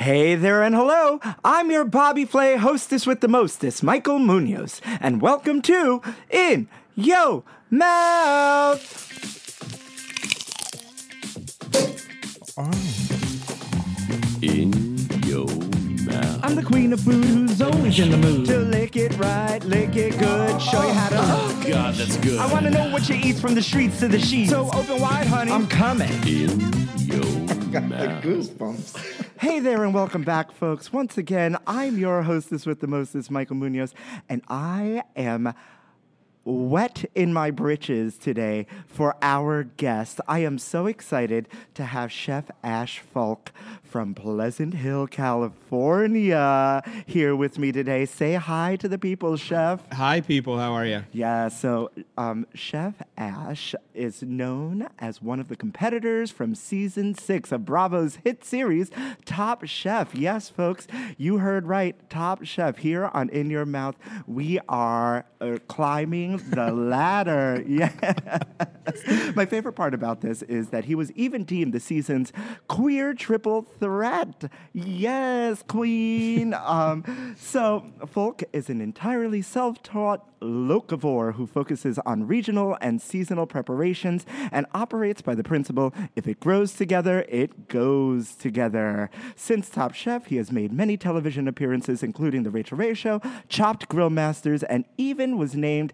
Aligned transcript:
Hey 0.00 0.34
there 0.34 0.62
and 0.62 0.74
hello. 0.74 1.20
I'm 1.44 1.70
your 1.70 1.84
Bobby 1.84 2.24
Flay 2.24 2.56
hostess 2.56 3.06
with 3.06 3.20
the 3.20 3.28
mostest, 3.28 3.82
Michael 3.82 4.18
Munoz, 4.18 4.80
and 4.98 5.20
welcome 5.20 5.60
to 5.60 6.00
In 6.30 6.70
Yo 6.94 7.44
Mouth. 7.68 8.80
In 14.40 14.96
Yo 15.26 15.44
mouth. 15.44 16.44
I'm 16.44 16.54
the 16.54 16.64
queen 16.64 16.94
of 16.94 17.00
food 17.00 17.22
who's 17.22 17.60
always 17.60 17.98
in 17.98 18.10
the 18.10 18.16
mood 18.16 18.46
to 18.46 18.56
lick 18.56 18.96
it 18.96 19.14
right, 19.18 19.62
lick 19.64 19.96
it 19.96 20.18
good, 20.18 20.62
show 20.62 20.82
you 20.82 20.94
how 20.94 21.10
to. 21.10 21.16
Oh, 21.18 21.64
God, 21.68 21.94
that's 21.96 22.16
good. 22.16 22.40
I 22.40 22.50
want 22.50 22.64
to 22.64 22.70
know 22.70 22.90
what 22.90 23.06
you 23.10 23.16
eat 23.16 23.36
from 23.36 23.54
the 23.54 23.62
streets 23.62 24.00
to 24.00 24.08
the 24.08 24.18
sheets. 24.18 24.48
So 24.48 24.70
open 24.72 24.98
wide, 24.98 25.26
honey. 25.26 25.52
I'm 25.52 25.66
coming. 25.66 26.10
In 26.26 26.70
your 27.72 27.80
mouth. 27.82 28.22
Goosebumps. 28.22 29.26
Hey 29.40 29.58
there 29.58 29.84
and 29.84 29.94
welcome 29.94 30.22
back, 30.22 30.52
folks. 30.52 30.92
Once 30.92 31.16
again, 31.16 31.56
I'm 31.66 31.96
your 31.96 32.20
hostess 32.20 32.66
with 32.66 32.80
the 32.80 32.86
mostest, 32.86 33.30
Michael 33.30 33.56
Munoz, 33.56 33.94
and 34.28 34.42
I 34.48 35.02
am 35.16 35.54
wet 36.44 37.04
in 37.14 37.32
my 37.32 37.50
britches 37.50 38.16
today 38.16 38.66
for 38.86 39.16
our 39.22 39.64
guest. 39.64 40.20
I 40.26 40.40
am 40.40 40.58
so 40.58 40.86
excited 40.86 41.48
to 41.74 41.84
have 41.84 42.10
Chef 42.10 42.50
Ash 42.62 42.98
Fulk 42.98 43.52
from 43.82 44.14
Pleasant 44.14 44.74
Hill, 44.74 45.06
California, 45.08 46.82
here 47.06 47.34
with 47.34 47.58
me 47.58 47.72
today. 47.72 48.06
Say 48.06 48.34
hi 48.34 48.76
to 48.76 48.88
the 48.88 48.98
people, 48.98 49.36
Chef. 49.36 49.80
Hi, 49.92 50.20
people. 50.20 50.58
How 50.58 50.72
are 50.72 50.86
you? 50.86 51.04
Yeah, 51.12 51.48
so 51.48 51.90
um, 52.16 52.46
Chef 52.54 52.94
Ash 53.16 53.74
is 53.92 54.22
known 54.22 54.88
as 54.98 55.20
one 55.20 55.40
of 55.40 55.48
the 55.48 55.56
competitors 55.56 56.30
from 56.30 56.54
season 56.54 57.14
six 57.14 57.50
of 57.52 57.64
Bravo's 57.64 58.18
hit 58.24 58.44
series, 58.44 58.90
Top 59.24 59.66
Chef. 59.66 60.14
Yes, 60.14 60.48
folks, 60.48 60.86
you 61.18 61.38
heard 61.38 61.66
right. 61.66 61.96
Top 62.08 62.44
Chef. 62.44 62.78
Here 62.78 63.10
on 63.12 63.28
In 63.30 63.50
Your 63.50 63.66
Mouth, 63.66 63.96
we 64.26 64.60
are 64.68 65.24
uh, 65.40 65.58
climbing 65.66 66.29
the 66.36 66.72
ladder. 66.72 67.64
Yes. 67.70 67.94
My 69.36 69.46
favorite 69.46 69.74
part 69.74 69.94
about 69.94 70.20
this 70.20 70.42
is 70.42 70.70
that 70.70 70.84
he 70.84 70.94
was 70.94 71.12
even 71.12 71.44
deemed 71.44 71.72
the 71.72 71.80
season's 71.80 72.32
queer 72.66 73.14
triple 73.14 73.62
threat. 73.62 74.50
Yes, 74.72 75.62
queen. 75.66 76.54
um, 76.54 77.36
so, 77.38 77.86
Fulk 78.06 78.42
is 78.52 78.68
an 78.68 78.80
entirely 78.80 79.42
self 79.42 79.82
taught 79.82 80.29
locavore 80.40 81.34
who 81.34 81.46
focuses 81.46 81.98
on 82.00 82.26
regional 82.26 82.76
and 82.80 83.00
seasonal 83.00 83.46
preparations 83.46 84.24
and 84.50 84.66
operates 84.74 85.22
by 85.22 85.34
the 85.34 85.44
principle 85.44 85.94
if 86.16 86.26
it 86.26 86.40
grows 86.40 86.72
together, 86.72 87.24
it 87.28 87.68
goes 87.68 88.34
together. 88.34 89.10
Since 89.36 89.70
Top 89.70 89.94
Chef, 89.94 90.26
he 90.26 90.36
has 90.36 90.50
made 90.50 90.72
many 90.72 90.96
television 90.96 91.46
appearances, 91.48 92.02
including 92.02 92.42
The 92.42 92.50
Rachael 92.50 92.78
Ray 92.78 92.94
Show, 92.94 93.20
Chopped 93.48 93.88
Grill 93.88 94.10
Masters, 94.10 94.62
and 94.62 94.84
even 94.96 95.38
was 95.38 95.54
named 95.54 95.92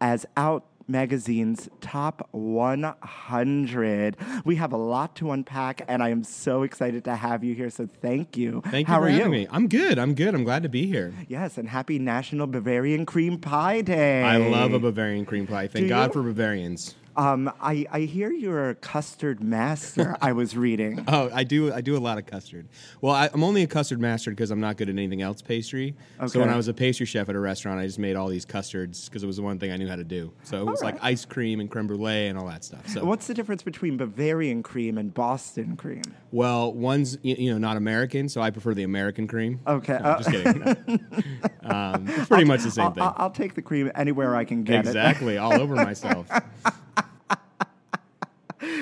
as 0.00 0.26
Out 0.36 0.64
Magazine's 0.88 1.68
top 1.80 2.28
100. 2.32 4.16
We 4.44 4.56
have 4.56 4.72
a 4.72 4.76
lot 4.76 5.14
to 5.16 5.30
unpack, 5.32 5.82
and 5.88 6.02
I 6.02 6.10
am 6.10 6.22
so 6.24 6.62
excited 6.62 7.04
to 7.04 7.16
have 7.16 7.42
you 7.44 7.54
here. 7.54 7.70
So 7.70 7.86
thank 7.86 8.36
you. 8.36 8.62
Thank 8.66 8.88
you 8.88 8.94
How 8.94 9.00
for 9.00 9.06
are 9.06 9.10
having 9.10 9.24
you? 9.32 9.38
me. 9.40 9.48
I'm 9.50 9.68
good. 9.68 9.98
I'm 9.98 10.14
good. 10.14 10.34
I'm 10.34 10.44
glad 10.44 10.62
to 10.62 10.68
be 10.68 10.86
here. 10.86 11.12
Yes, 11.28 11.58
and 11.58 11.68
happy 11.68 11.98
National 11.98 12.46
Bavarian 12.46 13.06
Cream 13.06 13.38
Pie 13.38 13.80
Day. 13.82 14.22
I 14.22 14.36
love 14.36 14.72
a 14.72 14.78
Bavarian 14.78 15.24
cream 15.26 15.46
pie. 15.46 15.66
Thank 15.68 15.84
Do 15.84 15.88
God 15.88 16.08
you? 16.08 16.12
for 16.14 16.22
Bavarians. 16.22 16.94
Um, 17.16 17.50
I, 17.60 17.86
I 17.90 18.00
hear 18.00 18.30
you're 18.30 18.70
a 18.70 18.74
custard 18.74 19.42
master. 19.42 20.16
I 20.20 20.32
was 20.32 20.56
reading. 20.56 21.04
Oh, 21.16 21.30
I 21.32 21.44
do. 21.44 21.72
I 21.72 21.80
do 21.80 21.96
a 21.96 22.00
lot 22.00 22.18
of 22.18 22.26
custard. 22.26 22.68
Well, 23.00 23.14
I, 23.14 23.30
I'm 23.32 23.42
only 23.44 23.62
a 23.62 23.66
custard 23.66 24.00
master 24.00 24.30
because 24.30 24.50
I'm 24.50 24.60
not 24.60 24.76
good 24.76 24.88
at 24.88 24.92
anything 24.94 25.22
else 25.22 25.40
pastry. 25.40 25.94
So 26.26 26.40
when 26.40 26.50
I 26.50 26.56
was 26.56 26.68
a 26.68 26.74
pastry 26.74 27.06
chef 27.06 27.28
at 27.28 27.36
a 27.36 27.38
restaurant, 27.38 27.78
I 27.80 27.86
just 27.86 27.98
made 27.98 28.16
all 28.16 28.28
these 28.28 28.44
custards 28.44 29.08
because 29.08 29.22
it 29.22 29.26
was 29.26 29.36
the 29.36 29.42
one 29.42 29.58
thing 29.58 29.70
I 29.72 29.76
knew 29.76 29.88
how 29.88 29.96
to 29.96 30.04
do. 30.04 30.32
So 30.42 30.60
it 30.60 30.66
was 30.66 30.82
like 30.82 30.96
ice 31.02 31.24
cream 31.24 31.60
and 31.60 31.70
creme 31.70 31.86
brulee 31.86 32.26
and 32.26 32.36
all 32.38 32.46
that 32.48 32.64
stuff. 32.64 32.86
So 32.88 33.04
What's 33.04 33.26
the 33.28 33.34
difference 33.34 33.62
between 33.62 33.96
Bavarian 33.96 34.62
cream 34.62 34.98
and 34.98 35.14
Boston 35.14 35.76
cream? 35.76 36.02
well, 36.32 36.72
one's 36.72 37.16
you 37.22 37.50
know 37.52 37.58
not 37.58 37.76
American, 37.76 38.28
so 38.28 38.42
I 38.42 38.50
prefer 38.50 38.74
the 38.74 38.82
American 38.82 39.26
cream. 39.28 39.60
Okay, 39.66 39.98
No, 40.02 40.08
uh, 40.10 40.18
just 40.18 40.30
kidding. 40.30 40.58
No. 40.60 40.98
um, 41.70 42.08
it's 42.08 42.28
pretty 42.28 42.44
much 42.44 42.62
the 42.62 42.70
same 42.70 42.86
I'll, 42.86 42.90
thing. 42.92 43.02
I'll, 43.02 43.14
I'll 43.16 43.30
take 43.30 43.54
the 43.54 43.62
cream 43.62 43.90
anywhere 43.94 44.34
I 44.34 44.44
can 44.44 44.64
get 44.64 44.84
it. 44.84 44.88
exactly, 44.88 45.38
all 45.38 45.54
over 45.54 45.76
myself. 45.76 46.28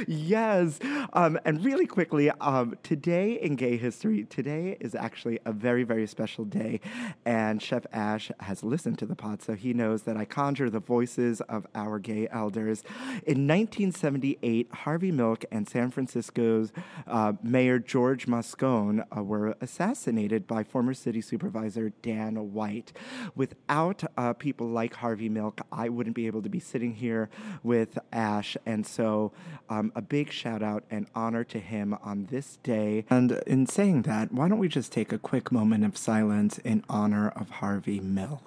Yes. 0.07 0.79
Um, 1.13 1.39
and 1.45 1.65
really 1.65 1.87
quickly, 1.87 2.31
um, 2.41 2.77
today 2.83 3.33
in 3.41 3.57
gay 3.57 3.77
history, 3.77 4.25
today 4.25 4.77
is 4.81 4.95
actually 4.95 5.39
a 5.45 5.53
very, 5.53 5.85
very 5.85 6.07
special 6.07 6.45
day. 6.45 6.81
And 7.25 7.63
Chef 7.63 7.87
Ash 7.93 8.31
has 8.41 8.63
listened 8.63 8.99
to 8.99 9.07
the 9.07 9.17
pod, 9.17 9.43
so 9.43 9.55
he 9.55 9.73
knows 9.73 10.03
that 10.03 10.17
I 10.17 10.25
conjure 10.25 10.71
the 10.71 10.81
voices 10.81 11.41
of 11.43 11.67
our 11.75 11.99
gay 11.99 12.29
elders. 12.31 12.83
In 13.27 13.47
1978, 13.47 14.69
Harvey 14.73 15.13
Milk 15.13 15.45
and 15.51 15.69
San 15.69 15.91
Francisco's 15.91 16.73
uh, 17.07 17.33
Mayor 17.43 17.79
George 17.79 18.27
Moscone 18.27 19.05
uh, 19.17 19.23
were 19.23 19.57
assassinated 19.61 20.47
by 20.47 20.65
former 20.65 20.95
city 20.95 21.21
supervisor 21.21 21.91
Dan 22.03 22.53
White. 22.53 22.93
Without 23.35 24.05
uh, 24.17 24.33
people 24.33 24.69
like 24.69 24.95
Harvey 24.95 25.29
Milk, 25.29 25.61
I 25.73 25.89
wouldn't 25.89 26.17
be 26.17 26.27
able 26.27 26.43
to 26.43 26.49
be 26.49 26.61
sitting 26.61 26.95
here 26.95 27.31
with 27.63 27.99
Ash. 28.13 28.57
And 28.67 28.87
so, 28.87 29.33
um, 29.75 29.93
a 29.95 30.03
big 30.03 30.31
shout 30.31 30.63
out 30.63 30.85
and 30.91 31.07
honor 31.15 31.43
to 31.45 31.59
him 31.59 31.97
on 32.03 32.27
this 32.27 32.59
day. 32.63 33.05
And 33.11 33.43
in 33.47 33.67
saying 33.67 34.03
that, 34.03 34.33
why 34.33 34.49
don't 34.49 34.59
we 34.59 34.69
just 34.69 34.93
take 34.93 35.13
a 35.13 35.19
quick 35.19 35.51
moment 35.51 35.85
of 35.85 35.97
silence 35.97 36.59
in 36.59 36.85
honor 36.89 37.29
of 37.29 37.51
Harvey 37.51 38.01
Milk? 38.01 38.43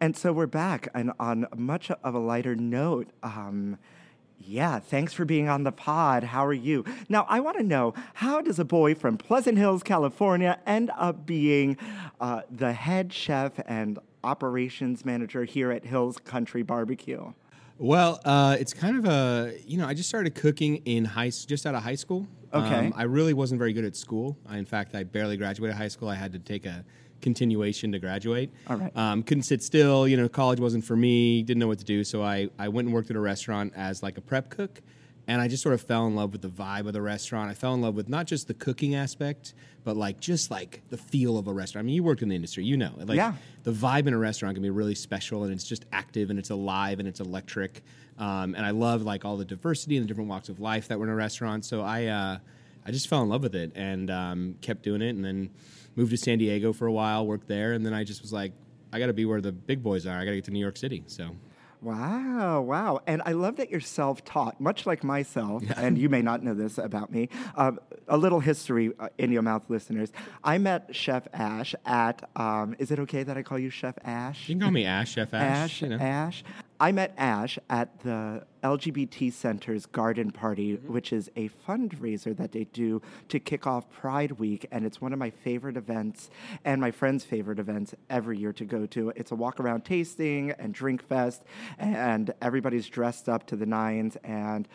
And 0.00 0.16
so 0.16 0.32
we're 0.32 0.48
back, 0.48 0.88
and 0.94 1.12
on 1.20 1.46
much 1.56 1.88
of 1.92 2.14
a 2.14 2.18
lighter 2.18 2.56
note, 2.56 3.06
um, 3.22 3.78
yeah, 4.36 4.80
thanks 4.80 5.12
for 5.12 5.24
being 5.24 5.48
on 5.48 5.62
the 5.62 5.70
pod. 5.70 6.24
How 6.24 6.44
are 6.44 6.52
you? 6.52 6.84
Now, 7.08 7.24
I 7.28 7.38
want 7.38 7.58
to 7.58 7.62
know 7.62 7.94
how 8.14 8.40
does 8.40 8.58
a 8.58 8.64
boy 8.64 8.96
from 8.96 9.16
Pleasant 9.16 9.58
Hills, 9.58 9.84
California, 9.84 10.58
end 10.66 10.90
up 10.98 11.24
being 11.24 11.76
uh, 12.20 12.42
the 12.50 12.72
head 12.72 13.12
chef 13.12 13.52
and 13.64 14.00
operations 14.24 15.04
manager 15.04 15.44
here 15.44 15.70
at 15.70 15.84
Hills 15.84 16.18
Country 16.18 16.62
Barbecue? 16.62 17.32
Well, 17.78 18.20
uh, 18.24 18.56
it's 18.60 18.72
kind 18.72 18.96
of 18.98 19.06
a 19.06 19.54
you 19.66 19.78
know 19.78 19.86
I 19.86 19.94
just 19.94 20.08
started 20.08 20.34
cooking 20.34 20.76
in 20.84 21.04
high 21.04 21.30
just 21.30 21.66
out 21.66 21.74
of 21.74 21.82
high 21.82 21.96
school. 21.96 22.26
Okay. 22.54 22.74
Um, 22.74 22.92
I 22.96 23.04
really 23.04 23.32
wasn't 23.32 23.58
very 23.58 23.72
good 23.72 23.84
at 23.84 23.96
school. 23.96 24.36
I, 24.46 24.58
in 24.58 24.66
fact, 24.66 24.94
I 24.94 25.04
barely 25.04 25.36
graduated 25.36 25.76
high 25.76 25.88
school. 25.88 26.08
I 26.08 26.14
had 26.14 26.32
to 26.32 26.38
take 26.38 26.66
a 26.66 26.84
continuation 27.22 27.92
to 27.92 27.98
graduate. 27.98 28.50
All 28.68 28.76
right. 28.76 28.94
Um, 28.96 29.22
couldn't 29.22 29.44
sit 29.44 29.62
still. 29.62 30.06
You 30.06 30.16
know, 30.16 30.28
college 30.28 30.60
wasn't 30.60 30.84
for 30.84 30.96
me. 30.96 31.42
Didn't 31.42 31.60
know 31.60 31.68
what 31.68 31.78
to 31.78 31.84
do. 31.84 32.04
So 32.04 32.22
I, 32.22 32.48
I 32.58 32.68
went 32.68 32.86
and 32.86 32.94
worked 32.94 33.10
at 33.10 33.16
a 33.16 33.20
restaurant 33.20 33.72
as 33.74 34.02
like 34.02 34.18
a 34.18 34.20
prep 34.20 34.50
cook. 34.50 34.82
And 35.28 35.40
I 35.40 35.46
just 35.48 35.62
sort 35.62 35.74
of 35.74 35.80
fell 35.80 36.06
in 36.06 36.16
love 36.16 36.32
with 36.32 36.42
the 36.42 36.48
vibe 36.48 36.86
of 36.86 36.92
the 36.94 37.00
restaurant. 37.02 37.48
I 37.50 37.54
fell 37.54 37.74
in 37.74 37.80
love 37.80 37.94
with 37.94 38.08
not 38.08 38.26
just 38.26 38.48
the 38.48 38.54
cooking 38.54 38.94
aspect, 38.96 39.54
but 39.84 39.96
like 39.96 40.18
just 40.18 40.50
like 40.50 40.82
the 40.88 40.96
feel 40.96 41.38
of 41.38 41.46
a 41.46 41.52
restaurant. 41.52 41.84
I 41.84 41.86
mean, 41.86 41.94
you 41.94 42.02
worked 42.02 42.22
in 42.22 42.28
the 42.28 42.34
industry, 42.34 42.64
you 42.64 42.76
know. 42.76 42.92
Like 42.96 43.16
Yeah. 43.16 43.34
the 43.62 43.70
vibe 43.72 44.06
in 44.08 44.14
a 44.14 44.18
restaurant 44.18 44.56
can 44.56 44.62
be 44.62 44.70
really 44.70 44.96
special 44.96 45.44
and 45.44 45.52
it's 45.52 45.62
just 45.64 45.84
active 45.92 46.30
and 46.30 46.38
it's 46.40 46.50
alive 46.50 46.98
and 46.98 47.06
it's 47.06 47.20
electric. 47.20 47.82
Um, 48.18 48.54
and 48.56 48.66
I 48.66 48.70
love 48.70 49.02
like 49.02 49.24
all 49.24 49.36
the 49.36 49.44
diversity 49.44 49.96
and 49.96 50.04
the 50.04 50.08
different 50.08 50.28
walks 50.28 50.48
of 50.48 50.58
life 50.58 50.88
that 50.88 50.98
were 50.98 51.04
in 51.06 51.10
a 51.10 51.14
restaurant. 51.14 51.64
So 51.64 51.82
I, 51.82 52.06
uh, 52.06 52.38
I 52.84 52.90
just 52.90 53.06
fell 53.06 53.22
in 53.22 53.28
love 53.28 53.44
with 53.44 53.54
it 53.54 53.70
and 53.76 54.10
um, 54.10 54.56
kept 54.60 54.82
doing 54.82 55.02
it. 55.02 55.10
And 55.10 55.24
then 55.24 55.50
moved 55.94 56.10
to 56.10 56.16
San 56.16 56.38
Diego 56.38 56.72
for 56.72 56.86
a 56.86 56.92
while, 56.92 57.26
worked 57.26 57.46
there, 57.48 57.74
and 57.74 57.84
then 57.86 57.92
I 57.94 58.02
just 58.02 58.22
was 58.22 58.32
like, 58.32 58.52
I 58.92 58.98
got 58.98 59.06
to 59.06 59.12
be 59.12 59.24
where 59.24 59.40
the 59.40 59.52
big 59.52 59.82
boys 59.82 60.06
are. 60.06 60.18
I 60.18 60.24
got 60.24 60.30
to 60.30 60.36
get 60.36 60.44
to 60.46 60.50
New 60.50 60.58
York 60.58 60.76
City. 60.78 61.02
So 61.06 61.36
Wow, 61.82 62.60
wow. 62.60 63.00
And 63.08 63.22
I 63.26 63.32
love 63.32 63.56
that 63.56 63.68
you're 63.68 63.80
self 63.80 64.24
taught, 64.24 64.60
much 64.60 64.86
like 64.86 65.02
myself, 65.02 65.64
and 65.76 65.98
you 65.98 66.08
may 66.08 66.22
not 66.22 66.42
know 66.42 66.54
this 66.54 66.78
about 66.78 67.10
me. 67.10 67.28
Um, 67.56 67.80
a 68.06 68.16
little 68.16 68.38
history 68.38 68.92
uh, 69.00 69.08
in 69.18 69.32
your 69.32 69.42
mouth, 69.42 69.64
listeners. 69.68 70.12
I 70.44 70.58
met 70.58 70.94
Chef 70.94 71.26
Ash 71.32 71.74
at, 71.84 72.28
um, 72.36 72.76
is 72.78 72.92
it 72.92 73.00
okay 73.00 73.24
that 73.24 73.36
I 73.36 73.42
call 73.42 73.58
you 73.58 73.68
Chef 73.68 73.96
Ash? 74.04 74.48
you 74.48 74.54
can 74.54 74.62
call 74.62 74.70
me 74.70 74.84
Ash, 74.84 75.12
Chef 75.12 75.34
Ash. 75.34 75.42
Ash, 75.42 75.82
you 75.82 75.88
know. 75.88 75.96
Ash. 75.96 76.44
I 76.78 76.92
met 76.92 77.14
Ash 77.18 77.58
at 77.68 78.00
the 78.00 78.44
LGBT 78.62 79.32
Center's 79.32 79.86
Garden 79.86 80.30
Party, 80.30 80.62
Mm-hmm. 80.76 80.92
which 80.92 81.12
is 81.12 81.30
a 81.36 81.48
fundraiser 81.68 82.36
that 82.36 82.52
they 82.52 82.64
do 82.64 83.02
to 83.28 83.40
kick 83.40 83.66
off 83.66 83.90
Pride 83.90 84.32
Week. 84.32 84.66
And 84.70 84.84
it's 84.86 85.00
one 85.00 85.12
of 85.12 85.18
my 85.18 85.30
favorite 85.30 85.76
events 85.76 86.30
and 86.64 86.80
my 86.80 86.90
friends' 86.90 87.24
favorite 87.24 87.58
events 87.58 87.94
every 88.08 88.38
year 88.38 88.52
to 88.54 88.64
go 88.64 88.86
to. 88.86 89.12
It's 89.16 89.32
a 89.32 89.34
walk 89.34 89.58
around 89.60 89.84
tasting 89.84 90.52
and 90.52 90.72
drink 90.72 91.02
fest, 91.02 91.42
and 91.78 92.32
everybody's 92.40 92.88
dressed 92.88 93.28
up 93.28 93.46
to 93.48 93.56
the 93.56 93.66
nines. 93.66 94.16
And 94.24 94.68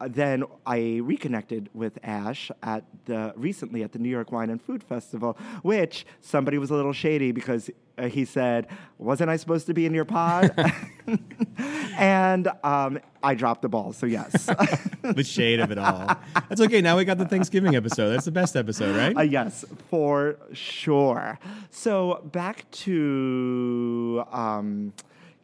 uh, 0.00 0.08
then 0.10 0.44
I 0.66 1.00
reconnected 1.02 1.70
with 1.74 1.98
Ash 2.02 2.50
at 2.62 2.84
the 3.06 3.32
recently 3.36 3.82
at 3.82 3.92
the 3.92 3.98
New 3.98 4.08
York 4.08 4.30
Wine 4.32 4.50
and 4.50 4.60
Food 4.62 4.82
Festival, 4.82 5.36
which 5.62 6.06
somebody 6.20 6.58
was 6.58 6.70
a 6.70 6.74
little 6.74 6.92
shady 6.92 7.32
because 7.32 7.70
uh, 7.96 8.06
he 8.08 8.24
said, 8.24 8.68
"Wasn't 8.98 9.28
I 9.28 9.36
supposed 9.36 9.66
to 9.66 9.74
be 9.74 9.86
in 9.86 9.94
your 9.94 10.04
pod?" 10.04 10.52
and 11.96 12.48
um, 12.62 13.00
I 13.28 13.34
dropped 13.34 13.60
the 13.60 13.68
ball. 13.68 13.92
So 13.92 14.06
yes, 14.06 14.46
the 15.02 15.22
shade 15.22 15.60
of 15.60 15.70
it 15.70 15.76
all. 15.76 16.16
That's 16.48 16.62
okay. 16.62 16.80
Now 16.80 16.96
we 16.96 17.04
got 17.04 17.18
the 17.18 17.26
Thanksgiving 17.26 17.76
episode. 17.76 18.08
That's 18.08 18.24
the 18.24 18.30
best 18.30 18.56
episode, 18.56 18.96
right? 18.96 19.14
Uh, 19.14 19.20
yes, 19.20 19.66
for 19.90 20.38
sure. 20.54 21.38
So 21.70 22.22
back 22.32 22.70
to 22.70 24.24
um, 24.32 24.94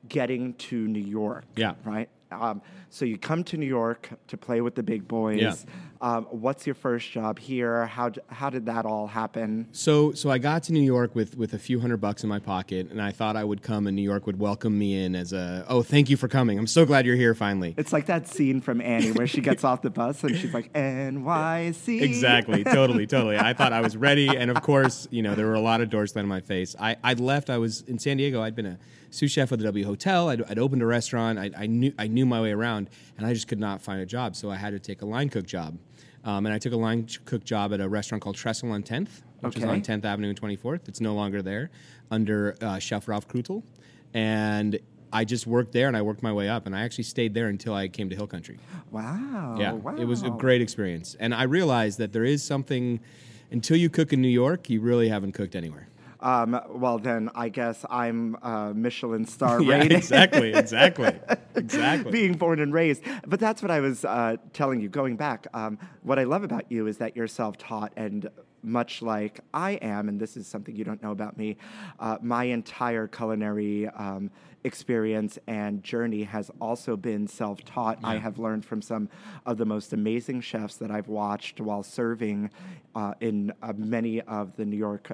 getting 0.08 0.54
to 0.54 0.88
New 0.88 0.98
York. 0.98 1.44
Yeah. 1.56 1.74
Right. 1.84 2.08
Um, 2.32 2.62
so 2.88 3.04
you 3.04 3.18
come 3.18 3.44
to 3.44 3.58
New 3.58 3.66
York 3.66 4.08
to 4.28 4.38
play 4.38 4.62
with 4.62 4.76
the 4.76 4.82
big 4.82 5.06
boys. 5.06 5.40
Yeah. 5.40 5.54
Um, 6.04 6.26
what's 6.30 6.66
your 6.66 6.74
first 6.74 7.10
job 7.10 7.38
here? 7.38 7.86
How 7.86 8.12
how 8.28 8.50
did 8.50 8.66
that 8.66 8.84
all 8.84 9.06
happen? 9.06 9.68
So, 9.72 10.12
so 10.12 10.30
I 10.30 10.36
got 10.36 10.62
to 10.64 10.74
New 10.74 10.82
York 10.82 11.14
with 11.14 11.34
with 11.34 11.54
a 11.54 11.58
few 11.58 11.80
hundred 11.80 11.96
bucks 11.96 12.22
in 12.22 12.28
my 12.28 12.38
pocket, 12.38 12.90
and 12.90 13.00
I 13.00 13.10
thought 13.10 13.36
I 13.36 13.44
would 13.44 13.62
come, 13.62 13.86
and 13.86 13.96
New 13.96 14.02
York 14.02 14.26
would 14.26 14.38
welcome 14.38 14.78
me 14.78 15.02
in 15.02 15.16
as 15.16 15.32
a 15.32 15.64
oh, 15.66 15.82
thank 15.82 16.10
you 16.10 16.18
for 16.18 16.28
coming. 16.28 16.58
I'm 16.58 16.66
so 16.66 16.84
glad 16.84 17.06
you're 17.06 17.16
here 17.16 17.34
finally. 17.34 17.74
It's 17.78 17.90
like 17.90 18.04
that 18.04 18.28
scene 18.28 18.60
from 18.60 18.82
Annie 18.82 19.12
where 19.12 19.26
she 19.26 19.40
gets 19.40 19.64
off 19.70 19.80
the 19.80 19.88
bus 19.88 20.22
and 20.22 20.36
she's 20.36 20.52
like 20.52 20.70
NYC. 20.74 22.02
Exactly, 22.02 22.64
totally, 22.64 23.06
totally. 23.06 23.38
I 23.38 23.54
thought 23.54 23.72
I 23.72 23.80
was 23.80 23.96
ready, 23.96 24.28
and 24.36 24.50
of 24.50 24.60
course, 24.60 25.08
you 25.10 25.22
know, 25.22 25.34
there 25.34 25.46
were 25.46 25.54
a 25.54 25.60
lot 25.60 25.80
of 25.80 25.88
doors 25.88 26.12
slammed 26.12 26.26
in 26.26 26.28
my 26.28 26.42
face. 26.42 26.76
I 26.78 26.96
I 27.02 27.14
left. 27.14 27.48
I 27.48 27.56
was 27.56 27.80
in 27.80 27.98
San 27.98 28.18
Diego. 28.18 28.42
I'd 28.42 28.54
been 28.54 28.66
a 28.66 28.78
sous 29.08 29.30
chef 29.30 29.52
at 29.52 29.58
the 29.58 29.64
W 29.64 29.86
Hotel. 29.86 30.28
I'd, 30.28 30.42
I'd 30.50 30.58
opened 30.58 30.82
a 30.82 30.86
restaurant. 30.86 31.38
I, 31.38 31.50
I 31.56 31.66
knew 31.66 31.94
I 31.98 32.08
knew 32.08 32.26
my 32.26 32.42
way 32.42 32.52
around, 32.52 32.90
and 33.16 33.26
I 33.26 33.32
just 33.32 33.48
could 33.48 33.60
not 33.60 33.80
find 33.80 34.02
a 34.02 34.06
job. 34.06 34.36
So 34.36 34.50
I 34.50 34.56
had 34.56 34.72
to 34.72 34.78
take 34.78 35.00
a 35.00 35.06
line 35.06 35.30
cook 35.30 35.46
job. 35.46 35.78
Um, 36.24 36.46
and 36.46 36.54
I 36.54 36.58
took 36.58 36.72
a 36.72 36.76
line 36.76 37.06
cook 37.26 37.44
job 37.44 37.72
at 37.74 37.80
a 37.80 37.88
restaurant 37.88 38.22
called 38.22 38.36
Trestle 38.36 38.72
on 38.72 38.82
10th, 38.82 39.22
which 39.40 39.56
is 39.56 39.64
on 39.64 39.82
10th 39.82 40.04
Avenue 40.04 40.30
and 40.30 40.40
24th. 40.40 40.88
It's 40.88 41.00
no 41.00 41.14
longer 41.14 41.42
there, 41.42 41.70
under 42.10 42.56
uh, 42.62 42.78
Chef 42.78 43.06
Ralph 43.08 43.28
Kuettel. 43.28 43.62
And 44.14 44.78
I 45.12 45.24
just 45.24 45.46
worked 45.46 45.72
there, 45.72 45.86
and 45.86 45.96
I 45.96 46.02
worked 46.02 46.22
my 46.22 46.32
way 46.32 46.48
up, 46.48 46.66
and 46.66 46.74
I 46.74 46.80
actually 46.82 47.04
stayed 47.04 47.34
there 47.34 47.48
until 47.48 47.74
I 47.74 47.88
came 47.88 48.08
to 48.08 48.16
Hill 48.16 48.26
Country. 48.26 48.58
Wow. 48.90 49.56
Yeah, 49.58 49.72
wow. 49.72 49.96
it 49.96 50.06
was 50.06 50.22
a 50.22 50.30
great 50.30 50.62
experience, 50.62 51.14
and 51.20 51.34
I 51.34 51.44
realized 51.44 51.98
that 51.98 52.12
there 52.12 52.24
is 52.24 52.42
something. 52.42 53.00
Until 53.50 53.76
you 53.76 53.88
cook 53.88 54.12
in 54.12 54.20
New 54.20 54.28
York, 54.28 54.68
you 54.68 54.80
really 54.80 55.08
haven't 55.08 55.32
cooked 55.32 55.54
anywhere. 55.54 55.86
Um, 56.24 56.58
well, 56.70 56.98
then 56.98 57.30
I 57.34 57.50
guess 57.50 57.84
I'm 57.90 58.36
uh, 58.42 58.72
Michelin 58.74 59.26
star 59.36 59.60
yeah, 59.60 59.74
rated. 59.74 59.92
exactly, 59.92 60.54
exactly, 60.54 61.12
exactly. 61.54 62.10
being 62.10 62.32
born 62.32 62.60
and 62.60 62.72
raised. 62.72 63.02
But 63.26 63.38
that's 63.38 63.60
what 63.60 63.70
I 63.70 63.80
was 63.80 64.06
uh, 64.06 64.38
telling 64.54 64.80
you 64.80 64.88
going 64.88 65.16
back. 65.16 65.46
Um, 65.52 65.78
what 66.02 66.18
I 66.18 66.24
love 66.24 66.42
about 66.42 66.64
you 66.72 66.86
is 66.86 66.96
that 66.98 67.14
you're 67.14 67.28
self 67.28 67.58
taught 67.58 67.92
and 67.96 68.28
much 68.62 69.02
like 69.02 69.40
I 69.52 69.72
am, 69.72 70.08
and 70.08 70.18
this 70.18 70.38
is 70.38 70.46
something 70.46 70.74
you 70.74 70.84
don't 70.84 71.02
know 71.02 71.10
about 71.10 71.36
me, 71.36 71.58
uh, 72.00 72.16
my 72.22 72.44
entire 72.44 73.06
culinary 73.06 73.88
um, 73.88 74.30
experience 74.64 75.38
and 75.46 75.82
journey 75.84 76.22
has 76.22 76.50
also 76.58 76.96
been 76.96 77.26
self 77.26 77.62
taught. 77.66 77.98
I 78.02 78.16
have 78.16 78.38
learned 78.38 78.64
from 78.64 78.80
some 78.80 79.10
of 79.44 79.58
the 79.58 79.66
most 79.66 79.92
amazing 79.92 80.40
chefs 80.40 80.76
that 80.76 80.90
I've 80.90 81.08
watched 81.08 81.60
while 81.60 81.82
serving 81.82 82.48
uh, 82.94 83.12
in 83.20 83.52
uh, 83.62 83.74
many 83.76 84.22
of 84.22 84.56
the 84.56 84.64
New 84.64 84.78
York 84.78 85.12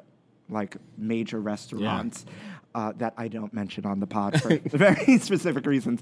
like 0.50 0.76
major 0.98 1.40
restaurants 1.40 2.26
uh, 2.74 2.92
that 2.98 3.14
I 3.16 3.28
don't 3.28 3.52
mention 3.54 3.86
on 3.86 4.00
the 4.00 4.06
pod 4.06 4.40
for 4.42 4.56
very 4.66 5.18
specific 5.18 5.66
reasons. 5.66 6.00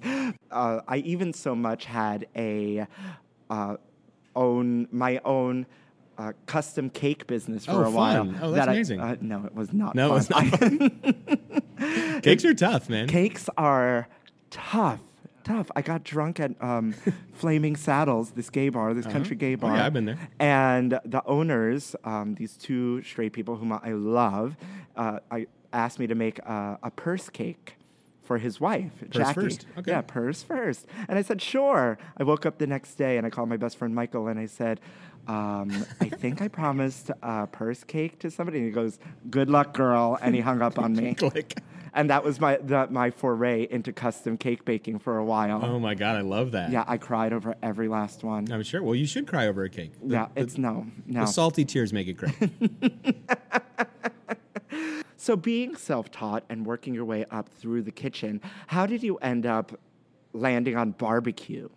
Uh, 0.51 0.81
I 0.89 0.99
even 0.99 1.33
so 1.33 1.55
much 1.55 1.85
had 1.85 2.27
a 2.37 2.87
uh, 3.51 3.77
own 4.37 4.89
my 4.91 5.21
own. 5.25 5.67
Uh, 6.21 6.33
custom 6.47 6.91
cake 6.91 7.29
business 7.29 7.65
for 7.65 7.71
Oh, 7.85 7.85
a 7.85 7.91
while. 7.93 8.25
fun. 8.25 8.39
Oh, 8.43 8.51
that's 8.51 8.67
that 8.67 8.69
I- 8.71 8.73
amazing. 8.73 8.99
uh, 9.01 9.15
no, 9.21 9.45
it 9.45 9.55
was 9.55 9.73
not. 9.73 9.95
No, 9.95 10.19
fun. 10.19 10.43
it's 10.59 11.31
not. 11.79 12.23
Cakes 12.25 12.45
are 12.45 12.55
tough, 12.55 12.89
man. 12.89 13.07
Cakes 13.07 13.49
are 13.57 14.09
tough. 14.51 14.99
Tough. 15.49 15.71
I 15.75 15.83
got 15.83 16.05
drunk 16.05 16.39
at 16.41 16.53
um, 16.63 16.93
Flaming 17.33 17.75
Saddles, 17.75 18.33
this 18.33 18.51
gay 18.51 18.69
bar, 18.69 18.93
this 18.95 19.07
country 19.07 19.35
gay 19.35 19.55
Oh, 19.55 19.57
bar. 19.57 19.77
yeah, 19.77 19.87
I've 19.87 19.93
been 19.95 20.05
there. 20.05 20.19
And 20.39 21.01
the 21.05 21.23
owners, 21.27 21.97
um, 22.05 22.35
these 22.35 22.57
two 22.57 23.03
straight 23.03 23.33
people 23.33 23.57
whom 23.57 23.73
I 23.73 23.93
love, 23.93 24.57
uh, 24.95 25.21
I 25.31 25.47
asked 25.73 25.99
me 25.99 26.07
to 26.07 26.15
make 26.15 26.39
a, 26.41 26.79
a 26.83 26.91
purse 26.91 27.29
cake 27.31 27.77
for 28.25 28.37
his 28.37 28.61
wife, 28.61 28.93
Jackie. 29.09 29.33
first. 29.41 29.67
Okay. 29.79 29.91
Yeah, 29.91 30.03
purse 30.03 30.43
first. 30.43 30.87
And 31.09 31.19
I 31.19 31.23
said, 31.23 31.41
sure. 31.41 31.97
I 32.19 32.25
woke 32.25 32.45
up 32.45 32.59
the 32.59 32.67
next 32.67 32.97
day 32.97 33.17
and 33.17 33.27
I 33.27 33.31
called 33.31 33.49
my 33.49 33.57
best 33.57 33.79
friend 33.79 33.95
Michael 33.95 34.29
and 34.29 34.39
I 34.39 34.45
said, 34.45 34.81
um, 35.29 35.71
I 36.03 36.11
think 36.11 36.43
I 36.43 36.49
promised 36.61 37.11
a 37.23 37.47
purse 37.47 37.85
cake 37.85 38.19
to 38.19 38.31
somebody. 38.31 38.59
And 38.59 38.67
he 38.67 38.73
goes, 38.73 38.99
good 39.31 39.49
luck, 39.49 39.73
girl. 39.73 40.19
And 40.21 40.35
he 40.35 40.43
hung 40.43 40.61
up 40.61 40.79
on 40.79 40.93
me. 40.95 41.15
Click. 41.19 41.57
And 41.95 42.11
that 42.11 42.25
was 42.25 42.41
my 42.41 42.57
the, 42.57 42.87
my 42.91 43.11
foray 43.11 43.67
into 43.71 43.93
custom 43.93 44.37
cake 44.37 44.65
baking 44.65 44.99
for 44.99 45.19
a 45.19 45.25
while. 45.25 45.65
Oh 45.65 45.79
my 45.79 45.95
god, 45.95 46.17
I 46.17 46.21
love 46.23 46.53
that. 46.53 46.71
Yeah, 46.71 46.85
I 46.87 46.99
cried 46.99 47.33
over 47.33 47.55
every 47.63 47.89
last 47.89 48.25
one. 48.25 48.51
I'm 48.53 48.63
sure. 48.63 48.83
Well, 48.83 48.95
you 48.95 49.07
should 49.07 49.27
cry 49.27 49.47
over 49.47 49.65
a 49.65 49.71
cake. 49.71 49.93
The, 50.03 50.15
yeah, 50.15 50.27
the- 50.35 50.41
it's 50.43 50.59
no, 50.59 50.87
no. 51.07 51.21
the 51.21 51.27
salty 51.27 51.65
tears 51.65 51.93
make 51.93 52.09
it 52.09 52.15
great. 52.15 52.35
So, 55.21 55.37
being 55.37 55.77
self 55.77 56.11
taught 56.11 56.45
and 56.49 56.65
working 56.65 56.95
your 56.95 57.05
way 57.05 57.27
up 57.31 57.49
through 57.49 57.83
the 57.83 57.91
kitchen, 57.91 58.41
how 58.69 58.87
did 58.87 59.03
you 59.03 59.17
end 59.17 59.45
up 59.45 59.79
landing 60.33 60.77
on 60.77 60.93
barbecue? 60.93 61.69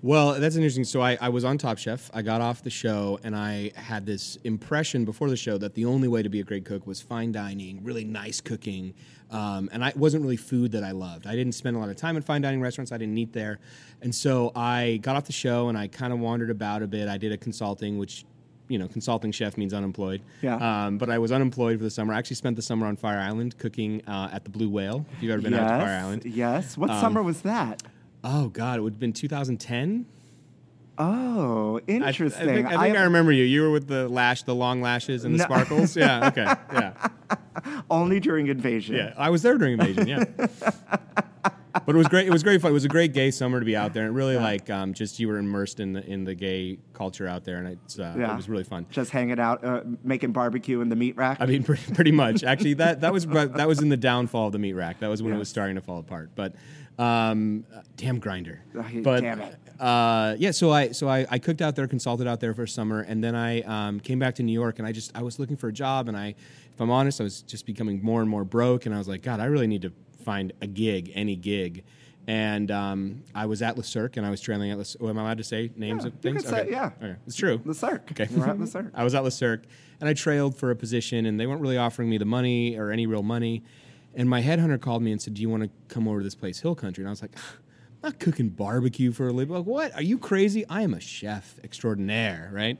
Well, 0.00 0.38
that's 0.38 0.54
interesting. 0.54 0.84
So 0.84 1.00
I, 1.00 1.18
I 1.20 1.28
was 1.28 1.44
on 1.44 1.58
Top 1.58 1.76
Chef. 1.76 2.08
I 2.14 2.22
got 2.22 2.40
off 2.40 2.62
the 2.62 2.70
show, 2.70 3.18
and 3.24 3.34
I 3.34 3.72
had 3.74 4.06
this 4.06 4.36
impression 4.44 5.04
before 5.04 5.28
the 5.28 5.36
show 5.36 5.58
that 5.58 5.74
the 5.74 5.86
only 5.86 6.06
way 6.06 6.22
to 6.22 6.28
be 6.28 6.38
a 6.38 6.44
great 6.44 6.64
cook 6.64 6.86
was 6.86 7.00
fine 7.00 7.32
dining, 7.32 7.82
really 7.82 8.04
nice 8.04 8.40
cooking, 8.40 8.94
um, 9.30 9.68
and 9.72 9.84
I 9.84 9.88
it 9.88 9.96
wasn't 9.96 10.22
really 10.22 10.36
food 10.36 10.70
that 10.72 10.84
I 10.84 10.92
loved. 10.92 11.26
I 11.26 11.34
didn't 11.34 11.54
spend 11.54 11.76
a 11.76 11.80
lot 11.80 11.88
of 11.88 11.96
time 11.96 12.16
in 12.16 12.22
fine 12.22 12.42
dining 12.42 12.60
restaurants. 12.60 12.92
I 12.92 12.98
didn't 12.98 13.18
eat 13.18 13.32
there, 13.32 13.58
and 14.00 14.14
so 14.14 14.52
I 14.54 15.00
got 15.02 15.16
off 15.16 15.24
the 15.24 15.32
show 15.32 15.68
and 15.68 15.76
I 15.76 15.88
kind 15.88 16.12
of 16.12 16.20
wandered 16.20 16.50
about 16.50 16.82
a 16.82 16.86
bit. 16.86 17.08
I 17.08 17.18
did 17.18 17.32
a 17.32 17.36
consulting, 17.36 17.98
which 17.98 18.24
you 18.68 18.78
know, 18.78 18.86
consulting 18.86 19.32
chef 19.32 19.56
means 19.56 19.72
unemployed. 19.72 20.20
Yeah. 20.42 20.56
Um, 20.86 20.98
but 20.98 21.08
I 21.10 21.18
was 21.18 21.32
unemployed 21.32 21.78
for 21.78 21.84
the 21.84 21.90
summer. 21.90 22.12
I 22.12 22.18
actually 22.18 22.36
spent 22.36 22.54
the 22.54 22.62
summer 22.62 22.86
on 22.86 22.96
Fire 22.96 23.18
Island 23.18 23.56
cooking 23.58 24.02
uh, 24.06 24.28
at 24.30 24.44
the 24.44 24.50
Blue 24.50 24.68
Whale. 24.68 25.06
If 25.16 25.22
you've 25.22 25.32
ever 25.32 25.40
been 25.40 25.54
out 25.54 25.78
to 25.78 25.84
Fire 25.84 26.00
Island. 26.00 26.22
Um, 26.26 26.32
Yes. 26.34 26.76
What 26.76 26.90
summer 26.90 27.22
was 27.22 27.40
that? 27.42 27.82
Oh 28.24 28.48
God, 28.48 28.78
it 28.78 28.82
would 28.82 28.94
have 28.94 29.00
been 29.00 29.12
2010. 29.12 30.06
Oh, 31.00 31.78
I, 31.88 31.92
I 31.92 31.94
interesting. 31.94 32.46
think, 32.46 32.66
I, 32.66 32.82
think 32.82 32.98
I, 32.98 33.02
remember 33.04 33.30
you. 33.30 33.44
You 33.44 33.62
were 33.62 33.70
with 33.70 33.86
the 33.86 34.08
lash, 34.08 34.42
the 34.42 34.54
long 34.54 34.80
lashes, 34.82 35.24
and 35.24 35.34
the 35.34 35.38
No. 35.38 35.44
sparkles. 35.44 35.96
Yeah. 35.96 36.26
Okay. 36.26 36.44
Yeah. 36.72 37.08
only 37.90 38.18
during 38.18 38.48
Invasion. 38.48 38.96
Yeah. 38.96 39.14
I 39.16 39.30
was 39.30 39.42
there 39.42 39.56
during 39.58 39.74
Invasion. 39.74 40.08
Yeah. 40.08 40.24
but 41.86 41.94
it 41.94 41.98
was 41.98 42.08
great. 42.08 42.26
It 42.26 42.30
was 42.30 42.42
great 42.42 42.60
fun. 42.60 42.72
It 42.72 42.74
was 42.74 42.84
a 42.84 42.88
great 42.88 43.12
gay 43.12 43.30
summer 43.30 43.60
to 43.60 43.66
be 43.66 43.76
out 43.76 43.94
there, 43.94 44.06
and 44.06 44.14
really 44.14 44.36
like 44.36 44.68
um, 44.70 44.92
just 44.92 45.20
you 45.20 45.28
were 45.28 45.38
immersed 45.38 45.78
in 45.78 45.92
the 45.92 46.04
in 46.04 46.24
the 46.24 46.34
gay 46.34 46.78
culture 46.94 47.28
out 47.28 47.44
there, 47.44 47.58
and 47.58 47.68
it's 47.68 47.98
uh, 47.98 48.16
Yeah. 48.18 48.32
it 48.32 48.36
was 48.36 48.48
really 48.48 48.64
fun. 48.64 48.86
Just 48.90 49.10
hanging 49.10 49.38
out, 49.38 49.64
uh, 49.64 49.82
making 50.02 50.32
barbecue 50.32 50.80
in 50.80 50.88
the 50.88 50.96
meat 50.96 51.16
rack. 51.16 51.38
I 51.40 51.46
mean, 51.46 51.62
pretty, 51.62 51.92
pretty 51.94 52.12
much. 52.12 52.42
Actually, 52.42 52.74
that 52.74 53.02
that 53.02 53.12
was 53.12 53.26
that 53.26 53.68
was 53.68 53.80
in 53.80 53.88
the 53.88 53.96
downfall 53.96 54.46
of 54.48 54.52
the 54.52 54.58
meat 54.58 54.74
rack. 54.74 54.98
That 55.00 55.08
was 55.08 55.22
when 55.22 55.32
it 55.32 55.38
was 55.38 55.48
starting 55.48 55.76
to 55.76 55.82
fall 55.82 56.00
apart. 56.00 56.30
But 56.34 56.54
um, 56.98 57.64
damn 57.96 58.18
grinder. 58.18 58.62
Oh, 58.76 58.84
but 59.02 59.20
damn 59.20 59.40
it. 59.40 59.56
Uh, 59.78 60.34
yeah, 60.38 60.50
so 60.50 60.72
I 60.72 60.90
so 60.92 61.08
I, 61.08 61.26
I 61.30 61.38
cooked 61.38 61.62
out 61.62 61.76
there, 61.76 61.86
consulted 61.86 62.26
out 62.26 62.40
there 62.40 62.52
for 62.54 62.64
a 62.64 62.68
summer, 62.68 63.00
and 63.00 63.22
then 63.22 63.34
I 63.36 63.60
um, 63.62 64.00
came 64.00 64.18
back 64.18 64.34
to 64.36 64.42
New 64.42 64.52
York, 64.52 64.78
and 64.78 64.88
I 64.88 64.92
just 64.92 65.16
I 65.16 65.22
was 65.22 65.38
looking 65.38 65.56
for 65.56 65.68
a 65.68 65.72
job, 65.72 66.08
and 66.08 66.16
I, 66.16 66.34
if 66.74 66.80
I'm 66.80 66.90
honest, 66.90 67.20
I 67.20 67.24
was 67.24 67.42
just 67.42 67.64
becoming 67.66 68.02
more 68.02 68.20
and 68.20 68.28
more 68.28 68.44
broke, 68.44 68.86
and 68.86 68.94
I 68.94 68.98
was 68.98 69.06
like, 69.08 69.22
God, 69.22 69.38
I 69.40 69.44
really 69.44 69.68
need 69.68 69.82
to 69.82 69.92
find 70.24 70.52
a 70.60 70.66
gig, 70.66 71.12
any 71.14 71.36
gig. 71.36 71.84
And 72.26 72.70
um, 72.70 73.22
I 73.34 73.46
was 73.46 73.62
at 73.62 73.78
Le 73.78 73.84
Cirque, 73.84 74.18
and 74.18 74.26
I 74.26 74.30
was 74.30 74.40
trailing 74.42 74.70
at 74.70 74.86
Cirque. 74.86 75.00
Am 75.02 75.16
I 75.16 75.22
allowed 75.22 75.38
to 75.38 75.44
say 75.44 75.70
names 75.76 76.02
Yeah, 76.04 76.08
of 76.08 76.14
you 76.14 76.20
things? 76.20 76.42
can 76.42 76.50
say- 76.50 76.68
yeah. 76.70 76.90
Okay. 77.02 77.16
It's 77.26 77.36
true. 77.36 77.58
Cirque. 77.72 78.10
Okay. 78.10 78.28
We're 78.36 78.46
at 78.46 78.68
Cirque. 78.68 78.90
I 78.94 79.02
was 79.04 79.14
at 79.14 79.22
Le 79.24 79.30
Cirque, 79.30 79.64
and 80.00 80.08
I 80.10 80.12
trailed 80.12 80.54
for 80.56 80.70
a 80.70 80.76
position, 80.76 81.24
and 81.24 81.40
they 81.40 81.46
weren't 81.46 81.62
really 81.62 81.78
offering 81.78 82.10
me 82.10 82.18
the 82.18 82.26
money 82.26 82.76
or 82.76 82.90
any 82.90 83.06
real 83.06 83.22
money. 83.22 83.62
And 84.14 84.28
my 84.28 84.42
headhunter 84.42 84.80
called 84.80 85.02
me 85.02 85.12
and 85.12 85.20
said, 85.20 85.34
"Do 85.34 85.42
you 85.42 85.48
want 85.48 85.64
to 85.64 85.70
come 85.88 86.08
over 86.08 86.18
to 86.18 86.24
this 86.24 86.34
place, 86.34 86.60
Hill 86.60 86.74
Country?" 86.74 87.02
And 87.02 87.08
I 87.08 87.10
was 87.10 87.22
like, 87.22 87.36
"I'm 87.36 88.10
not 88.10 88.18
cooking 88.18 88.48
barbecue 88.48 89.12
for 89.12 89.28
a 89.28 89.32
living. 89.32 89.54
Like, 89.54 89.66
what? 89.66 89.94
Are 89.94 90.02
you 90.02 90.18
crazy? 90.18 90.66
I 90.68 90.82
am 90.82 90.94
a 90.94 91.00
chef 91.00 91.58
extraordinaire, 91.62 92.50
right?" 92.52 92.78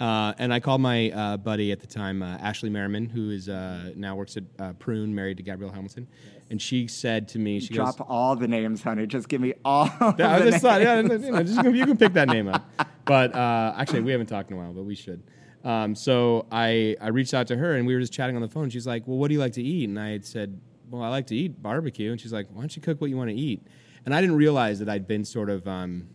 Uh, 0.00 0.34
and 0.38 0.52
I 0.52 0.60
called 0.60 0.80
my 0.80 1.10
uh, 1.10 1.36
buddy 1.36 1.72
at 1.72 1.80
the 1.80 1.86
time, 1.86 2.22
uh, 2.22 2.38
Ashley 2.38 2.70
Merriman, 2.70 3.06
who 3.06 3.30
is 3.30 3.48
uh, 3.48 3.92
now 3.96 4.16
works 4.16 4.36
at 4.36 4.44
uh, 4.58 4.72
Prune, 4.74 5.14
married 5.14 5.36
to 5.38 5.42
Gabrielle 5.42 5.72
Hamilton, 5.72 6.06
and 6.50 6.62
she 6.62 6.86
said 6.86 7.28
to 7.28 7.38
me, 7.38 7.60
"She 7.60 7.74
goes." 7.74 7.94
Drop 7.94 8.08
all 8.08 8.36
the 8.36 8.48
names, 8.48 8.82
honey. 8.82 9.06
Just 9.06 9.28
give 9.28 9.40
me 9.40 9.54
all. 9.64 9.90
Yeah, 10.18 10.36
I 10.36 10.40
just 10.40 10.62
thought, 10.62 10.80
yeah, 10.80 11.00
you, 11.00 11.08
know, 11.08 11.42
just, 11.42 11.62
you 11.64 11.84
can 11.84 11.96
pick 11.96 12.14
that 12.14 12.28
name 12.28 12.48
up. 12.48 12.64
But 13.04 13.34
uh, 13.34 13.74
actually, 13.76 14.02
we 14.02 14.12
haven't 14.12 14.28
talked 14.28 14.50
in 14.50 14.56
a 14.56 14.60
while, 14.60 14.72
but 14.72 14.84
we 14.84 14.94
should. 14.94 15.22
Um, 15.64 15.94
so 15.94 16.46
I, 16.52 16.96
I 17.00 17.08
reached 17.08 17.34
out 17.34 17.48
to 17.48 17.56
her 17.56 17.74
and 17.74 17.86
we 17.86 17.94
were 17.94 18.00
just 18.00 18.12
chatting 18.12 18.36
on 18.36 18.42
the 18.42 18.48
phone. 18.48 18.70
She's 18.70 18.86
like, 18.86 19.06
"Well, 19.06 19.18
what 19.18 19.28
do 19.28 19.34
you 19.34 19.40
like 19.40 19.54
to 19.54 19.62
eat?" 19.62 19.88
And 19.88 19.98
I 19.98 20.10
had 20.10 20.24
said, 20.24 20.60
"Well, 20.90 21.02
I 21.02 21.08
like 21.08 21.26
to 21.28 21.36
eat 21.36 21.62
barbecue." 21.62 22.10
And 22.10 22.20
she's 22.20 22.32
like, 22.32 22.46
"Why 22.52 22.60
don't 22.62 22.74
you 22.76 22.82
cook 22.82 23.00
what 23.00 23.10
you 23.10 23.16
want 23.16 23.30
to 23.30 23.36
eat?" 23.36 23.62
And 24.06 24.14
I 24.14 24.20
didn't 24.20 24.36
realize 24.36 24.78
that 24.78 24.88
I'd 24.88 25.06
been 25.06 25.24
sort 25.24 25.50
of 25.50 25.66
um, 25.68 26.08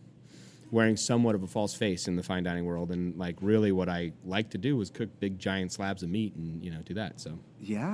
wearing 0.70 0.96
somewhat 0.96 1.34
of 1.34 1.42
a 1.42 1.46
false 1.46 1.74
face 1.74 2.08
in 2.08 2.16
the 2.16 2.22
fine 2.22 2.42
dining 2.42 2.64
world, 2.64 2.90
and 2.90 3.16
like 3.16 3.36
really, 3.40 3.70
what 3.72 3.88
I 3.88 4.12
like 4.24 4.50
to 4.50 4.58
do 4.58 4.76
was 4.76 4.90
cook 4.90 5.08
big 5.20 5.38
giant 5.38 5.72
slabs 5.72 6.02
of 6.02 6.08
meat 6.10 6.34
and 6.34 6.62
you 6.62 6.70
know 6.70 6.80
do 6.84 6.94
that. 6.94 7.20
So 7.20 7.38
Yeah, 7.60 7.86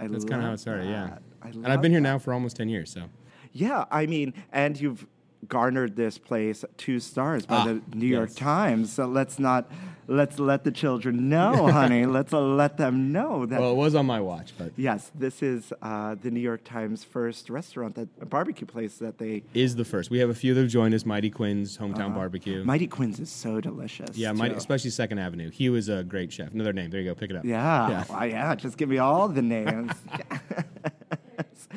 I 0.00 0.06
that's 0.08 0.24
kind 0.24 0.40
of 0.42 0.46
how 0.46 0.52
it 0.54 0.60
started. 0.60 0.86
Yeah, 0.86 1.06
that. 1.08 1.22
I 1.42 1.48
and 1.48 1.66
I've 1.66 1.82
been 1.82 1.90
here 1.92 2.00
that. 2.00 2.08
now 2.08 2.18
for 2.18 2.32
almost 2.32 2.56
ten 2.56 2.68
years. 2.68 2.92
So 2.92 3.04
Yeah, 3.52 3.84
I 3.90 4.06
mean, 4.06 4.34
and 4.52 4.78
you've 4.80 5.06
garnered 5.48 5.96
this 5.96 6.18
place 6.18 6.64
two 6.76 7.00
stars 7.00 7.46
by 7.46 7.56
Ah, 7.56 7.64
the 7.64 7.96
New 7.96 8.06
York 8.06 8.28
yes. 8.28 8.36
Times. 8.38 8.92
So 8.92 9.06
let's 9.06 9.38
not 9.38 9.70
let's 10.10 10.38
let 10.38 10.64
the 10.64 10.70
children 10.72 11.28
know, 11.28 11.68
honey. 11.68 12.04
let's 12.18 12.32
uh, 12.32 12.40
let 12.40 12.76
them 12.76 13.12
know 13.12 13.46
that. 13.46 13.60
well, 13.60 13.72
it 13.72 13.76
was 13.76 13.94
on 13.94 14.06
my 14.06 14.20
watch, 14.20 14.52
but 14.58 14.72
yes, 14.76 15.10
this 15.14 15.42
is 15.42 15.72
uh, 15.80 16.16
the 16.20 16.30
New 16.30 16.40
York 16.40 16.64
Times 16.64 17.04
first 17.04 17.48
restaurant 17.48 17.94
that 17.94 18.08
a 18.20 18.26
barbecue 18.26 18.66
place 18.66 18.96
that 18.96 19.18
they. 19.18 19.42
is 19.54 19.76
the 19.76 19.84
first. 19.84 20.10
We 20.10 20.18
have 20.18 20.28
a 20.28 20.34
few 20.34 20.52
that 20.54 20.60
have 20.62 20.70
joined 20.70 20.94
us. 20.94 21.06
Mighty 21.06 21.30
Quinn's 21.30 21.78
hometown 21.78 22.14
barbecue. 22.14 22.64
Mighty 22.64 22.88
Quinn's 22.88 23.20
is 23.20 23.30
so 23.30 23.60
delicious. 23.60 24.16
yeah, 24.16 24.32
Mighty, 24.32 24.54
especially 24.54 24.90
Second 24.90 25.18
Avenue. 25.18 25.50
He 25.50 25.70
was 25.70 25.88
a 25.88 26.02
great 26.02 26.32
chef. 26.32 26.52
Another 26.52 26.72
name. 26.72 26.90
There 26.90 27.00
you 27.00 27.10
go. 27.10 27.14
Pick 27.14 27.30
it 27.30 27.36
up. 27.36 27.44
Yeah, 27.44 27.88
Yeah. 27.88 28.04
Why, 28.08 28.26
yeah. 28.26 28.54
Just 28.56 28.76
give 28.76 28.88
me 28.88 28.98
all 28.98 29.28
the 29.28 29.42
names. 29.42 29.92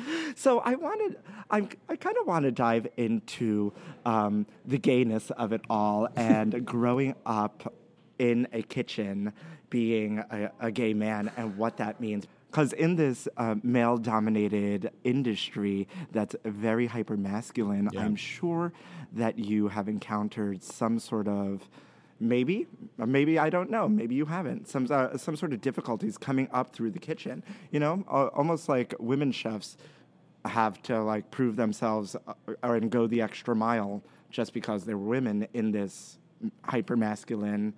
so 0.36 0.60
I 0.60 0.74
wanted, 0.74 1.16
I'm, 1.50 1.68
I 1.88 1.96
kind 1.96 2.16
of 2.20 2.26
want 2.26 2.44
to 2.44 2.52
dive 2.52 2.86
into 2.96 3.72
um, 4.04 4.46
the 4.64 4.78
gayness 4.78 5.30
of 5.30 5.52
it 5.52 5.62
all 5.70 6.08
and 6.16 6.64
growing 6.64 7.14
up 7.24 7.72
in 8.18 8.46
a 8.52 8.62
kitchen, 8.62 9.32
being 9.70 10.18
a, 10.30 10.50
a 10.60 10.70
gay 10.70 10.94
man, 10.94 11.30
and 11.36 11.56
what 11.56 11.76
that 11.78 12.00
means. 12.00 12.26
Because 12.50 12.72
in 12.72 12.94
this 12.94 13.26
uh, 13.36 13.56
male-dominated 13.64 14.92
industry 15.02 15.88
that's 16.12 16.36
very 16.44 16.86
hyper 16.86 17.16
masculine, 17.16 17.88
Yeah. 17.92 18.02
I'm 18.02 18.14
sure 18.14 18.72
that 19.12 19.38
you 19.38 19.68
have 19.68 19.88
encountered 19.88 20.62
some 20.62 20.98
sort 20.98 21.26
of 21.28 21.68
maybe 22.20 22.66
maybe 22.96 23.40
i 23.40 23.50
don't 23.50 23.70
know 23.70 23.88
maybe 23.88 24.14
you 24.14 24.24
haven't 24.24 24.68
some 24.68 24.86
uh, 24.88 25.16
some 25.18 25.34
sort 25.34 25.52
of 25.52 25.60
difficulties 25.60 26.16
coming 26.16 26.48
up 26.52 26.72
through 26.72 26.90
the 26.90 26.98
kitchen 26.98 27.42
you 27.72 27.80
know 27.80 28.04
uh, 28.08 28.26
almost 28.28 28.68
like 28.68 28.94
women 29.00 29.32
chefs 29.32 29.76
have 30.44 30.80
to 30.82 31.02
like 31.02 31.28
prove 31.32 31.56
themselves 31.56 32.14
uh, 32.28 32.34
or 32.62 32.76
and 32.76 32.90
go 32.90 33.08
the 33.08 33.20
extra 33.20 33.54
mile 33.54 34.00
just 34.30 34.54
because 34.54 34.84
they're 34.84 34.96
women 34.96 35.46
in 35.54 35.72
this 35.72 36.18
hyper 36.64 36.96
masculine 36.96 37.74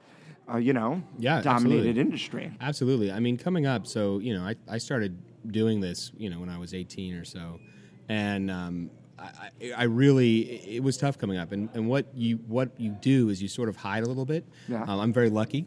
uh, 0.53 0.57
you 0.59 0.73
know 0.73 1.03
Yeah, 1.19 1.41
dominated 1.41 1.99
absolutely. 1.99 2.01
industry 2.01 2.53
Absolutely. 2.61 3.13
I 3.13 3.21
mean, 3.21 3.37
coming 3.37 3.67
up, 3.67 3.87
so 3.87 4.19
you 4.19 4.35
know, 4.35 4.45
I, 4.45 4.55
I 4.69 4.79
started 4.79 5.17
doing 5.51 5.81
this, 5.81 6.13
you 6.17 6.31
know, 6.31 6.41
when 6.41 6.49
I 6.49 6.59
was 6.59 6.75
18 6.75 7.15
or 7.15 7.25
so, 7.25 7.61
and 8.09 8.51
um, 8.51 8.91
I, 9.19 9.51
I 9.77 9.83
really 9.85 10.41
it 10.77 10.83
was 10.83 10.97
tough 10.97 11.19
coming 11.19 11.39
up. 11.39 11.53
And, 11.53 11.69
and 11.75 11.89
what 11.89 12.07
you 12.15 12.37
what 12.47 12.79
you 12.79 12.91
do 12.91 13.29
is 13.29 13.41
you 13.43 13.49
sort 13.49 13.69
of 13.69 13.77
hide 13.77 14.03
a 14.03 14.07
little 14.07 14.27
bit. 14.27 14.45
Yeah. 14.69 14.83
Um, 14.83 15.01
I'm 15.01 15.13
very 15.13 15.31
lucky 15.31 15.67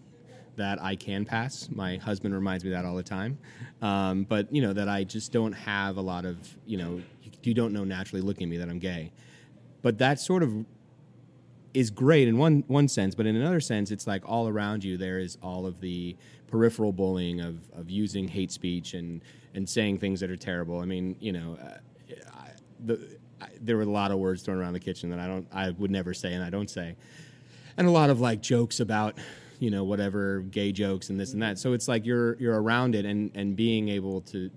that 0.55 0.81
I 0.81 0.95
can 0.95 1.24
pass. 1.25 1.69
My 1.71 1.95
husband 1.98 2.33
reminds 2.33 2.63
me 2.65 2.71
that 2.71 2.83
all 2.86 2.95
the 2.95 3.03
time. 3.03 3.38
Um, 3.81 4.24
but 4.24 4.53
you 4.53 4.62
know 4.62 4.74
that 4.74 4.89
I 4.89 5.03
just 5.03 5.31
don't 5.31 5.53
have 5.53 5.98
a 5.98 6.01
lot 6.01 6.25
of 6.25 6.38
you 6.65 6.77
know 6.77 7.01
you, 7.24 7.31
you 7.43 7.53
don't 7.53 7.74
know 7.74 7.83
naturally 7.83 8.21
looking 8.21 8.43
at 8.45 8.50
me 8.50 8.57
that 8.57 8.69
I'm 8.69 8.79
gay. 8.79 9.12
But 9.81 9.98
that 10.00 10.19
sort 10.19 10.43
of 10.43 10.65
is 11.74 11.90
great 11.90 12.28
in 12.28 12.38
one 12.38 12.64
one 12.68 12.88
sense, 12.88 13.16
but 13.16 13.26
in 13.26 13.36
another 13.36 13.60
sense, 13.60 13.92
it's 13.92 14.08
like 14.08 14.28
all 14.28 14.48
around 14.48 14.84
you 14.84 14.98
there 14.98 15.20
is 15.20 15.38
all 15.42 15.66
of 15.66 15.80
the 15.82 16.16
peripheral 16.48 16.92
bullying 16.92 17.42
of, 17.42 17.70
of 17.74 17.90
using 17.90 18.28
hate 18.28 18.52
speech 18.52 18.94
and 18.94 19.22
and 19.54 19.68
saying 19.68 20.00
things 20.00 20.20
that 20.20 20.30
are 20.30 20.38
terrible. 20.38 20.80
I 20.80 20.86
mean, 20.86 21.16
you 21.20 21.32
know, 21.32 21.58
uh, 21.62 21.78
I, 22.34 22.50
the, 22.86 23.18
there 23.62 23.78
were 23.78 23.84
a 23.84 23.86
lot 23.86 24.12
of 24.12 24.20
words 24.20 24.42
thrown 24.44 24.58
around 24.58 24.74
the 24.74 24.80
kitchen 24.80 25.10
that 25.12 25.20
I 25.20 25.28
don't 25.28 25.48
I 25.52 25.72
would 25.72 25.92
never 25.92 26.14
say 26.14 26.34
and 26.34 26.44
I 26.44 26.50
don't 26.50 26.70
say, 26.70 26.96
and 27.78 27.88
a 27.88 27.92
lot 27.92 28.10
of 28.10 28.20
like 28.20 28.42
jokes 28.42 28.80
about 28.80 29.18
you 29.60 29.70
know 29.70 29.84
whatever 29.84 30.40
gay 30.40 30.72
jokes 30.72 31.10
and 31.10 31.20
this 31.20 31.34
and 31.34 31.42
that. 31.42 31.60
So 31.60 31.74
it's 31.74 31.88
like 31.88 32.06
you're 32.06 32.36
you're 32.38 32.60
around 32.62 32.96
it 32.96 33.06
and 33.06 33.32
and 33.36 33.56
being 33.56 33.90
able 33.90 34.22
to 34.22 34.50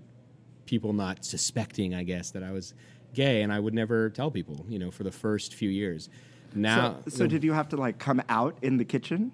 people 0.65 0.93
not 0.93 1.25
suspecting, 1.25 1.93
I 1.93 2.03
guess, 2.03 2.31
that 2.31 2.43
I 2.43 2.51
was 2.51 2.73
gay, 3.13 3.41
and 3.41 3.51
I 3.53 3.59
would 3.59 3.73
never 3.73 4.09
tell 4.09 4.31
people, 4.31 4.65
you 4.67 4.79
know, 4.79 4.91
for 4.91 5.03
the 5.03 5.11
first 5.11 5.53
few 5.53 5.69
years. 5.69 6.09
Now, 6.55 6.97
so, 7.05 7.09
so 7.09 7.27
did 7.27 7.43
you 7.43 7.53
have 7.53 7.69
to 7.69 7.77
like 7.77 7.99
come 7.99 8.21
out 8.29 8.57
in 8.61 8.77
the 8.77 8.85
kitchen 8.85 9.31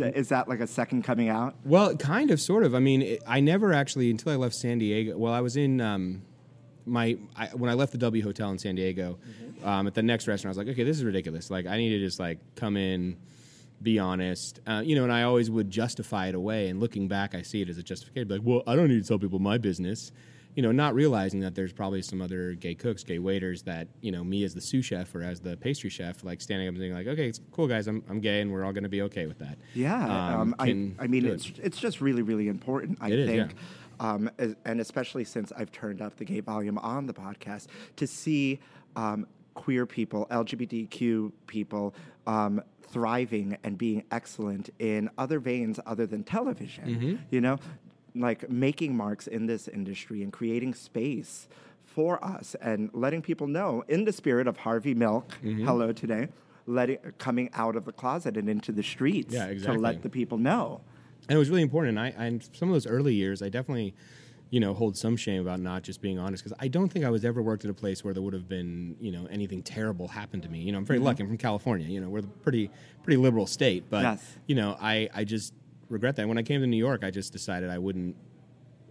is 0.00 0.28
that 0.28 0.48
like 0.48 0.60
a 0.60 0.66
second 0.66 1.02
coming 1.02 1.28
out 1.28 1.56
Well, 1.64 1.96
kind 1.96 2.30
of, 2.30 2.40
sort 2.40 2.62
of. 2.62 2.74
I 2.74 2.78
mean, 2.78 3.02
it, 3.02 3.22
I 3.26 3.40
never 3.40 3.72
actually 3.72 4.10
until 4.10 4.32
I 4.32 4.36
left 4.36 4.54
San 4.54 4.78
Diego. 4.78 5.16
Well, 5.16 5.32
I 5.32 5.40
was 5.40 5.56
in 5.56 5.80
um, 5.80 6.22
my 6.86 7.18
I, 7.36 7.46
when 7.48 7.70
I 7.70 7.74
left 7.74 7.92
the 7.92 7.98
W 7.98 8.22
Hotel 8.22 8.50
in 8.50 8.58
San 8.58 8.74
Diego. 8.74 9.18
Um, 9.64 9.88
at 9.88 9.94
the 9.94 10.02
next 10.02 10.28
restaurant, 10.28 10.56
I 10.56 10.60
was 10.60 10.66
like, 10.66 10.72
okay, 10.74 10.84
this 10.84 10.96
is 10.96 11.04
ridiculous. 11.04 11.50
Like, 11.50 11.66
I 11.66 11.78
need 11.78 11.88
to 11.90 11.98
just 11.98 12.20
like 12.20 12.38
come 12.54 12.76
in, 12.76 13.16
be 13.82 13.98
honest, 13.98 14.60
uh, 14.68 14.82
you 14.84 14.94
know. 14.94 15.02
And 15.02 15.12
I 15.12 15.24
always 15.24 15.50
would 15.50 15.70
justify 15.70 16.28
it 16.28 16.36
away. 16.36 16.68
And 16.68 16.78
looking 16.78 17.08
back, 17.08 17.34
I 17.34 17.42
see 17.42 17.62
it 17.62 17.68
as 17.68 17.76
a 17.76 17.82
justification. 17.82 18.28
Like, 18.28 18.42
well, 18.44 18.62
I 18.66 18.76
don't 18.76 18.88
need 18.88 19.02
to 19.02 19.08
tell 19.08 19.18
people 19.18 19.40
my 19.40 19.58
business. 19.58 20.12
You 20.58 20.62
know, 20.62 20.72
not 20.72 20.92
realizing 20.92 21.38
that 21.42 21.54
there's 21.54 21.72
probably 21.72 22.02
some 22.02 22.20
other 22.20 22.54
gay 22.54 22.74
cooks, 22.74 23.04
gay 23.04 23.20
waiters 23.20 23.62
that, 23.62 23.86
you 24.00 24.10
know, 24.10 24.24
me 24.24 24.42
as 24.42 24.54
the 24.54 24.60
sous 24.60 24.84
chef 24.84 25.14
or 25.14 25.22
as 25.22 25.38
the 25.38 25.56
pastry 25.56 25.88
chef, 25.88 26.24
like 26.24 26.40
standing 26.40 26.66
up 26.66 26.74
and 26.74 26.82
saying, 26.82 26.94
like, 26.94 27.06
okay, 27.06 27.28
it's 27.28 27.40
cool, 27.52 27.68
guys, 27.68 27.86
I'm, 27.86 28.02
I'm 28.10 28.18
gay 28.18 28.40
and 28.40 28.50
we're 28.50 28.64
all 28.64 28.72
going 28.72 28.82
to 28.82 28.88
be 28.88 29.02
okay 29.02 29.26
with 29.26 29.38
that. 29.38 29.56
Yeah, 29.72 29.94
um, 30.40 30.56
I, 30.58 30.70
I 30.98 31.06
mean, 31.06 31.22
do 31.22 31.28
it. 31.28 31.34
it's 31.34 31.52
it's 31.62 31.78
just 31.78 32.00
really, 32.00 32.22
really 32.22 32.48
important. 32.48 32.98
I 33.00 33.06
It 33.06 33.18
is, 33.20 33.28
think, 33.28 33.54
yeah. 34.00 34.12
um, 34.12 34.30
and 34.64 34.80
especially 34.80 35.22
since 35.22 35.52
I've 35.56 35.70
turned 35.70 36.02
up 36.02 36.16
the 36.16 36.24
gay 36.24 36.40
volume 36.40 36.78
on 36.78 37.06
the 37.06 37.14
podcast 37.14 37.68
to 37.94 38.08
see 38.08 38.58
um, 38.96 39.28
queer 39.54 39.86
people, 39.86 40.26
LGBTQ 40.28 41.30
people. 41.46 41.94
Um, 42.26 42.60
thriving 42.90 43.54
and 43.64 43.76
being 43.76 44.02
excellent 44.10 44.70
in 44.78 45.10
other 45.18 45.38
veins 45.38 45.78
other 45.84 46.06
than 46.06 46.24
television 46.24 46.84
Mm-hmm. 46.86 47.16
you 47.30 47.40
know 47.42 47.58
like 48.14 48.48
making 48.50 48.96
marks 48.96 49.26
in 49.26 49.46
this 49.46 49.68
industry 49.68 50.22
and 50.22 50.32
creating 50.32 50.74
space 50.74 51.48
for 51.84 52.22
us 52.24 52.54
and 52.60 52.90
letting 52.92 53.22
people 53.22 53.46
know 53.46 53.82
in 53.88 54.04
the 54.04 54.12
spirit 54.12 54.46
of 54.46 54.56
Harvey 54.58 54.94
Milk 54.94 55.36
Mm-hmm. 55.42 55.64
hello 55.66 55.92
today 55.92 56.28
letting 56.66 56.98
coming 57.18 57.48
out 57.54 57.76
of 57.76 57.84
the 57.86 57.92
closet 57.92 58.36
and 58.36 58.48
into 58.48 58.72
the 58.72 58.82
streets 58.82 59.32
Yeah, 59.34 59.52
to 59.54 59.72
let 59.72 60.02
the 60.02 60.10
people 60.10 60.36
know. 60.38 60.80
and 61.28 61.36
it 61.36 61.38
was 61.38 61.48
really 61.48 61.62
important. 61.62 61.98
And 61.98 62.14
I, 62.14 62.14
I, 62.24 62.26
in 62.26 62.40
some 62.52 62.68
of 62.68 62.74
those 62.74 62.86
early 62.86 63.14
years, 63.14 63.40
I 63.42 63.48
definitely, 63.48 63.94
you 64.50 64.60
know, 64.60 64.74
hold 64.74 64.94
some 64.96 65.16
shame 65.16 65.40
about 65.40 65.60
not 65.60 65.82
just 65.82 66.02
being 66.02 66.18
honest 66.18 66.44
because 66.44 66.56
I 66.60 66.68
don't 66.68 66.90
think 66.90 67.06
I 67.06 67.10
was 67.10 67.24
ever 67.24 67.40
worked 67.42 67.64
at 67.64 67.70
a 67.70 67.74
place 67.74 68.04
where 68.04 68.12
there 68.12 68.22
would 68.22 68.34
have 68.34 68.48
been, 68.48 68.96
you 69.00 69.10
know, 69.12 69.26
anything 69.30 69.62
terrible 69.62 70.08
happen 70.08 70.42
to 70.42 70.48
me. 70.50 70.60
You 70.60 70.72
know, 70.72 70.78
I'm 70.78 70.84
very 70.84 70.98
lucky. 70.98 71.22
I'm 71.22 71.28
from 71.28 71.38
California. 71.38 71.86
You 71.88 72.00
know, 72.02 72.08
we're 72.10 72.18
a 72.20 72.22
pretty, 72.22 72.70
pretty 73.02 73.16
liberal 73.16 73.46
state, 73.46 73.84
but 73.88 74.02
Yes. 74.02 74.36
you 74.46 74.54
know, 74.54 74.76
I, 74.80 75.08
I 75.14 75.24
just 75.24 75.54
regret 75.88 76.16
that. 76.16 76.28
When 76.28 76.38
I 76.38 76.42
came 76.42 76.60
to 76.60 76.66
New 76.66 76.76
York, 76.76 77.04
I 77.04 77.10
just 77.10 77.32
decided 77.32 77.70
I 77.70 77.78
wouldn't 77.78 78.16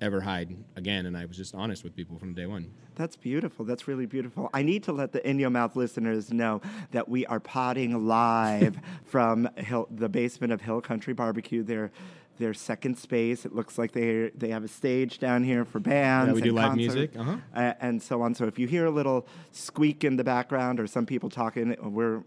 ever 0.01 0.21
hide 0.21 0.55
again, 0.75 1.05
and 1.05 1.17
I 1.17 1.25
was 1.25 1.37
just 1.37 1.55
honest 1.55 1.83
with 1.83 1.95
people 1.95 2.17
from 2.17 2.33
day 2.33 2.45
one. 2.45 2.71
That's 2.95 3.15
beautiful. 3.15 3.65
That's 3.65 3.87
really 3.87 4.05
beautiful. 4.05 4.49
I 4.53 4.63
need 4.63 4.83
to 4.83 4.91
let 4.91 5.11
the 5.11 5.27
In 5.27 5.39
Your 5.39 5.49
Mouth 5.49 5.75
listeners 5.75 6.31
know 6.31 6.61
that 6.91 7.07
we 7.07 7.25
are 7.27 7.39
potting 7.39 8.07
live 8.07 8.77
from 9.05 9.49
Hill, 9.57 9.87
the 9.91 10.09
basement 10.09 10.53
of 10.53 10.61
Hill 10.61 10.81
Country 10.81 11.13
Barbecue. 11.13 11.63
Their 11.63 11.91
their 12.39 12.53
second 12.53 12.97
space. 12.97 13.45
It 13.45 13.55
looks 13.55 13.77
like 13.77 13.91
they 13.91 14.31
they 14.35 14.49
have 14.49 14.63
a 14.63 14.67
stage 14.67 15.19
down 15.19 15.43
here 15.43 15.65
for 15.65 15.79
bands. 15.79 16.29
Yeah, 16.29 16.33
we 16.35 16.41
do 16.41 16.53
live 16.53 16.69
concerts, 16.69 16.95
music, 16.95 17.17
uh-huh. 17.17 17.37
uh, 17.55 17.73
and 17.79 18.01
so 18.01 18.21
on. 18.21 18.35
So 18.35 18.45
if 18.45 18.59
you 18.59 18.67
hear 18.67 18.85
a 18.85 18.91
little 18.91 19.27
squeak 19.51 20.03
in 20.03 20.17
the 20.17 20.23
background 20.23 20.79
or 20.79 20.87
some 20.87 21.05
people 21.05 21.29
talking, 21.29 21.75
we're 21.81 22.23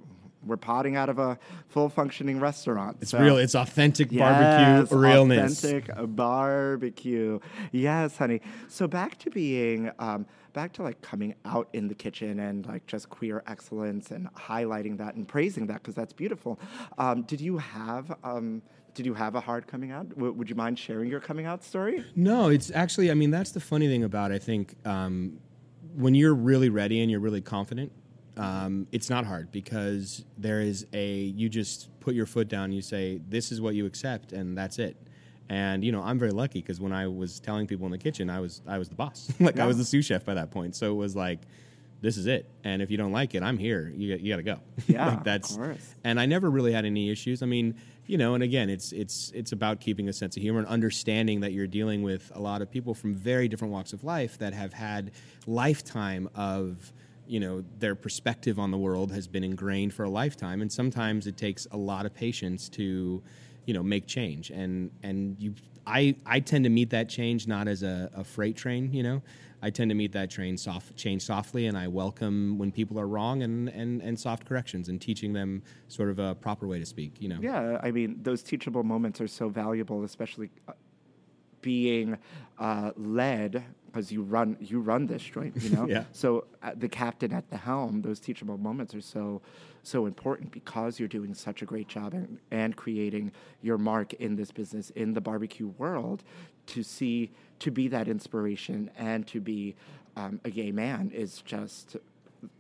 we're 0.46 0.56
potting 0.56 0.96
out 0.96 1.08
of 1.08 1.18
a 1.18 1.38
full 1.68 1.88
functioning 1.88 2.40
restaurant. 2.40 2.96
It's 3.00 3.10
So- 3.10 3.20
real. 3.20 3.36
It's 3.36 3.54
authentic 3.54 4.10
Yes, 4.10 4.88
barbecue 4.88 4.98
realness. 4.98 5.64
Authentic 5.64 5.90
barbecue. 6.16 7.38
Yes, 7.72 8.16
honey. 8.16 8.40
So 8.68 8.86
back 8.88 9.18
to 9.18 9.30
being, 9.30 9.90
um, 9.98 10.26
back 10.52 10.72
to 10.74 10.82
like 10.82 11.00
coming 11.02 11.34
out 11.44 11.68
in 11.72 11.88
the 11.88 11.94
kitchen 11.94 12.40
and 12.40 12.66
like 12.66 12.86
just 12.86 13.08
queer 13.10 13.42
excellence 13.46 14.10
and 14.10 14.32
highlighting 14.34 14.98
that 14.98 15.14
and 15.14 15.26
praising 15.28 15.66
that 15.68 15.74
because 15.82 15.94
that's 15.94 16.12
beautiful. 16.12 16.58
Um, 16.98 17.22
did 17.22 17.40
you 17.40 17.58
have, 17.58 18.12
um, 18.24 18.62
did 18.94 19.06
you 19.06 19.14
have 19.14 19.34
a 19.36 19.40
hard 19.40 19.66
coming 19.68 19.92
out? 19.92 20.08
W- 20.10 20.32
would 20.32 20.48
you 20.50 20.56
mind 20.56 20.78
sharing 20.78 21.08
your 21.08 21.20
coming 21.20 21.46
out 21.46 21.62
story? 21.62 22.04
No, 22.16 22.48
it's 22.48 22.70
actually. 22.72 23.10
I 23.10 23.14
mean, 23.14 23.30
that's 23.30 23.52
the 23.52 23.60
funny 23.60 23.86
thing 23.86 24.02
about. 24.02 24.32
I 24.32 24.38
think 24.38 24.74
um, 24.84 25.38
when 25.94 26.14
you're 26.16 26.34
really 26.34 26.68
ready 26.70 27.00
and 27.00 27.08
you're 27.10 27.20
really 27.20 27.40
confident, 27.40 27.92
um, 28.40 28.86
it's 28.92 29.10
not 29.10 29.24
hard 29.26 29.50
because 29.52 30.24
there 30.38 30.60
is 30.60 30.86
a. 30.92 31.14
You 31.14 31.48
just 31.48 31.88
put 32.00 32.14
your 32.14 32.26
foot 32.26 32.48
down. 32.48 32.72
You 32.72 32.82
say, 32.82 33.20
"This 33.28 33.52
is 33.52 33.60
what 33.60 33.74
you 33.74 33.86
accept," 33.86 34.32
and 34.32 34.56
that's 34.56 34.78
it. 34.78 34.96
And 35.48 35.84
you 35.84 35.90
know, 35.92 36.02
I'm 36.02 36.18
very 36.18 36.30
lucky 36.30 36.60
because 36.60 36.80
when 36.80 36.92
I 36.92 37.08
was 37.08 37.40
telling 37.40 37.66
people 37.66 37.84
in 37.86 37.92
the 37.92 37.98
kitchen, 37.98 38.30
I 38.30 38.40
was 38.40 38.62
I 38.66 38.78
was 38.78 38.88
the 38.88 38.94
boss. 38.94 39.32
like 39.40 39.58
I 39.58 39.66
was 39.66 39.76
the 39.76 39.84
sous 39.84 40.06
chef 40.06 40.24
by 40.24 40.34
that 40.34 40.50
point. 40.50 40.76
So 40.76 40.92
it 40.92 40.96
was 40.96 41.16
like, 41.16 41.40
this 42.00 42.16
is 42.16 42.26
it. 42.26 42.48
And 42.64 42.80
if 42.80 42.90
you 42.90 42.96
don't 42.96 43.12
like 43.12 43.34
it, 43.34 43.42
I'm 43.42 43.58
here. 43.58 43.92
You 43.94 44.16
you 44.16 44.30
got 44.32 44.36
to 44.36 44.42
go. 44.42 44.60
Yeah, 44.86 45.08
like 45.08 45.24
that's. 45.24 45.56
And 46.04 46.18
I 46.20 46.26
never 46.26 46.50
really 46.50 46.72
had 46.72 46.84
any 46.84 47.10
issues. 47.10 47.42
I 47.42 47.46
mean, 47.46 47.74
you 48.06 48.16
know, 48.16 48.34
and 48.34 48.42
again, 48.42 48.70
it's 48.70 48.92
it's 48.92 49.32
it's 49.34 49.52
about 49.52 49.80
keeping 49.80 50.08
a 50.08 50.12
sense 50.12 50.36
of 50.36 50.42
humor 50.42 50.60
and 50.60 50.68
understanding 50.68 51.40
that 51.40 51.52
you're 51.52 51.66
dealing 51.66 52.02
with 52.02 52.30
a 52.34 52.40
lot 52.40 52.62
of 52.62 52.70
people 52.70 52.94
from 52.94 53.14
very 53.14 53.48
different 53.48 53.72
walks 53.72 53.92
of 53.92 54.04
life 54.04 54.38
that 54.38 54.54
have 54.54 54.72
had 54.72 55.12
lifetime 55.46 56.28
of 56.34 56.92
you 57.30 57.38
know 57.38 57.64
their 57.78 57.94
perspective 57.94 58.58
on 58.58 58.70
the 58.70 58.78
world 58.78 59.12
has 59.12 59.28
been 59.28 59.44
ingrained 59.44 59.94
for 59.94 60.04
a 60.04 60.10
lifetime 60.10 60.60
and 60.60 60.70
sometimes 60.72 61.26
it 61.26 61.36
takes 61.36 61.66
a 61.70 61.76
lot 61.76 62.04
of 62.04 62.12
patience 62.12 62.68
to 62.68 63.22
you 63.66 63.74
know 63.74 63.82
make 63.82 64.06
change. 64.06 64.50
And 64.50 64.90
and 65.02 65.36
you 65.38 65.54
i 65.86 66.14
i 66.26 66.40
tend 66.40 66.64
to 66.64 66.70
meet 66.70 66.90
that 66.90 67.08
change 67.08 67.46
not 67.46 67.68
as 67.68 67.82
a, 67.82 68.10
a 68.14 68.24
freight 68.24 68.56
train 68.56 68.92
you 68.92 69.02
know. 69.02 69.22
I 69.62 69.68
tend 69.68 69.90
to 69.90 69.94
meet 69.94 70.12
that 70.12 70.30
train 70.30 70.56
soft 70.56 70.96
change 70.96 71.22
softly 71.22 71.66
and 71.66 71.76
i 71.76 71.86
welcome 71.86 72.58
when 72.58 72.72
people 72.72 72.98
are 72.98 73.06
wrong 73.06 73.42
and 73.42 73.68
and 73.68 74.02
and 74.02 74.18
soft 74.18 74.44
corrections 74.46 74.88
and 74.88 75.00
teaching 75.00 75.32
them 75.32 75.62
sort 75.86 76.10
of 76.10 76.18
a 76.18 76.34
proper 76.34 76.66
way 76.66 76.78
to 76.78 76.86
speak 76.86 77.20
you 77.20 77.28
know. 77.28 77.38
Yeah, 77.40 77.78
I 77.82 77.90
mean, 77.92 78.18
those 78.22 78.42
teachable 78.42 78.82
moments 78.82 79.20
are 79.20 79.28
so 79.28 79.48
valuable, 79.48 80.02
especially 80.02 80.50
uh, 80.66 80.72
being 81.60 82.18
uh, 82.58 82.90
led 82.96 83.64
because 83.92 84.12
you 84.12 84.22
run 84.22 84.56
you 84.60 84.80
run 84.80 85.06
this 85.06 85.22
joint, 85.22 85.54
you 85.62 85.70
know. 85.70 85.86
Yeah. 85.90 86.04
So 86.12 86.44
uh, 86.62 86.72
the 86.76 86.88
captain 86.88 87.32
at 87.32 87.50
the 87.50 87.56
helm, 87.56 88.02
those 88.02 88.20
teachable 88.20 88.58
moments 88.58 88.94
are 88.94 89.00
so 89.00 89.40
so 89.82 90.06
important 90.06 90.52
because 90.52 90.98
you're 90.98 91.08
doing 91.08 91.34
such 91.34 91.62
a 91.62 91.64
great 91.64 91.88
job 91.88 92.12
and, 92.12 92.38
and 92.50 92.76
creating 92.76 93.32
your 93.62 93.78
mark 93.78 94.12
in 94.14 94.36
this 94.36 94.50
business 94.50 94.90
in 94.90 95.14
the 95.14 95.20
barbecue 95.20 95.68
world. 95.78 96.22
To 96.66 96.82
see 96.82 97.32
to 97.60 97.70
be 97.70 97.88
that 97.88 98.06
inspiration 98.06 98.90
and 98.96 99.26
to 99.26 99.40
be 99.40 99.74
um, 100.16 100.40
a 100.44 100.50
gay 100.50 100.70
man 100.70 101.10
is 101.12 101.42
just 101.42 101.96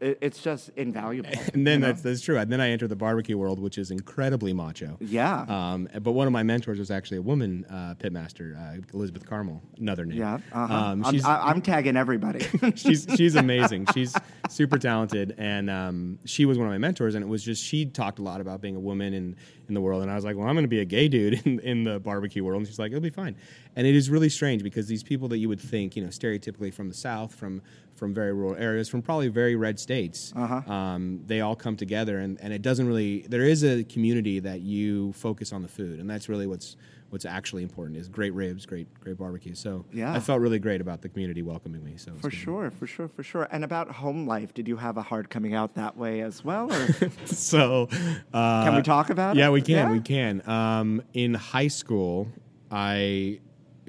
it's 0.00 0.42
just 0.42 0.70
invaluable. 0.76 1.30
and 1.54 1.66
then 1.66 1.74
you 1.74 1.78
know? 1.80 1.86
that's 1.86 2.02
that's 2.02 2.20
true. 2.20 2.38
And 2.38 2.50
then 2.50 2.60
I 2.60 2.70
enter 2.70 2.88
the 2.88 2.96
barbecue 2.96 3.36
world, 3.36 3.60
which 3.60 3.78
is 3.78 3.90
incredibly 3.90 4.52
macho. 4.52 4.96
Yeah. 5.00 5.42
Um, 5.42 5.88
but 6.02 6.12
one 6.12 6.26
of 6.26 6.32
my 6.32 6.42
mentors 6.42 6.78
was 6.78 6.90
actually 6.90 7.18
a 7.18 7.22
woman 7.22 7.64
uh, 7.70 7.94
pitmaster, 7.98 8.56
uh, 8.56 8.80
Elizabeth 8.94 9.26
Karmel, 9.26 9.60
another 9.78 10.04
name. 10.04 10.18
yeah. 10.18 10.38
Uh-huh. 10.52 10.74
Um, 10.74 11.04
I'm, 11.04 11.20
I'm 11.24 11.62
tagging 11.62 11.96
everybody. 11.96 12.46
she's 12.74 13.06
she's 13.16 13.36
amazing. 13.36 13.86
She's 13.94 14.14
super 14.48 14.78
talented, 14.78 15.34
and 15.38 15.70
um, 15.70 16.18
she 16.24 16.44
was 16.44 16.58
one 16.58 16.66
of 16.66 16.72
my 16.72 16.78
mentors. 16.78 17.14
And 17.14 17.24
it 17.24 17.28
was 17.28 17.42
just 17.42 17.64
she 17.64 17.86
talked 17.86 18.18
a 18.18 18.22
lot 18.22 18.40
about 18.40 18.60
being 18.60 18.76
a 18.76 18.80
woman 18.80 19.14
in 19.14 19.36
in 19.70 19.74
the 19.74 19.80
world. 19.80 20.02
And 20.02 20.10
I 20.10 20.14
was 20.14 20.24
like, 20.24 20.36
well, 20.36 20.46
I'm 20.46 20.54
going 20.54 20.64
to 20.64 20.68
be 20.68 20.80
a 20.80 20.84
gay 20.84 21.08
dude 21.08 21.46
in, 21.46 21.60
in 21.60 21.84
the 21.84 21.98
barbecue 21.98 22.44
world. 22.44 22.58
And 22.58 22.66
she's 22.66 22.78
like, 22.78 22.90
it'll 22.90 23.00
be 23.00 23.08
fine. 23.08 23.36
And 23.76 23.86
it 23.86 23.94
is 23.94 24.10
really 24.10 24.28
strange 24.28 24.62
because 24.62 24.86
these 24.88 25.02
people 25.02 25.28
that 25.28 25.38
you 25.38 25.48
would 25.48 25.60
think, 25.60 25.96
you 25.96 26.02
know, 26.02 26.10
stereotypically 26.10 26.74
from 26.74 26.88
the 26.88 26.94
South, 26.94 27.34
from 27.34 27.62
from 28.00 28.14
very 28.14 28.32
rural 28.32 28.56
areas, 28.56 28.88
from 28.88 29.02
probably 29.02 29.28
very 29.28 29.54
red 29.56 29.78
states, 29.78 30.32
um, 30.34 31.20
they 31.26 31.42
all 31.42 31.54
come 31.54 31.76
together, 31.76 32.18
and, 32.18 32.40
and 32.40 32.50
it 32.52 32.62
doesn't 32.62 32.86
really. 32.88 33.26
There 33.28 33.42
is 33.42 33.62
a 33.62 33.84
community 33.84 34.40
that 34.40 34.62
you 34.62 35.12
focus 35.12 35.52
on 35.52 35.60
the 35.60 35.68
food, 35.68 36.00
and 36.00 36.08
that's 36.08 36.26
really 36.28 36.46
what's 36.46 36.76
what's 37.10 37.24
actually 37.26 37.62
important 37.64 37.98
is 37.98 38.08
great 38.08 38.32
ribs, 38.32 38.64
great 38.64 38.88
great 39.00 39.18
barbecue. 39.18 39.54
So 39.54 39.84
Yeah. 39.92 40.14
I 40.14 40.20
felt 40.20 40.40
really 40.40 40.58
great 40.60 40.80
about 40.80 41.02
the 41.02 41.08
community 41.10 41.42
welcoming 41.42 41.84
me. 41.84 41.96
So 41.98 42.12
For 42.20 42.30
sure, 42.30 42.70
for 42.70 42.86
sure, 42.86 43.08
for 43.08 43.22
sure. 43.22 43.48
And 43.50 43.64
about 43.64 43.90
home 43.90 44.26
life, 44.26 44.54
did 44.54 44.66
you 44.66 44.76
have 44.78 44.96
a 44.96 45.02
hard 45.02 45.28
coming 45.28 45.52
out 45.52 45.74
that 45.74 45.96
way 45.96 46.22
as 46.22 46.42
well? 46.44 46.72
Or 46.72 46.88
so 47.26 47.88
uh, 48.32 48.64
can 48.64 48.74
we 48.76 48.82
talk 48.82 49.10
about 49.10 49.36
yeah 49.36 49.48
it? 49.48 49.52
we 49.52 49.60
can 49.60 49.74
Yeah? 49.74 49.92
we 49.92 50.00
can 50.00 50.48
um, 50.48 51.02
in 51.12 51.34
high 51.34 51.68
school 51.68 52.28
i 52.70 53.38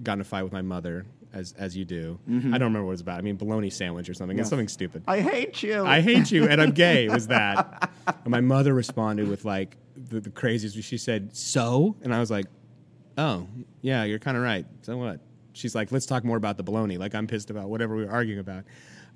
got 0.04 0.14
in 0.14 0.22
a 0.22 0.24
fight 0.24 0.42
with 0.44 0.52
my 0.52 0.64
mother 0.64 1.06
as 1.34 1.54
as 1.58 1.76
you 1.78 1.86
do 1.86 2.20
i 2.28 2.34
don't 2.34 2.54
remember 2.54 2.84
what 2.84 2.90
it 2.90 2.92
was 2.92 3.02
about 3.02 3.18
i 3.18 3.22
mean 3.22 3.36
bologna 3.38 3.70
sandwich 3.70 4.10
or 4.10 4.14
something 4.14 4.36
Mm-hmm. 4.36 4.40
Yes. 4.40 4.46
it's 4.46 4.50
something 4.50 4.68
stupid 4.68 5.04
I 5.08 5.22
hate 5.22 5.64
you. 5.64 5.86
I 5.86 6.02
hate 6.02 6.32
you 6.32 6.48
and 6.48 6.62
I'm 6.62 6.72
gay 6.72 7.08
was 7.10 7.28
that. 7.28 7.90
And 8.08 8.28
my 8.32 8.42
mother 8.42 8.74
responded 8.74 9.28
with 9.28 9.46
like 9.46 9.78
the, 9.96 10.20
the 10.20 10.30
craziest. 10.32 10.76
She 10.84 10.98
said, 10.98 11.36
"So?" 11.36 11.96
And 12.02 12.14
I 12.14 12.20
was 12.20 12.30
like, 12.32 12.46
"Oh, 13.18 13.48
yeah, 13.82 14.04
you're 14.04 14.20
kind 14.20 14.36
of 14.38 14.44
right. 14.44 14.66
So 14.82 14.98
what?" 14.98 15.20
She's 15.54 15.76
like, 15.76 15.92
"Let's 15.92 16.06
talk 16.06 16.24
more 16.24 16.38
about 16.38 16.58
the 16.58 16.64
baloney." 16.64 16.98
Like 16.98 17.14
I'm 17.16 17.28
pissed 17.28 17.50
about 17.50 17.70
whatever 17.70 17.96
we 17.96 18.06
were 18.06 18.12
arguing 18.12 18.40
about. 18.40 18.64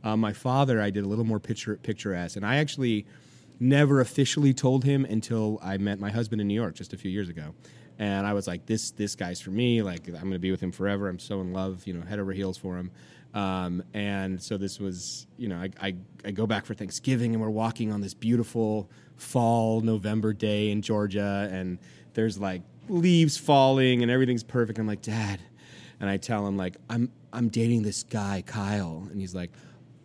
Uh, 0.03 0.15
my 0.15 0.33
father, 0.33 0.79
I 0.81 0.89
did 0.91 1.03
a 1.03 1.07
little 1.07 1.25
more 1.25 1.39
picture 1.39 1.77
picturesque, 1.81 2.35
and 2.37 2.45
I 2.45 2.57
actually 2.57 3.05
never 3.59 3.99
officially 4.01 4.53
told 4.53 4.83
him 4.83 5.03
until 5.05 5.59
I 5.63 5.77
met 5.77 5.99
my 5.99 6.11
husband 6.11 6.41
in 6.41 6.47
New 6.47 6.53
York 6.55 6.75
just 6.75 6.93
a 6.93 6.97
few 6.97 7.09
years 7.11 7.29
ago. 7.29 7.53
And 7.97 8.27
I 8.27 8.33
was 8.33 8.47
like, 8.47 8.65
"This 8.65 8.91
this 8.91 9.15
guy's 9.15 9.39
for 9.39 9.51
me. 9.51 9.81
Like 9.81 10.07
I'm 10.07 10.31
to 10.31 10.39
be 10.39 10.51
with 10.51 10.61
him 10.61 10.71
forever. 10.71 11.07
I'm 11.07 11.19
so 11.19 11.41
in 11.41 11.53
love, 11.53 11.87
you 11.87 11.93
know, 11.93 12.05
head 12.05 12.19
over 12.19 12.33
heels 12.33 12.57
for 12.57 12.77
him." 12.77 12.91
Um, 13.35 13.83
and 13.93 14.41
so 14.41 14.57
this 14.57 14.79
was, 14.79 15.27
you 15.37 15.49
know, 15.49 15.57
I, 15.57 15.69
I, 15.81 15.95
I 16.23 16.31
go 16.31 16.47
back 16.47 16.65
for 16.65 16.73
Thanksgiving 16.73 17.33
and 17.33 17.41
we're 17.41 17.49
walking 17.49 17.91
on 17.91 17.99
this 17.99 18.13
beautiful 18.13 18.89
fall 19.17 19.81
November 19.81 20.31
day 20.31 20.71
in 20.71 20.81
Georgia 20.81 21.49
and 21.51 21.77
there's 22.13 22.39
like 22.39 22.61
leaves 22.87 23.37
falling 23.37 24.01
and 24.01 24.09
everything's 24.09 24.43
perfect. 24.43 24.79
I'm 24.79 24.87
like, 24.87 25.01
Dad. 25.01 25.41
And 25.99 26.09
I 26.09 26.15
tell 26.15 26.47
him 26.47 26.55
like, 26.55 26.77
I'm, 26.89 27.11
I'm 27.33 27.49
dating 27.49 27.83
this 27.83 28.03
guy, 28.03 28.41
Kyle. 28.45 29.05
And 29.11 29.19
he's 29.19 29.35
like, 29.35 29.51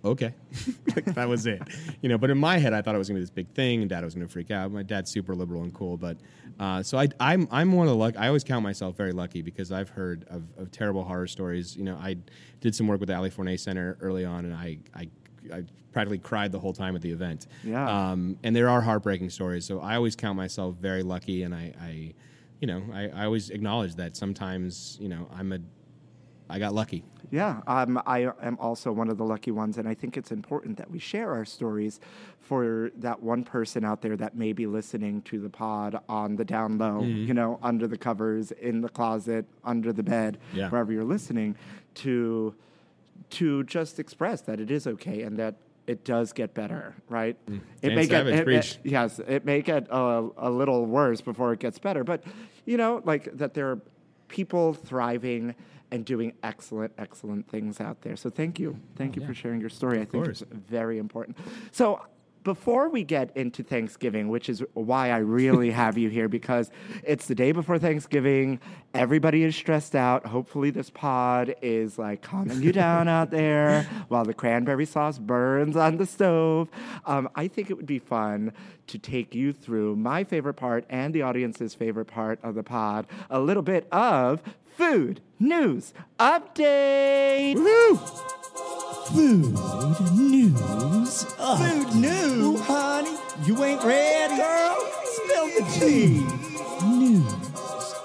okay. 0.04 0.34
like 0.96 1.04
that 1.14 1.28
was 1.28 1.46
it. 1.46 1.62
You 2.00 2.08
know, 2.08 2.18
but 2.18 2.30
in 2.30 2.38
my 2.38 2.58
head, 2.58 2.72
I 2.72 2.82
thought 2.82 2.94
it 2.94 2.98
was 2.98 3.08
gonna 3.08 3.18
be 3.18 3.22
this 3.22 3.30
big 3.30 3.48
thing 3.54 3.80
and 3.80 3.90
dad 3.90 4.04
was 4.04 4.14
gonna 4.14 4.28
freak 4.28 4.50
out. 4.50 4.70
My 4.70 4.82
dad's 4.82 5.10
super 5.10 5.34
liberal 5.34 5.62
and 5.62 5.72
cool. 5.72 5.96
But, 5.96 6.18
uh, 6.58 6.82
so 6.82 6.98
I, 6.98 7.08
I'm, 7.18 7.48
I'm 7.50 7.72
one 7.72 7.86
of 7.86 7.90
the 7.90 7.96
luck. 7.96 8.14
I 8.18 8.26
always 8.26 8.44
count 8.44 8.62
myself 8.62 8.96
very 8.96 9.12
lucky 9.12 9.42
because 9.42 9.72
I've 9.72 9.88
heard 9.88 10.24
of, 10.28 10.44
of 10.58 10.70
terrible 10.70 11.04
horror 11.04 11.26
stories. 11.26 11.76
You 11.76 11.84
know, 11.84 11.96
I 11.96 12.16
did 12.60 12.74
some 12.74 12.86
work 12.86 13.00
with 13.00 13.08
the 13.08 13.16
Ali 13.16 13.30
Forney 13.30 13.56
Center 13.56 13.96
early 14.00 14.24
on 14.24 14.44
and 14.44 14.54
I, 14.54 14.78
I, 14.94 15.08
I 15.52 15.64
practically 15.92 16.18
cried 16.18 16.52
the 16.52 16.58
whole 16.60 16.72
time 16.72 16.94
at 16.96 17.02
the 17.02 17.10
event. 17.10 17.46
Yeah. 17.64 18.10
Um, 18.10 18.36
and 18.42 18.54
there 18.54 18.68
are 18.68 18.80
heartbreaking 18.80 19.30
stories. 19.30 19.64
So 19.64 19.80
I 19.80 19.96
always 19.96 20.16
count 20.16 20.36
myself 20.36 20.76
very 20.76 21.02
lucky 21.02 21.42
and 21.42 21.54
I, 21.54 21.74
I 21.80 22.14
you 22.60 22.66
know, 22.66 22.82
I, 22.92 23.08
I 23.08 23.24
always 23.24 23.50
acknowledge 23.50 23.94
that 23.96 24.16
sometimes, 24.16 24.98
you 25.00 25.08
know, 25.08 25.28
I'm 25.34 25.52
a, 25.52 25.58
I 26.48 26.58
got 26.58 26.74
lucky. 26.74 27.04
Yeah, 27.30 27.60
um, 27.66 28.00
I 28.06 28.30
am 28.42 28.58
also 28.60 28.90
one 28.90 29.08
of 29.08 29.16
the 29.16 29.24
lucky 29.24 29.50
ones, 29.52 29.78
and 29.78 29.88
I 29.88 29.94
think 29.94 30.16
it's 30.16 30.32
important 30.32 30.76
that 30.78 30.90
we 30.90 30.98
share 30.98 31.32
our 31.32 31.44
stories 31.44 32.00
for 32.40 32.90
that 32.96 33.22
one 33.22 33.44
person 33.44 33.84
out 33.84 34.02
there 34.02 34.16
that 34.16 34.34
may 34.36 34.52
be 34.52 34.66
listening 34.66 35.22
to 35.22 35.38
the 35.40 35.48
pod 35.48 36.00
on 36.08 36.34
the 36.36 36.44
down 36.44 36.78
low, 36.78 37.00
Mm-hmm. 37.02 37.28
you 37.28 37.34
know, 37.34 37.58
under 37.62 37.86
the 37.86 37.96
covers, 37.96 38.50
in 38.52 38.80
the 38.80 38.88
closet, 38.88 39.46
under 39.64 39.92
the 39.92 40.02
bed, 40.02 40.38
Yeah. 40.52 40.68
wherever 40.70 40.92
you're 40.92 41.04
listening, 41.04 41.56
to 41.96 42.54
to 43.30 43.62
just 43.64 44.00
express 44.00 44.40
that 44.40 44.58
it 44.58 44.70
is 44.72 44.86
okay 44.88 45.22
and 45.22 45.36
that 45.36 45.54
it 45.86 46.04
does 46.04 46.32
get 46.32 46.52
better, 46.52 46.94
right? 47.08 47.36
It 47.46 47.52
Mm. 47.52 47.94
Dan 47.94 48.04
Savage, 48.08 48.34
it- 48.34 48.44
preach. 48.44 48.78
it- 48.82 48.90
yes, 48.90 49.20
it 49.20 49.44
may 49.44 49.62
get 49.62 49.86
a, 49.88 50.28
a 50.36 50.50
little 50.50 50.84
worse 50.86 51.20
before 51.20 51.52
it 51.52 51.60
gets 51.60 51.78
better, 51.78 52.02
but 52.02 52.24
you 52.66 52.76
know, 52.76 53.02
like 53.04 53.36
that 53.36 53.54
there 53.54 53.70
are 53.70 53.80
people 54.28 54.72
thriving 54.72 55.54
and 55.90 56.04
doing 56.04 56.32
excellent, 56.42 56.92
excellent 56.98 57.48
things 57.48 57.80
out 57.80 58.02
there. 58.02 58.16
So 58.16 58.30
thank 58.30 58.58
you, 58.58 58.78
thank 58.96 59.16
you 59.16 59.22
yeah. 59.22 59.28
for 59.28 59.34
sharing 59.34 59.60
your 59.60 59.70
story. 59.70 60.00
I 60.00 60.04
think 60.04 60.24
course. 60.24 60.42
it's 60.42 60.52
very 60.52 60.98
important. 60.98 61.36
So 61.72 62.00
before 62.42 62.88
we 62.88 63.04
get 63.04 63.36
into 63.36 63.62
Thanksgiving, 63.62 64.28
which 64.28 64.48
is 64.48 64.62
why 64.74 65.10
I 65.10 65.18
really 65.18 65.70
have 65.82 65.98
you 65.98 66.08
here, 66.08 66.28
because 66.28 66.70
it's 67.02 67.26
the 67.26 67.34
day 67.34 67.52
before 67.52 67.78
Thanksgiving. 67.78 68.60
Everybody 68.94 69.44
is 69.44 69.54
stressed 69.54 69.94
out. 69.94 70.26
Hopefully, 70.26 70.70
this 70.70 70.90
pod 70.90 71.54
is 71.62 71.98
like 71.98 72.22
calming 72.22 72.62
you 72.62 72.72
down 72.72 73.08
out 73.08 73.30
there 73.30 73.84
while 74.08 74.24
the 74.24 74.34
cranberry 74.34 74.86
sauce 74.86 75.18
burns 75.18 75.76
on 75.76 75.96
the 75.96 76.06
stove. 76.06 76.68
Um, 77.06 77.28
I 77.34 77.48
think 77.48 77.70
it 77.70 77.74
would 77.74 77.86
be 77.86 77.98
fun 77.98 78.52
to 78.88 78.98
take 78.98 79.34
you 79.34 79.52
through 79.52 79.96
my 79.96 80.24
favorite 80.24 80.54
part 80.54 80.84
and 80.88 81.14
the 81.14 81.22
audience's 81.22 81.74
favorite 81.74 82.06
part 82.06 82.40
of 82.42 82.56
the 82.56 82.64
pod 82.64 83.06
a 83.28 83.38
little 83.38 83.62
bit 83.62 83.86
of 83.92 84.42
food 84.76 85.20
news 85.38 85.94
update. 86.18 87.54
Food 89.08 89.54
news. 90.14 91.24
Food 91.24 91.94
news. 91.96 92.60
honey, 92.60 93.16
you 93.44 93.62
ain't 93.64 93.82
ready, 93.82 94.36
girl. 94.36 94.76
Spill 95.04 95.46
the 95.46 95.64
tea. 95.78 96.86
News 96.86 97.24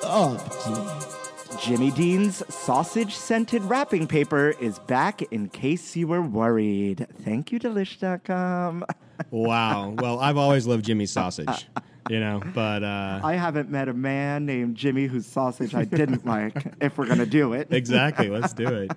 update. 0.01 1.61
Jimmy 1.61 1.91
Dean's 1.91 2.43
sausage 2.53 3.15
scented 3.15 3.63
wrapping 3.63 4.07
paper 4.07 4.53
is 4.59 4.77
back 4.79 5.21
in 5.31 5.47
case 5.49 5.95
you 5.95 6.07
were 6.07 6.21
worried. 6.21 7.07
Thank 7.23 7.51
you, 7.51 7.59
Delish.com. 7.59 8.85
Wow. 9.31 9.95
Well, 10.01 10.19
I've 10.19 10.37
always 10.37 10.67
loved 10.67 10.85
Jimmy's 10.85 11.11
sausage, 11.11 11.67
you 12.09 12.19
know, 12.19 12.41
but 12.53 12.83
uh, 12.83 13.21
I 13.23 13.35
haven't 13.35 13.69
met 13.69 13.87
a 13.87 13.93
man 13.93 14.45
named 14.45 14.75
Jimmy 14.75 15.05
whose 15.07 15.25
sausage 15.25 15.73
I 15.73 15.85
didn't 15.85 16.25
like, 16.25 16.55
if 16.81 16.97
we're 16.97 17.05
going 17.05 17.19
to 17.19 17.25
do 17.25 17.53
it. 17.53 17.67
exactly. 17.71 18.29
Let's 18.29 18.53
do 18.53 18.67
it. 18.67 18.91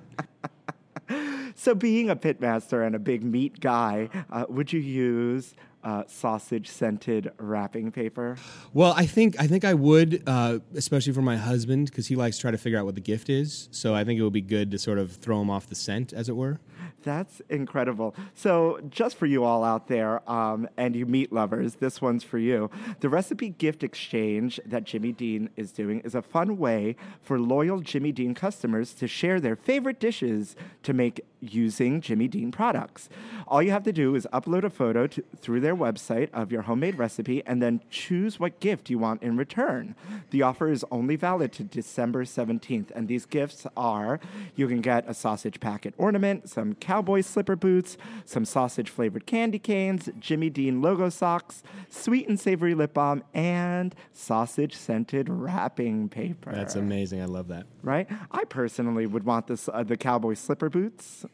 So, 1.69 1.75
being 1.75 2.09
a 2.09 2.17
pitmaster 2.17 2.87
and 2.87 2.97
a 2.97 2.99
big 2.99 3.23
meat 3.23 3.61
guy, 3.61 4.09
uh, 4.31 4.47
would 4.49 4.73
you 4.73 4.81
use 4.81 5.55
uh, 5.85 6.05
sausage 6.07 6.67
scented 6.67 7.31
wrapping 7.37 7.93
paper? 7.93 8.39
Well, 8.73 8.95
I 8.97 9.05
think 9.05 9.39
I 9.39 9.47
think 9.47 9.67
I 9.67 9.75
would, 9.75 10.23
uh, 10.27 10.61
especially 10.75 11.13
for 11.13 11.21
my 11.21 11.37
husband, 11.37 11.91
because 11.91 12.07
he 12.07 12.17
likes 12.17 12.37
to 12.37 12.41
try 12.41 12.51
to 12.53 12.57
figure 12.57 12.79
out 12.79 12.87
what 12.87 12.95
the 12.95 13.03
gift 13.03 13.29
is. 13.29 13.69
So 13.71 13.95
I 13.95 14.03
think 14.03 14.19
it 14.19 14.23
would 14.23 14.33
be 14.33 14.41
good 14.41 14.71
to 14.71 14.79
sort 14.79 14.97
of 14.97 15.13
throw 15.13 15.43
him 15.43 15.51
off 15.51 15.67
the 15.67 15.75
scent, 15.75 16.15
as 16.15 16.31
it 16.31 16.37
were. 16.37 16.59
That's 17.05 17.41
incredible. 17.49 18.15
So, 18.35 18.81
just 18.91 19.17
for 19.17 19.27
you 19.27 19.45
all 19.45 19.65
out 19.65 19.89
there 19.89 20.29
um, 20.31 20.69
and 20.77 20.97
you 20.97 21.07
meat 21.07 21.33
lovers, 21.33 21.77
this 21.77 22.03
one's 22.03 22.25
for 22.25 22.39
you. 22.39 22.71
The 23.01 23.09
recipe 23.09 23.51
gift 23.51 23.83
exchange 23.83 24.61
that 24.67 24.85
Jimmy 24.85 25.13
Dean 25.13 25.51
is 25.57 25.73
doing 25.73 26.01
is 26.01 26.15
a 26.15 26.23
fun 26.23 26.59
way 26.59 26.97
for 27.23 27.39
loyal 27.39 27.81
Jimmy 27.81 28.13
Dean 28.13 28.35
customers 28.35 28.93
to 28.95 29.07
share 29.07 29.41
their 29.41 29.57
favorite 29.57 30.01
dishes 30.01 30.57
to 30.83 30.93
make 30.93 31.25
using 31.41 32.01
Jimmy 32.01 32.29
Dean 32.29 32.51
products. 32.51 33.09
All 33.47 33.63
you 33.63 33.71
have 33.71 33.85
to 33.85 33.93
do 33.93 34.15
is 34.15 34.27
upload 34.33 34.65
a 34.65 34.71
photo 34.71 35.07
to, 35.07 35.23
through 35.37 35.61
their 35.61 35.77
website 35.77 36.31
of 36.33 36.51
your 36.51 36.63
homemade 36.63 36.99
recipe 36.99 37.43
and 37.47 37.63
then 37.63 37.81
choose 37.91 38.41
what 38.41 38.61
gift 38.61 38.91
you 38.91 38.99
want 38.99 39.23
in 39.23 39.37
return. 39.37 39.95
The 40.31 40.43
offer 40.43 40.71
is 40.71 40.85
only 40.91 41.17
valid 41.17 41.53
to 41.53 41.65
December 41.65 42.25
17th, 42.25 42.91
and 42.95 43.09
these 43.09 43.27
gifts 43.27 43.67
are 43.77 44.21
you 44.57 44.67
can 44.69 44.81
get 44.81 45.09
a 45.09 45.15
sausage 45.15 45.61
packet 45.61 45.95
ornament, 45.97 46.49
some 46.49 46.75
cowboy 46.89 47.21
slipper 47.21 47.55
boots, 47.55 47.99
some 48.25 48.47
sausage 48.47 48.89
flavored 48.89 49.27
candy 49.27 49.59
canes, 49.59 50.09
Jimmy 50.19 50.49
Dean 50.49 50.81
logo 50.81 51.11
socks, 51.11 51.63
sweet 51.91 52.27
and 52.27 52.41
savory 52.41 52.75
lip 52.75 52.95
balm, 52.95 53.23
and 53.35 53.95
sausage 54.15 54.75
scented 54.75 55.29
wrapping 55.29 56.09
paper 56.09 56.51
That's 56.51 56.77
amazing. 56.77 57.21
I 57.21 57.27
love 57.27 57.49
that. 57.49 57.67
right? 57.83 58.09
I 58.31 58.45
personally 58.45 59.05
would 59.05 59.25
want 59.25 59.49
this 59.49 59.69
uh, 59.69 59.83
the 59.83 59.99
cowboy 59.99 60.33
slipper 60.33 60.71
boots, 60.71 61.27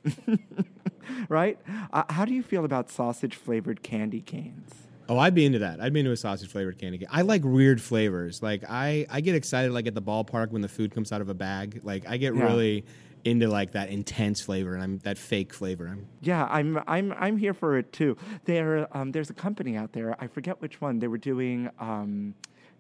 right? 1.29 1.57
Uh, 1.93 2.03
how 2.11 2.25
do 2.25 2.35
you 2.35 2.43
feel 2.43 2.65
about 2.65 2.91
sausage 2.91 3.37
flavored 3.37 3.85
candy 3.85 4.23
canes? 4.23 4.89
Oh, 5.09 5.19
I'd 5.19 5.35
be 5.35 5.45
into 5.45 5.59
that. 5.61 5.81
I'd 5.81 5.93
be 5.93 6.01
into 6.01 6.13
a 6.13 6.17
sausage 6.17 6.49
flavored 6.51 6.79
candy 6.79 6.99
cane. 6.99 7.09
I 7.11 7.23
like 7.23 7.43
weird 7.45 7.81
flavors. 7.81 8.43
Like 8.43 8.65
I, 8.69 9.07
I 9.11 9.21
get 9.21 9.35
excited 9.35 9.73
like 9.73 9.87
at 9.87 9.95
the 9.95 10.03
ballpark 10.03 10.51
when 10.51 10.63
the 10.63 10.69
food 10.69 10.93
comes 10.93 11.13
out 11.13 11.21
of 11.21 11.29
a 11.29 11.35
bag. 11.35 11.81
Like 11.83 12.09
I 12.09 12.17
get 12.17 12.35
Yeah. 12.35 12.45
really 12.45 12.85
into 13.25 13.49
like 13.49 13.73
that 13.73 13.89
intense 13.89 14.41
flavor 14.43 14.75
and 14.75 14.83
I'm 14.83 14.99
that 14.99 15.17
fake 15.17 15.53
flavor. 15.55 15.89
I'm 15.89 16.07
Yeah, 16.21 16.47
I'm 16.51 16.79
I'm 16.87 17.13
I'm 17.19 17.37
here 17.39 17.55
for 17.55 17.79
it 17.79 17.93
too. 17.93 18.17
There, 18.45 18.87
um, 18.97 19.13
there's 19.13 19.31
a 19.31 19.35
company 19.35 19.77
out 19.77 19.93
there. 19.93 20.15
I 20.23 20.27
forget 20.27 20.61
which 20.61 20.81
one. 20.81 20.99
They 20.99 21.09
were 21.09 21.19
doing 21.19 21.71
um, 21.79 22.35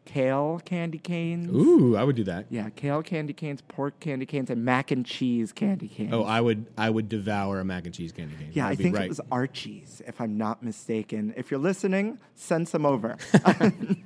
kale 0.05 0.61
candy 0.65 0.99
canes. 0.99 1.51
ooh, 1.55 1.97
I 1.97 2.05
would 2.05 2.17
do 2.17 2.25
that. 2.25 2.47
Yeah, 2.51 2.69
kale 2.71 3.03
candy 3.03 3.33
canes, 3.33 3.63
pork 3.63 4.01
candy 4.01 4.27
canes, 4.27 4.51
and 4.51 4.65
mac 4.65 4.91
and 4.91 5.05
cheese 5.05 5.53
candy 5.53 5.89
canes. 5.89 6.13
Oh, 6.13 6.25
I 6.25 6.41
would 6.41 6.67
I 6.77 6.91
would 6.91 7.09
devour 7.09 7.61
a 7.61 7.65
mac 7.65 7.87
and 7.87 7.95
cheese 7.95 8.13
candy 8.13 8.35
cane. 8.37 8.51
Yeah, 8.53 8.67
I 8.67 8.71
That'd 8.71 8.83
think 8.83 8.97
right. 8.97 9.07
it 9.07 9.09
was 9.09 9.21
Archie's, 9.31 10.03
if 10.07 10.21
I'm 10.21 10.37
not 10.37 10.63
mistaken. 10.63 11.35
If 11.37 11.51
you're 11.51 11.61
listening, 11.61 12.19
send 12.35 12.69
some 12.69 12.87
over. 12.87 13.17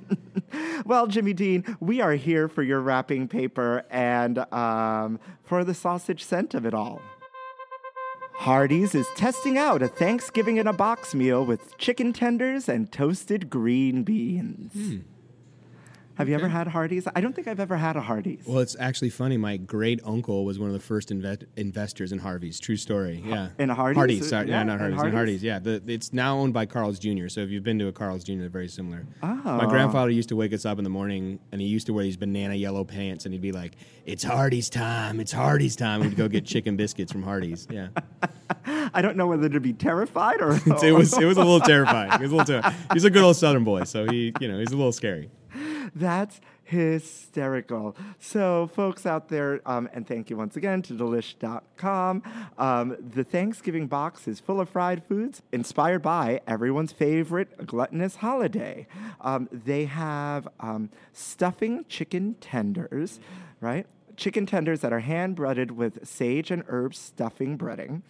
well, 0.85 1.07
Jimmy 1.07 1.33
Dean, 1.33 1.77
we 1.79 2.01
are 2.01 2.13
here 2.13 2.47
for 2.47 2.63
your 2.63 2.79
wrapping 2.81 3.27
paper 3.27 3.85
and 3.89 4.39
um, 4.53 5.19
for 5.43 5.63
the 5.63 5.73
sausage 5.73 6.23
scent 6.23 6.53
of 6.53 6.65
it 6.65 6.73
all. 6.73 7.01
Hardee's 8.39 8.95
is 8.95 9.05
testing 9.17 9.57
out 9.57 9.81
a 9.81 9.89
Thanksgiving 9.89 10.57
in 10.57 10.65
a 10.65 10.71
box 10.71 11.13
meal 11.13 11.45
with 11.45 11.77
chicken 11.77 12.13
tenders 12.13 12.69
and 12.69 12.89
toasted 12.89 13.49
green 13.49 14.03
beans. 14.03 15.03
Have 16.19 16.27
you 16.27 16.35
ever 16.35 16.49
had 16.49 16.67
Hardee's? 16.67 17.07
I 17.15 17.21
don't 17.21 17.33
think 17.33 17.47
I've 17.47 17.61
ever 17.61 17.77
had 17.77 17.95
a 17.95 18.01
Hardee's. 18.01 18.45
Well, 18.45 18.59
it's 18.59 18.75
actually 18.77 19.09
funny. 19.09 19.37
My 19.37 19.55
great 19.55 20.01
uncle 20.03 20.43
was 20.43 20.59
one 20.59 20.67
of 20.67 20.73
the 20.73 20.81
first 20.81 21.11
inve- 21.11 21.45
investors 21.55 22.11
in 22.11 22.19
Harvey's. 22.19 22.59
True 22.59 22.75
story. 22.75 23.23
Yeah. 23.25 23.51
in 23.57 23.69
Hardee's? 23.69 23.95
Hardee's. 23.97 24.27
Sorry, 24.29 24.49
Yeah, 24.49 24.57
yeah, 24.57 24.63
not 24.63 24.73
in 24.73 24.79
Hardee's. 24.79 24.93
In 24.95 24.97
Hardee's? 24.99 25.13
Hardee's. 25.15 25.43
Yeah. 25.43 25.59
The, 25.59 25.81
it's 25.87 26.11
now 26.11 26.37
owned 26.37 26.53
by 26.53 26.65
Carl's 26.65 26.99
Jr. 26.99 27.29
So 27.29 27.39
if 27.39 27.49
you've 27.51 27.63
been 27.63 27.79
to 27.79 27.87
a 27.87 27.93
Carl's 27.93 28.25
Jr., 28.25 28.33
they're 28.39 28.49
very 28.49 28.67
similar. 28.67 29.05
Oh. 29.23 29.33
My 29.43 29.65
grandfather 29.65 30.09
used 30.11 30.27
to 30.27 30.35
wake 30.35 30.51
us 30.51 30.65
up 30.65 30.77
in 30.77 30.83
the 30.83 30.89
morning, 30.89 31.39
and 31.53 31.61
he 31.61 31.67
used 31.67 31.87
to 31.87 31.93
wear 31.93 32.03
these 32.03 32.17
banana 32.17 32.53
yellow 32.55 32.83
pants, 32.83 33.23
and 33.23 33.33
he'd 33.33 33.41
be 33.41 33.53
like, 33.53 33.75
"It's 34.05 34.25
Hardee's 34.25 34.69
time. 34.69 35.21
It's 35.21 35.31
Hardee's 35.31 35.77
time." 35.77 36.01
We'd 36.01 36.17
go 36.17 36.27
get 36.27 36.45
chicken 36.45 36.75
biscuits 36.75 37.13
from 37.13 37.23
Hardee's. 37.23 37.65
Yeah. 37.71 37.87
I 38.65 39.01
don't 39.01 39.15
know 39.15 39.27
whether 39.27 39.47
to 39.47 39.61
be 39.61 39.71
terrified 39.71 40.41
or. 40.41 40.51
it 40.83 40.91
was 40.93 41.17
it 41.17 41.23
was 41.25 41.37
a 41.37 41.43
little 41.45 41.59
terrifying. 41.65 42.11
It 42.11 42.19
was 42.21 42.31
a 42.31 42.35
little 42.35 42.61
ter- 42.61 42.75
He's 42.91 43.05
a 43.05 43.09
good 43.09 43.23
old 43.23 43.37
Southern 43.37 43.63
boy, 43.63 43.85
so 43.85 44.05
he 44.05 44.33
you 44.41 44.49
know 44.51 44.59
he's 44.59 44.71
a 44.73 44.77
little 44.77 44.91
scary. 44.91 45.29
That's 45.95 46.41
hysterical. 46.63 47.95
So, 48.19 48.69
folks 48.75 49.05
out 49.05 49.29
there, 49.29 49.61
um, 49.65 49.89
and 49.93 50.07
thank 50.07 50.29
you 50.29 50.37
once 50.37 50.55
again 50.55 50.81
to 50.83 50.93
delish.com. 50.93 52.23
Um, 52.57 52.97
the 53.13 53.23
Thanksgiving 53.23 53.87
box 53.87 54.27
is 54.27 54.39
full 54.39 54.61
of 54.61 54.69
fried 54.69 55.03
foods 55.03 55.41
inspired 55.51 56.03
by 56.03 56.41
everyone's 56.47 56.91
favorite 56.91 57.65
gluttonous 57.65 58.17
holiday. 58.17 58.87
Um, 59.21 59.49
they 59.51 59.85
have 59.85 60.47
um, 60.59 60.89
stuffing 61.11 61.85
chicken 61.89 62.35
tenders, 62.39 63.19
right? 63.61 63.87
Chicken 64.15 64.45
tenders 64.45 64.81
that 64.81 64.93
are 64.93 64.99
hand 64.99 65.35
breaded 65.35 65.71
with 65.71 66.07
sage 66.07 66.51
and 66.51 66.63
herb 66.67 66.93
stuffing 66.93 67.57
breading. 67.57 68.03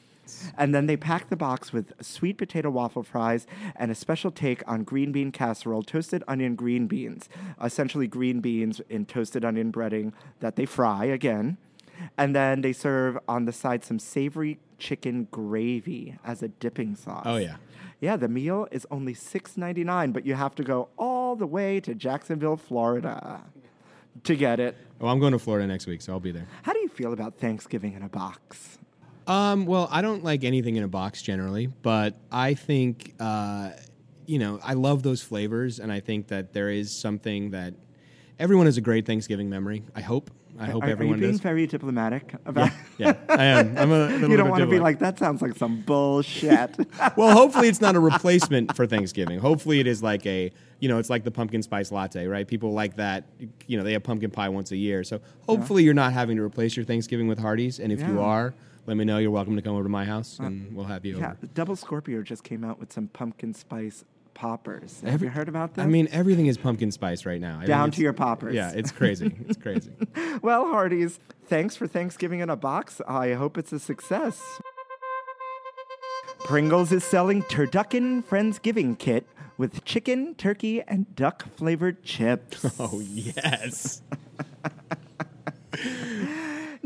And 0.58 0.74
then 0.74 0.86
they 0.86 0.98
pack 0.98 1.30
the 1.30 1.36
box 1.36 1.72
with 1.72 1.94
sweet 2.02 2.38
potato 2.38 2.70
waffle 2.70 3.04
fries 3.04 3.48
and 3.76 3.92
a 3.92 3.96
special 3.96 4.32
take 4.32 4.62
on 4.68 4.84
green 4.84 5.12
bean 5.12 5.32
casserole, 5.32 5.84
toasted 5.84 6.24
onion 6.28 6.56
green 6.56 6.88
beans, 6.88 7.30
essentially 7.62 8.08
green 8.08 8.40
beans 8.40 8.82
in 8.90 9.06
toasted 9.06 9.46
onion 9.46 9.72
breading 9.72 10.14
that 10.40 10.56
they 10.56 10.66
fry 10.66 11.06
again. 11.06 11.58
And 12.18 12.36
then 12.36 12.62
they 12.62 12.74
serve 12.74 13.18
on 13.28 13.46
the 13.46 13.52
side 13.52 13.84
some 13.84 14.00
savory 14.00 14.60
chicken 14.78 15.28
gravy 15.32 16.18
as 16.24 16.42
a 16.42 16.48
dipping 16.48 16.96
sauce. 16.96 17.24
Oh 17.26 17.38
yeah. 17.38 17.58
Yeah, 18.02 18.16
the 18.16 18.30
meal 18.30 18.66
is 18.72 18.88
only 18.90 19.14
$6.99, 19.14 20.14
but 20.14 20.26
you 20.26 20.36
have 20.36 20.56
to 20.56 20.64
go 20.64 20.88
all 20.98 21.36
the 21.36 21.46
way 21.46 21.82
to 21.82 21.94
Jacksonville, 21.94 22.56
Florida 22.56 23.42
to 24.24 24.36
get 24.36 24.60
it. 24.60 24.78
Oh, 25.02 25.08
I'm 25.08 25.20
going 25.20 25.34
to 25.34 25.40
Florida 25.40 25.68
next 25.68 25.86
week, 25.86 26.02
so 26.02 26.14
I'll 26.14 26.20
be 26.20 26.32
there. 26.32 26.48
How 26.64 26.74
do 26.74 26.80
you 26.80 26.88
feel 26.88 27.14
about 27.14 27.38
Thanksgiving 27.38 27.94
in 27.94 28.02
a 28.02 28.10
box? 28.10 28.79
Um, 29.30 29.68
well, 29.68 29.88
I 29.92 30.02
don't 30.02 30.24
like 30.24 30.44
anything 30.44 30.76
in 30.76 30.84
a 30.84 30.88
box 30.88 31.22
generally, 31.22 31.68
but 31.68 32.16
I 32.32 32.56
think, 32.56 33.14
uh, 33.20 33.72
you 34.26 34.40
know, 34.40 34.60
I 34.64 34.74
love 34.74 35.04
those 35.04 35.22
flavors, 35.22 35.80
and 35.80 35.92
I 35.92 36.00
think 36.00 36.30
that 36.30 36.52
there 36.52 36.70
is 36.70 36.92
something 36.92 37.52
that 37.52 37.76
everyone 38.40 38.66
has 38.66 38.78
a 38.78 38.82
great 38.82 39.06
Thanksgiving 39.06 39.48
memory. 39.48 39.84
I 39.96 40.02
hope. 40.02 40.32
I 40.58 40.66
hope 40.66 40.84
are, 40.84 40.88
are 40.88 40.90
everyone 40.90 41.18
you 41.18 41.22
being 41.22 41.34
does. 41.34 41.42
very 41.42 41.68
diplomatic 41.68 42.34
about 42.46 42.72
yeah, 42.98 43.14
I 43.30 43.46
am. 43.46 43.78
I'm 43.78 43.92
a 43.92 44.08
little 44.08 44.30
You 44.32 44.36
don't 44.36 44.50
want 44.50 44.62
to 44.62 44.68
be 44.68 44.80
like, 44.80 45.00
that 45.00 45.18
sounds 45.18 45.42
like 45.42 45.56
some 45.56 45.82
bullshit. 45.82 46.76
well, 47.16 47.32
hopefully 47.32 47.70
it's 47.70 47.80
not 47.80 47.96
a 47.96 48.00
replacement 48.00 48.76
for 48.76 48.86
Thanksgiving. 48.86 49.40
Hopefully 49.40 49.80
it 49.80 49.88
is 49.88 50.04
like 50.04 50.26
a, 50.26 50.52
you 50.80 50.90
know, 50.90 50.98
it's 50.98 51.10
like 51.10 51.24
the 51.24 51.32
pumpkin 51.32 51.62
spice 51.62 51.92
latte, 51.94 52.26
right? 52.26 52.46
People 52.46 52.74
like 52.74 52.96
that. 52.98 53.26
You 53.68 53.78
know, 53.78 53.84
they 53.84 53.94
have 53.94 54.04
pumpkin 54.04 54.32
pie 54.32 54.50
once 54.50 54.72
a 54.72 54.78
year. 54.78 55.04
So 55.06 55.22
hopefully 55.46 55.84
you're 55.84 55.94
not 55.94 56.12
having 56.12 56.36
to 56.36 56.44
replace 56.44 56.76
your 56.76 56.84
Thanksgiving 56.84 57.28
with 57.28 57.40
Hardee's. 57.40 57.80
And 57.80 57.94
if 57.94 58.02
you 58.02 58.20
are, 58.20 58.54
let 58.90 58.98
me 58.98 59.06
know. 59.06 59.20
You're 59.20 59.30
welcome 59.30 59.56
to 59.56 59.62
come 59.62 59.76
over 59.76 59.84
to 59.84 59.90
my 59.90 60.04
house, 60.04 60.40
uh, 60.40 60.46
and 60.46 60.76
we'll 60.76 60.88
have 60.88 61.06
you 61.06 61.20
yeah, 61.20 61.28
over. 61.28 61.38
the 61.42 61.48
Double 61.48 61.76
Scorpio 61.76 62.24
just 62.24 62.44
came 62.44 62.64
out 62.64 62.80
with 62.80 62.92
some 62.92 63.08
pumpkin 63.08 63.54
spice 63.54 64.04
poppers. 64.34 65.02
Have 65.06 65.22
you 65.22 65.30
heard 65.30 65.48
about 65.48 65.76
them? 65.76 65.86
I 65.86 65.90
mean, 65.90 66.08
everything 66.12 66.48
is 66.48 66.58
pumpkin 66.58 66.90
spice 66.92 67.24
right 67.24 67.40
now. 67.40 67.62
Down 67.62 67.92
to 67.92 68.02
your 68.02 68.14
poppers. 68.14 68.56
Yeah, 68.56 68.72
it's 68.74 68.92
crazy. 68.92 69.32
It's 69.48 69.62
crazy. 69.62 69.92
well, 70.42 70.66
Hardee's, 70.66 71.20
thanks 71.46 71.76
for 71.76 71.86
Thanksgiving 71.86 72.40
in 72.40 72.50
a 72.50 72.56
box. 72.56 73.00
I 73.08 73.34
hope 73.34 73.60
it's 73.60 73.72
a 73.72 73.80
success. 73.80 74.42
Pringles 76.40 76.92
is 76.92 77.04
selling 77.04 77.44
Turducken 77.44 78.24
Friendsgiving 78.24 78.98
Kit 78.98 79.28
with 79.60 79.86
chicken, 79.86 80.34
turkey, 80.34 80.82
and 80.82 81.16
duck 81.16 81.46
flavored 81.56 82.02
chips. 82.02 82.66
Oh 82.80 83.02
yes. 83.02 84.02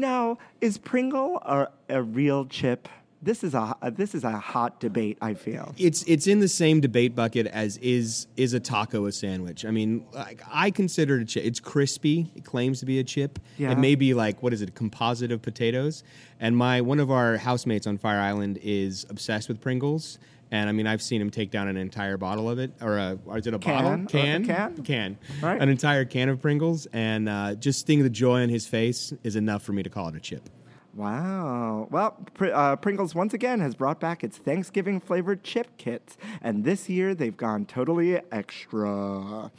Now, 0.03 0.37
is 0.59 0.77
Pringle 0.77 1.37
a, 1.45 1.69
a 1.87 2.03
real 2.03 2.45
chip? 2.45 2.89
This 3.21 3.41
is 3.41 3.53
a 3.53 3.73
this 3.95 4.13
is 4.13 4.25
a 4.25 4.31
hot 4.31 4.81
debate. 4.81 5.17
I 5.21 5.33
feel. 5.33 5.73
it's 5.77 6.03
it's 6.03 6.27
in 6.27 6.41
the 6.41 6.49
same 6.49 6.81
debate 6.81 7.15
bucket 7.15 7.47
as 7.47 7.77
is 7.77 8.27
is 8.35 8.53
a 8.53 8.59
taco 8.59 9.05
a 9.05 9.13
sandwich. 9.13 9.63
I 9.63 9.71
mean, 9.71 10.05
like 10.11 10.41
I 10.51 10.71
consider 10.71 11.19
it 11.19 11.21
a 11.21 11.25
chip. 11.25 11.45
It's 11.45 11.61
crispy. 11.61 12.29
It 12.35 12.43
claims 12.43 12.81
to 12.81 12.85
be 12.85 12.99
a 12.99 13.03
chip. 13.05 13.39
Yeah. 13.57 13.71
It 13.71 13.77
may 13.77 13.95
be 13.95 14.13
like 14.13 14.43
what 14.43 14.51
is 14.51 14.61
it? 14.61 14.67
A 14.67 14.71
composite 14.73 15.31
of 15.31 15.41
potatoes. 15.41 16.03
And 16.37 16.57
my 16.57 16.81
one 16.81 16.99
of 16.99 17.09
our 17.09 17.37
housemates 17.37 17.87
on 17.87 17.97
Fire 17.97 18.19
Island 18.19 18.59
is 18.61 19.05
obsessed 19.09 19.47
with 19.47 19.61
Pringles. 19.61 20.19
And 20.53 20.69
I 20.69 20.71
mean, 20.71 20.85
I've 20.85 21.01
seen 21.01 21.19
him 21.19 21.31
take 21.31 21.49
down 21.49 21.67
an 21.67 21.77
entire 21.77 22.15
bottle 22.15 22.47
of 22.47 22.59
it, 22.59 22.71
or, 22.79 22.99
a, 22.99 23.17
or 23.25 23.39
is 23.39 23.47
it 23.47 23.55
a 23.55 23.57
Can? 23.59 23.83
bottle? 23.83 24.05
Can, 24.05 24.45
can? 24.45 24.83
can, 24.83 25.17
Right. 25.41 25.59
an 25.59 25.67
entire 25.67 26.05
can 26.05 26.29
of 26.29 26.39
Pringles, 26.43 26.85
and 26.93 27.27
uh, 27.27 27.55
just 27.55 27.87
seeing 27.87 28.03
the 28.03 28.09
joy 28.09 28.43
on 28.43 28.49
his 28.49 28.67
face 28.67 29.11
is 29.23 29.35
enough 29.35 29.63
for 29.63 29.73
me 29.73 29.81
to 29.81 29.89
call 29.89 30.09
it 30.09 30.15
a 30.15 30.19
chip. 30.19 30.47
Wow. 30.93 31.87
Well, 31.89 32.11
Pr- 32.35 32.53
uh, 32.53 32.75
Pringles 32.75 33.15
once 33.15 33.33
again 33.33 33.61
has 33.61 33.73
brought 33.73 33.99
back 33.99 34.23
its 34.23 34.37
Thanksgiving 34.37 34.99
flavored 34.99 35.43
chip 35.43 35.75
kits, 35.77 36.17
and 36.39 36.63
this 36.63 36.87
year 36.87 37.15
they've 37.15 37.35
gone 37.35 37.65
totally 37.65 38.21
extra. 38.31 39.49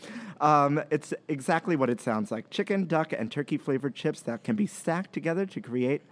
Um, 0.40 0.80
it's 0.92 1.12
exactly 1.26 1.74
what 1.74 1.90
it 1.90 2.00
sounds 2.00 2.30
like 2.30 2.50
chicken, 2.50 2.84
duck, 2.86 3.12
and 3.12 3.32
turkey 3.32 3.58
flavored 3.58 3.96
chips 3.96 4.20
that 4.22 4.44
can 4.44 4.54
be 4.54 4.68
stacked 4.68 5.12
together 5.12 5.44
to 5.44 5.60
create 5.60 6.02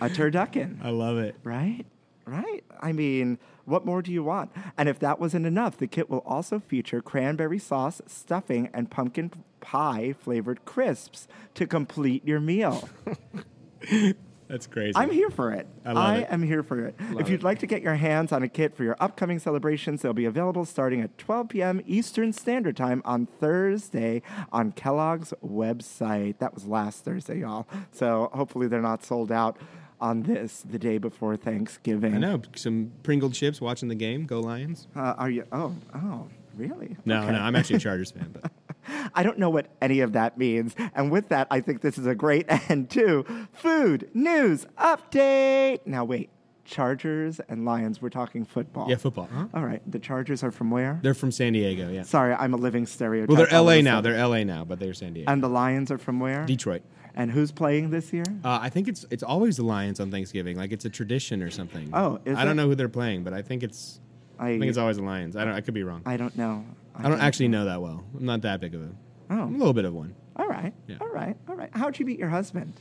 a 0.00 0.08
turducken. 0.08 0.78
I 0.80 0.90
love 0.90 1.18
it. 1.18 1.34
Right? 1.42 1.84
Right? 2.24 2.64
I 2.80 2.92
mean, 2.92 3.38
what 3.64 3.84
more 3.84 4.02
do 4.02 4.12
you 4.12 4.22
want? 4.22 4.50
And 4.76 4.88
if 4.88 4.98
that 5.00 5.18
wasn't 5.18 5.46
enough, 5.46 5.76
the 5.76 5.86
kit 5.86 6.08
will 6.08 6.22
also 6.26 6.60
feature 6.60 7.00
cranberry 7.00 7.58
sauce, 7.58 8.00
stuffing, 8.06 8.70
and 8.72 8.90
pumpkin 8.90 9.32
pie 9.60 10.14
flavored 10.18 10.64
crisps 10.64 11.28
to 11.54 11.66
complete 11.66 12.26
your 12.26 12.40
meal. 12.40 12.88
That's 14.52 14.66
crazy. 14.66 14.92
I'm 14.96 15.10
here 15.10 15.30
for 15.30 15.50
it. 15.52 15.66
I 15.82 15.92
love 15.92 16.16
it. 16.18 16.28
am 16.30 16.42
here 16.42 16.62
for 16.62 16.84
it. 16.84 16.94
if 17.18 17.30
you'd 17.30 17.42
like 17.42 17.60
to 17.60 17.66
get 17.66 17.80
your 17.80 17.94
hands 17.94 18.32
on 18.32 18.42
a 18.42 18.48
kit 18.48 18.76
for 18.76 18.84
your 18.84 18.96
upcoming 19.00 19.38
celebrations, 19.38 20.02
they'll 20.02 20.12
be 20.12 20.26
available 20.26 20.66
starting 20.66 21.00
at 21.00 21.16
12 21.16 21.48
p.m. 21.48 21.80
Eastern 21.86 22.34
Standard 22.34 22.76
Time 22.76 23.00
on 23.06 23.24
Thursday 23.24 24.20
on 24.52 24.72
Kellogg's 24.72 25.32
website. 25.42 26.36
That 26.36 26.52
was 26.52 26.66
last 26.66 27.02
Thursday, 27.02 27.38
y'all. 27.38 27.66
So 27.92 28.28
hopefully 28.34 28.66
they're 28.68 28.82
not 28.82 29.02
sold 29.02 29.32
out 29.32 29.56
on 30.02 30.24
this 30.24 30.62
the 30.68 30.78
day 30.78 30.98
before 30.98 31.36
Thanksgiving. 31.36 32.14
I 32.14 32.18
know 32.18 32.42
some 32.56 32.92
Pringle 33.02 33.30
chips. 33.30 33.60
Watching 33.60 33.88
the 33.88 33.94
game. 33.94 34.26
Go 34.26 34.40
Lions. 34.40 34.86
Uh, 34.94 35.14
are 35.16 35.30
you? 35.30 35.44
Oh, 35.52 35.74
oh, 35.94 36.26
really? 36.56 36.96
No, 37.06 37.22
Okay. 37.22 37.32
no, 37.32 37.38
I'm 37.38 37.56
actually 37.56 37.76
a 37.76 37.80
Chargers 37.80 38.10
fan, 38.10 38.34
but 38.38 38.50
I 39.14 39.22
don't 39.22 39.38
know 39.38 39.48
what 39.48 39.68
any 39.80 40.00
of 40.00 40.12
that 40.12 40.36
means. 40.36 40.74
And 40.94 41.10
with 41.10 41.28
that, 41.28 41.46
I 41.50 41.60
think 41.60 41.80
this 41.80 41.96
is 41.96 42.06
a 42.06 42.14
great 42.14 42.46
end 42.70 42.90
to 42.90 43.24
food 43.52 44.10
news 44.12 44.66
update. 44.78 45.80
Now, 45.86 46.04
wait. 46.04 46.28
Chargers 46.64 47.40
and 47.48 47.64
Lions, 47.64 48.00
we're 48.00 48.08
talking 48.08 48.44
football. 48.44 48.88
yeah, 48.88 48.94
football. 48.96 49.28
Huh? 49.32 49.46
All 49.52 49.64
right. 49.64 49.82
The 49.90 49.98
Chargers 49.98 50.44
are 50.44 50.52
from 50.52 50.70
where? 50.70 51.00
They're 51.02 51.12
from 51.12 51.32
San 51.32 51.54
Diego. 51.54 51.90
Yeah. 51.90 52.02
Sorry, 52.04 52.34
I'm 52.34 52.54
a 52.54 52.56
living 52.56 52.86
stereotype. 52.86 53.28
Well, 53.28 53.44
they're 53.50 53.60
LA 53.60 53.80
now. 53.80 54.00
They're 54.00 54.16
LA 54.26 54.44
now, 54.44 54.64
but 54.64 54.78
they're 54.78 54.94
San 54.94 55.12
Diego. 55.12 55.30
And 55.30 55.42
the 55.42 55.48
Lions 55.48 55.90
are 55.90 55.98
from 55.98 56.20
where? 56.20 56.46
Detroit. 56.46 56.82
And 57.14 57.30
who's 57.30 57.52
playing 57.52 57.90
this 57.90 58.12
year? 58.12 58.24
Uh, 58.44 58.58
I 58.62 58.68
think 58.70 58.88
it's 58.88 59.04
it's 59.10 59.22
always 59.22 59.58
the 59.58 59.64
Lions 59.64 60.00
on 60.00 60.10
Thanksgiving. 60.10 60.56
Like 60.56 60.72
it's 60.72 60.84
a 60.84 60.90
tradition 60.90 61.42
or 61.42 61.50
something. 61.50 61.90
Oh, 61.92 62.20
is 62.24 62.36
I 62.36 62.44
don't 62.44 62.52
it? 62.52 62.62
know 62.62 62.68
who 62.68 62.74
they're 62.74 62.88
playing, 62.88 63.22
but 63.22 63.34
I 63.34 63.42
think 63.42 63.62
it's 63.62 64.00
I, 64.38 64.58
think 64.58 64.64
it's 64.64 64.78
always 64.78 64.96
the 64.96 65.02
Lions. 65.02 65.36
I 65.36 65.44
don't. 65.44 65.54
I 65.54 65.60
could 65.60 65.74
be 65.74 65.82
wrong. 65.82 66.02
I, 66.06 66.14
I 66.14 66.16
don't 66.16 66.36
know. 66.36 66.64
I 66.96 67.08
don't 67.08 67.20
actually 67.20 67.48
know 67.48 67.66
that 67.66 67.80
well. 67.80 68.04
I'm 68.16 68.24
not 68.24 68.42
that 68.42 68.60
big 68.60 68.74
of 68.74 68.82
a. 68.82 68.90
Oh. 69.30 69.42
I'm 69.42 69.54
a 69.54 69.58
little 69.58 69.72
bit 69.72 69.84
of 69.84 69.94
one. 69.94 70.14
All 70.36 70.46
right. 70.46 70.72
Yeah. 70.86 70.96
All 71.00 71.08
right. 71.08 71.36
All 71.48 71.54
right. 71.54 71.70
How'd 71.72 71.98
you 71.98 72.06
meet 72.06 72.18
your 72.18 72.28
husband? 72.28 72.72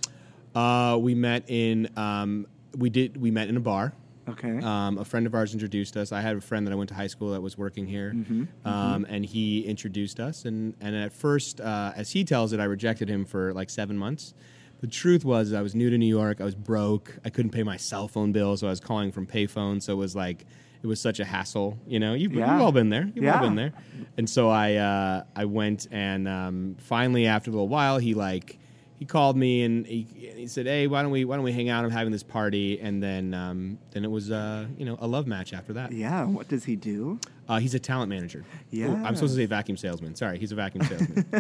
Uh, 0.56 0.98
we 1.00 1.16
met 1.16 1.50
in 1.50 1.90
um, 1.98 2.48
we 2.76 2.90
did 2.90 3.18
we 3.18 3.32
met 3.32 3.48
in 3.50 3.58
a 3.58 3.62
bar. 3.62 3.94
Okay. 4.30 4.60
Um, 4.60 4.98
a 5.00 5.06
friend 5.06 5.26
of 5.26 5.34
ours 5.34 5.54
introduced 5.54 5.98
us. 5.98 6.12
I 6.12 6.22
had 6.22 6.36
a 6.38 6.42
friend 6.42 6.66
that 6.68 6.72
I 6.72 6.76
went 6.76 6.90
to 6.90 6.96
high 6.96 7.08
school 7.08 7.32
that 7.32 7.42
was 7.42 7.58
working 7.58 7.88
here, 7.88 8.14
Mm-hmm. 8.16 8.68
um, 8.68 9.06
and 9.10 9.26
he 9.26 9.62
introduced 9.62 10.20
us. 10.20 10.46
And, 10.46 10.76
and 10.80 10.96
at 10.96 11.12
first, 11.12 11.60
uh, 11.60 11.92
as 11.96 12.12
he 12.12 12.24
tells 12.24 12.54
it, 12.54 12.60
I 12.60 12.66
rejected 12.66 13.10
him 13.10 13.26
for 13.26 13.54
like 13.54 13.70
seven 13.70 13.98
months. 13.98 14.34
The 14.82 14.88
truth 14.88 15.26
was, 15.26 15.54
I 15.54 15.62
was 15.62 15.76
new 15.76 15.90
to 15.90 15.98
New 15.98 16.08
York. 16.08 16.40
I 16.42 16.44
was 16.44 16.56
broke. 16.56 17.18
I 17.26 17.30
couldn't 17.30 17.52
pay 17.52 17.64
my 17.64 17.78
cell 17.78 18.08
phone 18.08 18.32
bill, 18.32 18.58
so 18.58 18.68
I 18.68 18.70
was 18.70 18.80
calling 18.80 19.12
from 19.12 19.26
payphone. 19.28 19.82
So 19.82 19.94
it 19.94 19.98
was 19.98 20.16
like 20.16 20.46
it 20.84 20.88
was 20.88 21.00
such 21.00 21.20
a 21.20 21.26
hassle. 21.26 21.78
You 21.88 22.00
know, 22.00 22.14
you've, 22.16 22.34
Yeah. 22.34 22.52
you've 22.54 22.62
all 22.62 22.72
been 22.72 22.90
there. 22.90 23.06
You've 23.14 23.24
Yeah. 23.26 23.36
all 23.36 23.42
been 23.44 23.56
there. 23.56 23.74
And 24.18 24.28
so 24.30 24.50
I 24.50 24.76
uh, 24.76 25.24
I 25.36 25.46
went, 25.46 25.88
and 25.92 26.28
um, 26.28 26.76
finally, 26.80 27.28
after 27.28 27.50
a 27.52 27.54
little 27.54 27.68
while, 27.68 27.98
he 28.00 28.14
like 28.16 28.58
he 29.02 29.08
called 29.08 29.36
me 29.36 29.64
and 29.64 29.88
he, 29.88 30.06
he 30.36 30.46
said, 30.46 30.68
"Hey, 30.68 30.86
why 30.86 31.02
don't 31.02 31.10
we 31.10 31.26
why 31.26 31.36
don't 31.36 31.44
we 31.44 31.52
hang 31.52 31.70
out? 31.70 31.84
I'm 31.84 31.90
having 31.90 32.12
this 32.12 32.22
party." 32.22 32.80
And 32.80 33.02
then 33.02 33.34
um, 33.34 33.80
then 33.90 34.06
it 34.06 34.12
was 34.12 34.30
uh, 34.30 34.68
you 34.78 34.86
know 34.86 34.96
a 35.02 35.08
love 35.08 35.26
match 35.26 35.54
after 35.54 35.74
that. 35.74 35.92
yeah. 35.92 36.24
What 36.24 36.48
does 36.48 36.66
he 36.66 36.76
do? 36.76 37.20
Uh, 37.50 37.58
he's 37.58 37.74
a 37.74 37.80
talent 37.80 38.10
manager. 38.10 38.46
Yeah. 38.70 38.90
Oh, 38.90 39.04
I'm 39.04 39.16
supposed 39.16 39.34
to 39.34 39.42
say 39.42 39.48
vacuum 39.48 39.76
salesman. 39.76 40.14
Sorry, 40.14 40.38
he's 40.38 40.52
a 40.52 40.56
vacuum 40.56 40.86
salesman. 40.86 41.26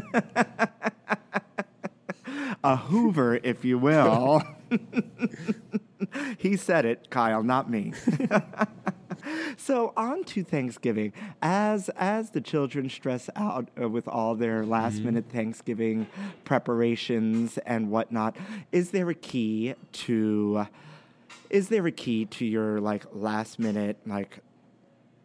a 2.63 2.77
Hoover, 2.77 3.39
if 3.43 3.63
you 3.63 3.77
will. 3.77 4.41
he 6.39 6.57
said 6.57 6.85
it, 6.85 7.11
Kyle, 7.11 7.43
not 7.43 7.69
me. 7.69 7.93
so 9.57 9.93
on 9.97 10.23
to 10.25 10.43
Thanksgiving. 10.43 11.13
As 11.41 11.89
as 11.97 12.31
the 12.31 12.41
children 12.41 12.89
stress 12.89 13.29
out 13.35 13.69
uh, 13.81 13.87
with 13.89 14.07
all 14.07 14.35
their 14.35 14.65
last 14.65 15.01
minute 15.01 15.25
Thanksgiving 15.31 16.07
preparations 16.43 17.57
and 17.59 17.89
whatnot, 17.89 18.35
is 18.71 18.91
there 18.91 19.09
a 19.09 19.15
key 19.15 19.73
to? 19.93 20.67
Is 21.49 21.69
there 21.69 21.85
a 21.87 21.91
key 21.91 22.25
to 22.25 22.45
your 22.45 22.79
like 22.79 23.03
last 23.13 23.57
minute 23.59 23.97
like 24.05 24.39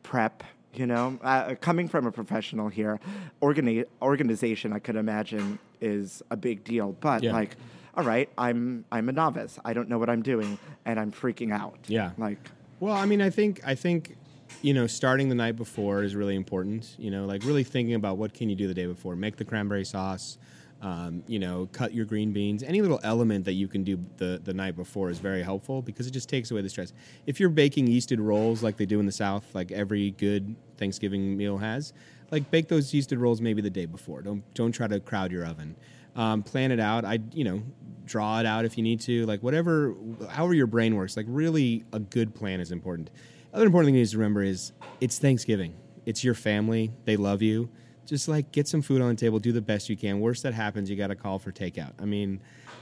prep 0.03 0.43
you 0.75 0.87
know 0.87 1.19
uh, 1.23 1.55
coming 1.61 1.89
from 1.89 2.07
a 2.07 2.13
professional 2.13 2.69
here 2.69 3.01
organi- 3.43 3.87
organization 4.03 4.73
i 4.73 4.79
could 4.79 4.95
imagine 4.95 5.59
is 5.81 6.23
a 6.31 6.37
big 6.37 6.63
deal 6.63 6.93
but 7.01 7.23
Yeah. 7.25 7.33
like 7.33 7.57
all 7.97 8.05
right 8.05 8.29
i'm 8.39 8.85
i'm 8.93 9.09
a 9.09 9.13
novice 9.13 9.59
i 9.65 9.73
don't 9.73 9.89
know 9.89 9.99
what 9.99 10.09
i'm 10.09 10.23
doing 10.23 10.59
and 10.85 11.01
i'm 11.01 11.11
freaking 11.11 11.53
out 11.53 11.79
Yeah. 11.89 12.11
like 12.19 12.39
Well, 12.79 12.95
I 12.95 13.07
mean, 13.07 13.23
I 13.23 13.31
think 13.31 13.61
I 13.65 13.75
think 13.75 14.17
you 14.63 14.75
know 14.75 14.87
starting 14.87 15.29
the 15.29 15.35
night 15.35 15.57
before 15.57 16.03
is 16.03 16.15
really 16.15 16.35
important. 16.35 16.95
You 16.99 17.11
know, 17.11 17.25
like 17.25 17.45
really 17.45 17.65
thinking 17.65 17.95
about 17.95 18.19
what 18.19 18.35
can 18.35 18.49
you 18.49 18.57
do 18.57 18.69
the 18.69 18.75
day 18.75 18.87
before. 18.87 19.17
Make 19.17 19.37
the 19.37 19.45
cranberry 19.45 19.85
sauce. 19.85 20.39
Um, 20.83 21.23
you 21.27 21.39
know, 21.39 21.71
cut 21.73 21.95
your 21.95 22.05
green 22.05 22.33
beans. 22.33 22.63
Any 22.63 22.83
little 22.83 23.01
element 23.03 23.47
that 23.47 23.55
you 23.55 23.67
can 23.67 23.83
do 23.83 23.99
the, 24.19 24.43
the 24.45 24.53
night 24.53 24.77
before 24.77 25.09
is 25.09 25.19
very 25.19 25.43
helpful 25.43 25.81
because 25.81 26.07
it 26.07 26.11
just 26.11 26.29
takes 26.29 26.51
away 26.51 26.61
the 26.61 26.69
stress. 26.69 26.93
If 27.27 27.41
you're 27.41 27.49
baking 27.49 27.87
yeasted 27.87 28.19
rolls 28.21 28.63
like 28.63 28.77
they 28.77 28.85
do 28.85 29.01
in 29.01 29.07
the 29.07 29.11
South, 29.13 29.55
like 29.55 29.73
every 29.73 30.11
good 30.11 30.55
Thanksgiving 30.77 31.35
meal 31.35 31.57
has, 31.57 31.95
like 32.31 32.51
bake 32.51 32.69
those 32.69 32.93
yeasted 32.93 33.19
rolls 33.19 33.41
maybe 33.41 33.63
the 33.63 33.71
day 33.71 33.87
before. 33.87 34.21
Don't 34.21 34.43
don't 34.53 34.73
try 34.73 34.87
to 34.87 35.01
crowd 35.01 35.33
your 35.33 35.47
oven. 35.47 35.77
Um, 36.17 36.43
plan 36.43 36.73
it 36.73 36.81
out. 36.81 37.05
I 37.05 37.19
you 37.33 37.45
know 37.45 37.63
draw 38.07 38.41
it 38.41 38.47
out 38.47 38.65
if 38.65 38.77
you 38.79 38.83
need 38.83 39.01
to. 39.01 39.27
Like 39.27 39.43
whatever, 39.43 39.95
however 40.31 40.55
your 40.55 40.67
brain 40.67 40.97
works. 40.97 41.17
Like 41.17 41.27
really, 41.29 41.85
a 41.93 41.99
good 41.99 42.35
plan 42.35 42.61
is 42.61 42.73
important. 42.73 43.11
Other 43.53 43.67
important 43.67 43.89
thing 43.89 43.95
you 43.97 44.01
need 44.01 44.11
to 44.11 44.19
remember 44.19 44.43
is 44.43 44.73
it's 45.01 45.19
Thanksgiving. 45.19 45.75
It's 46.07 46.23
your 46.23 46.35
family. 46.35 46.93
They 47.05 47.17
love 47.17 47.43
you. 47.43 47.69
Just 48.07 48.29
like 48.29 48.53
get 48.53 48.69
some 48.69 48.83
food 48.83 49.03
on 49.03 49.09
the 49.09 49.17
table. 49.17 49.41
Do 49.41 49.53
the 49.53 49.61
best 49.61 49.89
you 49.89 49.97
can. 49.97 50.21
Worst 50.21 50.45
that 50.45 50.55
happens, 50.55 50.89
you 50.89 50.97
got 50.97 51.09
to 51.09 51.17
call 51.17 51.41
for 51.41 51.51
takeout. 51.51 51.93
I 52.01 52.05
mean, 52.05 52.41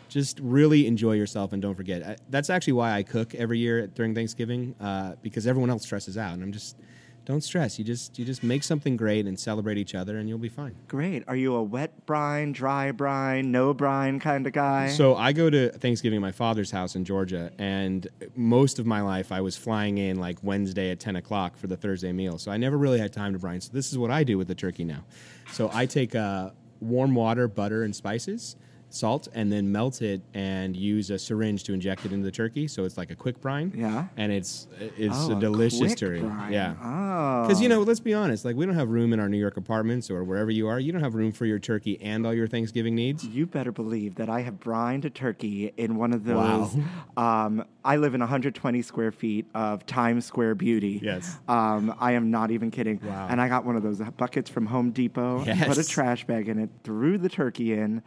just 0.08 0.38
really 0.40 0.86
enjoy 0.86 1.12
yourself 1.12 1.52
and 1.54 1.62
don't 1.62 1.74
forget. 1.74 2.02
I, 2.02 2.16
that's 2.28 2.50
actually 2.50 2.74
why 2.74 2.92
I 2.92 3.02
cook 3.02 3.34
every 3.34 3.58
year 3.58 3.86
during 3.86 4.14
Thanksgiving 4.14 4.74
uh, 4.80 5.14
because 5.22 5.46
everyone 5.46 5.70
else 5.70 5.84
stresses 5.84 6.18
out, 6.18 6.34
and 6.34 6.42
I'm 6.42 6.52
just 6.52 6.76
don't 7.24 7.42
stress. 7.42 7.78
You 7.78 7.84
just 7.84 8.18
you 8.18 8.24
just 8.24 8.42
make 8.42 8.62
something 8.62 8.96
great 8.96 9.26
and 9.26 9.38
celebrate 9.38 9.78
each 9.78 9.94
other, 9.94 10.18
and 10.18 10.28
you'll 10.28 10.38
be 10.38 10.48
fine. 10.48 10.74
great 10.88 11.24
are 11.26 11.36
you 11.36 11.54
a 11.54 11.62
wet 11.62 12.04
brine 12.06 12.52
dry 12.52 12.90
brine 12.92 13.50
no 13.50 13.72
brine 13.72 14.20
kind 14.20 14.46
of 14.46 14.52
guy 14.52 14.88
So 14.88 15.16
I 15.16 15.32
go 15.32 15.48
to 15.50 15.70
Thanksgiving 15.70 16.18
at 16.18 16.22
my 16.22 16.32
father's 16.32 16.70
house 16.70 16.96
in 16.96 17.04
Georgia, 17.04 17.50
and 17.58 18.06
most 18.36 18.78
of 18.78 18.86
my 18.86 19.00
life 19.00 19.32
I 19.32 19.40
was 19.40 19.56
flying 19.56 19.98
in 19.98 20.18
like 20.18 20.38
Wednesday 20.42 20.90
at 20.90 21.00
ten 21.00 21.16
o'clock 21.16 21.56
for 21.56 21.66
the 21.66 21.76
Thursday 21.76 22.12
meal. 22.12 22.38
So 22.38 22.50
I 22.50 22.56
never 22.56 22.76
really 22.76 22.98
had 22.98 23.12
time 23.12 23.32
to 23.32 23.38
brine. 23.38 23.60
So 23.60 23.70
this 23.72 23.90
is 23.90 23.98
what 23.98 24.10
I 24.10 24.24
do 24.24 24.36
with 24.38 24.48
the 24.48 24.54
turkey 24.54 24.84
now. 24.84 25.04
So 25.52 25.70
I 25.72 25.86
take 25.86 26.14
uh, 26.14 26.50
warm 26.80 27.14
water, 27.14 27.48
butter, 27.48 27.84
and 27.84 27.94
spices. 27.94 28.56
Salt, 28.94 29.28
and 29.34 29.50
then 29.52 29.70
melt 29.72 30.02
it 30.02 30.22
and 30.34 30.76
use 30.76 31.10
a 31.10 31.18
syringe 31.18 31.64
to 31.64 31.72
inject 31.74 32.04
it 32.06 32.12
into 32.12 32.24
the 32.24 32.30
turkey. 32.30 32.68
So 32.68 32.84
it's 32.84 32.96
like 32.96 33.10
a 33.10 33.16
quick 33.16 33.40
brine. 33.40 33.72
Yeah. 33.74 34.06
And 34.16 34.32
it's 34.32 34.66
it's 34.98 35.14
Oh, 35.28 35.36
a 35.36 35.40
delicious 35.40 35.78
quick 35.78 35.96
turkey. 35.98 36.20
brine. 36.22 36.52
Yeah. 36.52 36.74
Oh. 36.82 37.46
Because 37.46 37.60
you 37.60 37.68
know, 37.68 37.80
let's 37.80 38.00
be 38.00 38.14
honest. 38.14 38.44
Like 38.44 38.56
we 38.56 38.66
don't 38.66 38.74
have 38.74 38.88
room 38.90 39.12
in 39.12 39.20
our 39.20 39.28
New 39.28 39.38
York 39.38 39.56
apartments 39.56 40.10
or 40.10 40.24
wherever 40.24 40.50
you 40.50 40.68
are. 40.68 40.78
You 40.80 40.92
don't 40.92 41.02
have 41.02 41.14
room 41.14 41.32
for 41.32 41.46
your 41.46 41.58
turkey 41.58 42.00
and 42.00 42.26
all 42.26 42.34
your 42.34 42.46
Thanksgiving 42.46 42.94
needs. 42.94 43.24
You 43.24 43.46
better 43.46 43.72
believe 43.72 44.14
that 44.16 44.28
I 44.28 44.40
have 44.42 44.60
brined 44.60 45.04
a 45.04 45.10
turkey 45.10 45.72
in 45.76 45.96
one 45.96 46.12
of 46.12 46.26
Wow. 46.26 46.70
those. 46.72 46.84
Um, 47.16 47.64
I 47.84 47.96
live 47.96 48.14
in 48.14 48.20
120 48.20 48.80
square 48.82 49.12
feet 49.12 49.46
of 49.54 49.84
Times 49.86 50.24
Square 50.24 50.54
beauty. 50.56 51.00
Yes. 51.02 51.36
Um, 51.48 51.94
I 52.00 52.12
am 52.12 52.30
not 52.30 52.50
even 52.50 52.70
kidding. 52.70 52.98
Wow. 53.04 53.26
And 53.30 53.40
I 53.40 53.48
got 53.48 53.64
one 53.64 53.76
of 53.76 53.82
those 53.82 54.00
buckets 54.16 54.48
from 54.48 54.66
Home 54.66 54.90
Depot, 54.90 55.44
Yes. 55.44 55.66
put 55.68 55.78
a 55.78 55.86
trash 55.86 56.24
bag 56.26 56.48
in 56.48 56.58
it, 56.58 56.70
threw 56.82 57.18
the 57.18 57.28
turkey 57.28 57.72
in. 57.74 58.02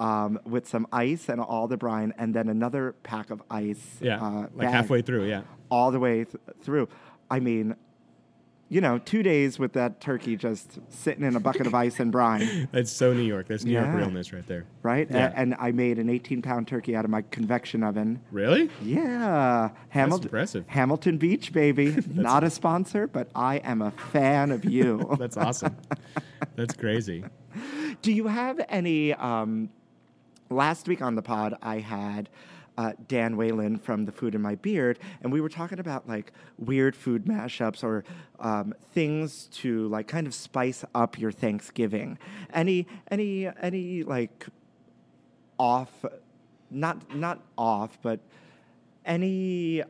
Um, 0.00 0.40
with 0.46 0.66
some 0.66 0.86
ice 0.92 1.28
and 1.28 1.40
all 1.42 1.68
the 1.68 1.76
brine, 1.76 2.14
and 2.16 2.34
then 2.34 2.48
another 2.48 2.94
pack 3.02 3.30
of 3.30 3.42
ice. 3.50 3.98
Yeah. 4.00 4.16
uh, 4.24 4.30
like 4.54 4.56
bag 4.60 4.70
halfway 4.72 5.02
through. 5.02 5.26
Yeah. 5.28 5.42
all 5.70 5.90
the 5.90 5.98
way 6.00 6.24
th- 6.24 6.36
through. 6.62 6.88
I 7.30 7.38
mean, 7.38 7.76
you 8.70 8.80
know, 8.80 8.98
two 8.98 9.22
days 9.22 9.58
with 9.58 9.72
that 9.74 10.00
turkey 10.00 10.36
just 10.36 10.78
sitting 10.88 11.22
in 11.24 11.36
a 11.36 11.40
bucket 11.40 11.66
of 11.66 11.74
ice 11.74 12.00
and 12.00 12.10
brine, 12.10 12.68
That's 12.72 12.90
so 12.90 13.12
New 13.12 13.24
York. 13.24 13.48
That's 13.48 13.64
New 13.64 13.72
York 13.72 13.92
realness 13.94 14.32
right 14.32 14.46
there. 14.46 14.64
right? 14.82 15.10
A- 15.10 15.36
and 15.38 15.54
I 15.58 15.70
made 15.72 15.98
an 15.98 16.08
18 16.08 16.40
pound 16.40 16.66
turkey 16.66 16.96
out 16.96 17.04
of 17.04 17.10
my 17.10 17.22
convection 17.30 17.82
oven. 17.82 18.22
Really? 18.30 18.70
Yeah, 18.82 19.68
Hamilton, 19.90 20.28
impressive. 20.28 20.64
Hamilton 20.68 21.18
Beach, 21.18 21.52
baby. 21.52 21.94
Not 22.14 22.42
a 22.42 22.48
sponsor, 22.48 23.06
but 23.06 23.28
I 23.34 23.56
am 23.56 23.82
a 23.82 23.90
fan 23.90 24.50
of 24.50 24.64
you. 24.64 25.14
That's 25.18 25.36
awesome. 25.36 25.76
That's 26.56 26.74
crazy. 26.74 27.24
Do 28.02 28.12
you 28.12 28.28
have 28.28 28.60
any? 28.70 29.12
Um, 29.12 29.68
last 30.50 30.88
week 30.88 31.00
on 31.00 31.14
the 31.14 31.22
pod, 31.22 31.56
I 31.62 31.78
had 31.78 32.28
uh, 32.76 32.92
Dan 33.08 33.36
Whalen 33.36 33.78
from 33.78 34.04
The 34.04 34.12
Food 34.12 34.34
in 34.34 34.42
My 34.42 34.56
Beard, 34.56 34.98
and 35.22 35.32
we 35.32 35.40
were 35.40 35.48
talking 35.48 35.78
about 35.78 36.08
like 36.08 36.32
weird 36.58 36.96
food 36.96 37.24
mashups 37.24 37.82
or 37.84 38.04
um, 38.38 38.74
things 38.92 39.48
to 39.52 39.88
like 39.88 40.08
kind 40.08 40.26
of 40.26 40.34
spice 40.34 40.84
up 40.94 41.18
your 41.18 41.32
Thanksgiving. 41.32 42.18
Any, 42.52 42.86
any, 43.10 43.48
any 43.60 44.02
like 44.02 44.46
off, 45.58 46.04
not 46.70 47.14
not 47.14 47.42
off, 47.56 47.98
but 48.02 48.20
any 49.04 49.82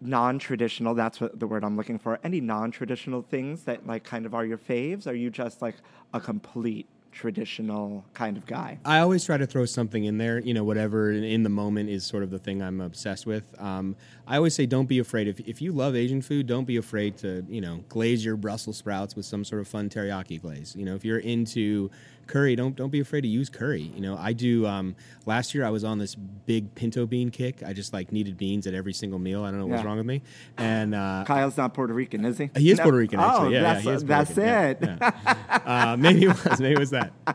non-traditional 0.00 0.94
that's 0.94 1.20
what 1.20 1.40
the 1.40 1.46
word 1.46 1.64
i'm 1.64 1.76
looking 1.76 1.98
for 1.98 2.20
any 2.22 2.40
non-traditional 2.40 3.20
things 3.20 3.64
that 3.64 3.84
like 3.84 4.04
kind 4.04 4.26
of 4.26 4.32
are 4.32 4.44
your 4.44 4.56
faves 4.56 5.08
are 5.08 5.14
you 5.14 5.28
just 5.28 5.60
like 5.60 5.74
a 6.14 6.20
complete 6.20 6.86
traditional 7.18 8.04
kind 8.14 8.36
of 8.36 8.46
guy 8.46 8.78
I 8.84 9.00
always 9.00 9.24
try 9.24 9.36
to 9.36 9.46
throw 9.46 9.64
something 9.64 10.04
in 10.04 10.18
there, 10.18 10.38
you 10.38 10.54
know, 10.54 10.62
whatever 10.62 11.10
in, 11.10 11.42
the 11.42 11.48
moment 11.48 11.90
is 11.90 12.06
sort 12.06 12.22
of 12.22 12.30
the 12.30 12.38
thing 12.38 12.62
I'm 12.62 12.80
obsessed 12.80 13.26
with. 13.26 13.44
Um, 13.60 13.96
I 14.26 14.36
always 14.36 14.54
say, 14.54 14.66
don't 14.66 14.86
be 14.86 15.00
afraid. 15.00 15.26
If, 15.26 15.40
if 15.40 15.60
you 15.60 15.72
love 15.72 15.96
Asian 15.96 16.22
food, 16.22 16.46
don't 16.46 16.64
be 16.64 16.76
afraid 16.76 17.16
to, 17.18 17.44
you 17.48 17.60
know, 17.60 17.84
glaze 17.88 18.24
your 18.24 18.36
Brussels 18.36 18.76
sprouts 18.76 19.16
with 19.16 19.26
some 19.26 19.44
sort 19.44 19.60
of 19.60 19.66
fun 19.66 19.88
teriyaki 19.88 20.40
glaze. 20.40 20.76
You 20.76 20.84
know, 20.84 20.94
if 20.94 21.04
you're 21.04 21.18
into 21.18 21.90
curry, 22.28 22.54
don't 22.54 22.76
don't 22.76 22.90
be 22.90 23.00
afraid 23.00 23.22
to 23.22 23.28
use 23.28 23.48
curry. 23.48 23.90
You 23.94 24.00
know, 24.00 24.16
I 24.16 24.32
do. 24.32 24.64
Um, 24.66 24.94
last 25.26 25.54
year, 25.54 25.64
I 25.64 25.70
was 25.70 25.82
on 25.82 25.98
this 25.98 26.14
big 26.14 26.72
pinto 26.76 27.04
bean 27.06 27.30
kick. 27.30 27.62
I 27.66 27.72
just 27.72 27.92
like 27.92 28.12
needed 28.12 28.36
beans 28.38 28.66
at 28.68 28.74
every 28.74 28.92
single 28.92 29.18
meal. 29.18 29.42
I 29.44 29.50
don't 29.50 29.58
know 29.58 29.66
what's 29.66 29.82
Yeah. 29.82 29.88
wrong 29.88 29.96
with 29.96 30.06
me. 30.06 30.22
And 30.56 30.94
uh, 30.94 31.24
kyle's 31.26 31.56
not 31.56 31.74
puerto 31.74 31.92
rican 31.92 32.24
is 32.24 32.38
he 32.38 32.50
he 32.56 32.70
is 32.70 32.78
No. 32.78 32.84
Puerto 32.84 32.98
Rican, 32.98 33.18
actually. 33.18 33.46
oh 33.48 33.50
yeah, 33.60 33.74
that's, 33.74 33.84
yeah, 33.84 33.98
that's 34.04 34.30
Rican. 34.30 34.44
It 34.44 34.98
yeah. 35.00 35.60
uh, 35.66 35.96
maybe 35.98 36.24
it 36.24 36.28
was. 36.28 36.60
Maybe 36.60 36.74
it 36.74 36.78
was 36.78 36.90
that. 36.90 37.12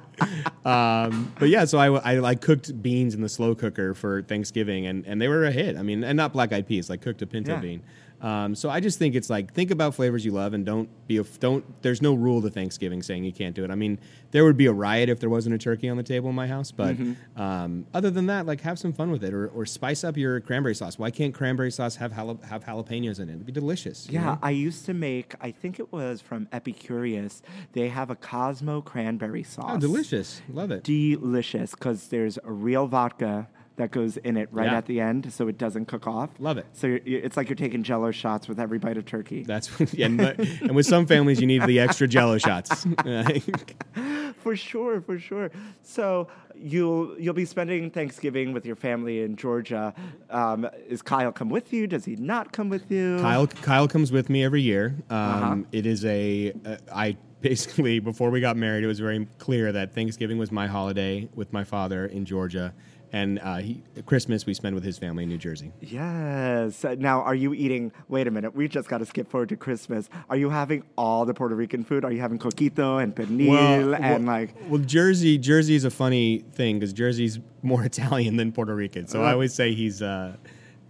Um, 0.65 1.34
but 1.39 1.49
yeah, 1.49 1.65
so 1.65 1.77
I, 1.77 1.88
I 1.88 2.19
like 2.19 2.39
cooked 2.39 2.82
beans 2.82 3.13
in 3.15 3.21
the 3.21 3.27
slow 3.27 3.53
cooker 3.53 3.93
for 3.93 4.21
Thanksgiving, 4.21 4.86
and, 4.88 5.06
and 5.06 5.21
they 5.21 5.27
were 5.27 5.43
a 5.43 5.51
hit. 5.51 5.75
I 5.75 5.82
mean, 5.82 6.06
and 6.06 6.15
not 6.15 6.32
black 6.32 6.53
eyed 6.53 6.67
peas, 6.67 6.89
like 6.89 7.01
cooked 7.01 7.21
a 7.21 7.27
pinto 7.27 7.58
bean. 7.58 7.82
Um, 8.23 8.55
so 8.55 8.69
I 8.69 8.79
just 8.79 8.97
think 8.97 9.15
it's 9.15 9.29
like 9.29 9.53
think 9.53 9.69
about 9.69 9.93
flavors 9.95 10.23
you 10.23 10.31
love, 10.31 10.53
and 10.53 10.65
don't 10.65 10.88
be 11.07 11.17
a, 11.17 11.23
don't. 11.23 11.63
There's 11.83 12.01
no 12.01 12.13
rule 12.13 12.41
to 12.41 12.49
Thanksgiving 12.49 13.03
saying 13.03 13.25
you 13.25 13.33
can't 13.33 13.53
do 13.53 13.63
it. 13.65 13.69
I 13.69 13.75
mean, 13.75 13.99
there 14.31 14.45
would 14.45 14.55
be 14.55 14.65
a 14.67 14.71
riot 14.73 15.09
if 15.09 15.19
there 15.19 15.29
wasn't 15.29 15.55
a 15.55 15.57
turkey 15.57 15.89
on 15.89 15.97
the 15.97 16.03
table 16.03 16.29
in 16.29 16.36
my 16.36 16.47
house. 16.47 16.71
But 16.71 16.95
Mm-hmm. 16.97 17.41
um, 17.41 17.86
other 17.93 18.09
than 18.09 18.27
that, 18.27 18.45
like 18.45 18.62
have 18.62 18.79
some 18.79 18.93
fun 18.93 19.12
with 19.12 19.23
it, 19.23 19.33
or, 19.33 19.47
or 19.49 19.65
spice 19.65 20.03
up 20.05 20.15
your 20.15 20.39
cranberry 20.39 20.73
sauce. 20.75 20.97
Why 20.97 21.12
can't 21.12 21.33
cranberry 21.33 21.71
sauce 21.71 21.97
have 21.97 22.13
jala- 22.13 22.38
have 22.47 22.63
jalapenos 22.63 23.19
in 23.19 23.27
it? 23.29 23.33
It'd 23.33 23.45
be 23.45 23.51
delicious. 23.51 24.07
Yeah, 24.09 24.23
know? 24.25 24.39
I 24.41 24.51
used 24.51 24.86
to 24.86 24.93
make. 24.93 25.36
I 25.41 25.51
think 25.51 25.79
it 25.79 25.91
was 25.91 26.21
from 26.21 26.45
Epicurious. 26.47 27.41
They 27.73 27.89
have 27.89 28.09
a 28.09 28.15
Cosmo 28.15 28.81
cranberry 28.81 29.43
sauce. 29.43 29.71
Oh, 29.73 29.77
delicious. 29.77 30.41
Love 30.49 30.71
it. 30.71 30.83
delicious 30.83 31.71
because 31.71 32.07
there's 32.07 32.39
a 32.43 32.51
real 32.51 32.88
vodka 32.88 33.49
that 33.75 33.89
goes 33.91 34.17
in 34.17 34.38
it 34.38 34.49
right 34.51 34.67
Yeah. 34.71 34.77
at 34.77 34.86
the 34.86 34.99
end, 34.99 35.33
so 35.33 35.47
it 35.47 35.57
doesn't 35.57 35.86
cook 35.88 36.05
off. 36.07 36.29
Love 36.39 36.57
it. 36.59 36.65
So 36.73 36.88
you're, 36.88 36.99
it's 37.05 37.36
like 37.38 37.49
you're 37.49 37.55
taking 37.55 37.81
Jello 37.83 38.12
shots 38.12 38.47
with 38.47 38.59
every 38.59 38.77
bite 38.77 38.97
of 38.97 39.05
turkey. 39.05 39.43
That's 39.43 39.67
and, 39.97 40.19
and 40.21 40.75
with 40.75 40.86
some 40.86 41.05
families 41.07 41.41
you 41.41 41.47
need 41.47 41.63
the 41.65 41.79
extra 41.79 42.07
Jello 42.07 42.38
shots. 42.38 42.86
for 44.43 44.55
sure, 44.55 45.01
for 45.01 45.17
sure. 45.17 45.51
So 45.81 46.27
you'll 46.55 47.19
you'll 47.19 47.33
be 47.33 47.45
spending 47.45 47.89
Thanksgiving 47.89 48.53
with 48.53 48.65
your 48.65 48.75
family 48.75 49.21
in 49.23 49.36
Georgia. 49.36 49.93
Um, 50.29 50.67
is 50.88 51.01
Kyle 51.01 51.31
come 51.31 51.49
with 51.49 51.73
you? 51.73 51.88
Does 51.88 52.05
he 52.05 52.15
not 52.15 52.51
come 52.51 52.69
with 52.69 52.91
you? 52.91 53.17
Kyle 53.19 53.47
Kyle 53.47 53.88
comes 53.88 54.12
with 54.12 54.29
me 54.29 54.43
every 54.43 54.62
year. 54.62 54.95
Um, 55.09 55.17
Uh-huh. 55.17 55.55
it 55.71 55.86
is 55.86 56.05
a 56.05 56.53
uh, 56.65 56.77
I 56.93 57.17
basically 57.41 57.99
before 57.99 58.29
we 58.29 58.39
got 58.39 58.55
married, 58.55 58.83
it 58.83 58.88
was 58.88 58.99
very 58.99 59.27
clear 59.38 59.71
that 59.71 59.93
Thanksgiving 59.95 60.38
was 60.38 60.51
my 60.51 60.67
holiday 60.67 61.27
with 61.36 61.51
my 61.51 61.63
father 61.63 62.05
in 62.05 62.23
Georgia, 62.25 62.73
and 63.13 63.39
uh, 63.39 63.58
he, 63.58 63.82
Christmas 64.06 64.45
we 64.45 64.54
spend 64.54 64.76
with 64.76 64.84
his 64.84 64.97
family 64.97 65.23
in 65.23 65.30
New 65.30 65.38
Jersey. 65.38 65.71
Yes. 65.80 66.84
Uh, 66.84 66.95
Now, 66.97 67.21
are 67.21 67.36
you 67.36 67.54
eating? 67.54 67.91
Wait 68.10 68.28
a 68.28 68.32
minute. 68.32 68.54
We 68.56 68.67
just 68.67 68.89
got 68.89 68.97
to 68.97 69.06
skip 69.06 69.30
forward 69.30 69.49
to 69.49 69.56
Christmas. 69.56 70.10
Are 70.30 70.36
you 70.36 70.49
having 70.49 70.84
all 70.97 71.23
the 71.26 71.34
Puerto 71.34 71.56
Rican 71.56 71.84
food? 71.84 72.04
Are 72.04 72.12
you 72.12 72.19
having 72.19 72.39
coquito 72.39 73.02
and 73.02 73.15
pernil 73.15 73.95
and 73.95 74.26
well, 74.26 74.36
like? 74.36 74.56
well, 74.67 74.82
Jersey 74.82 75.38
Jersey 75.38 75.76
is 75.76 75.86
a 75.86 75.91
funny 75.91 76.43
thing 76.54 76.80
because 76.80 76.91
Jersey's 76.91 77.39
more 77.62 77.84
Italian 77.93 78.36
than 78.38 78.52
Puerto 78.52 78.76
Rican. 78.76 79.08
So 79.08 79.21
I 79.23 79.30
Uh. 79.30 79.34
always 79.34 79.54
say 79.54 79.73
he's. 79.73 80.02
Uh, 80.02 80.36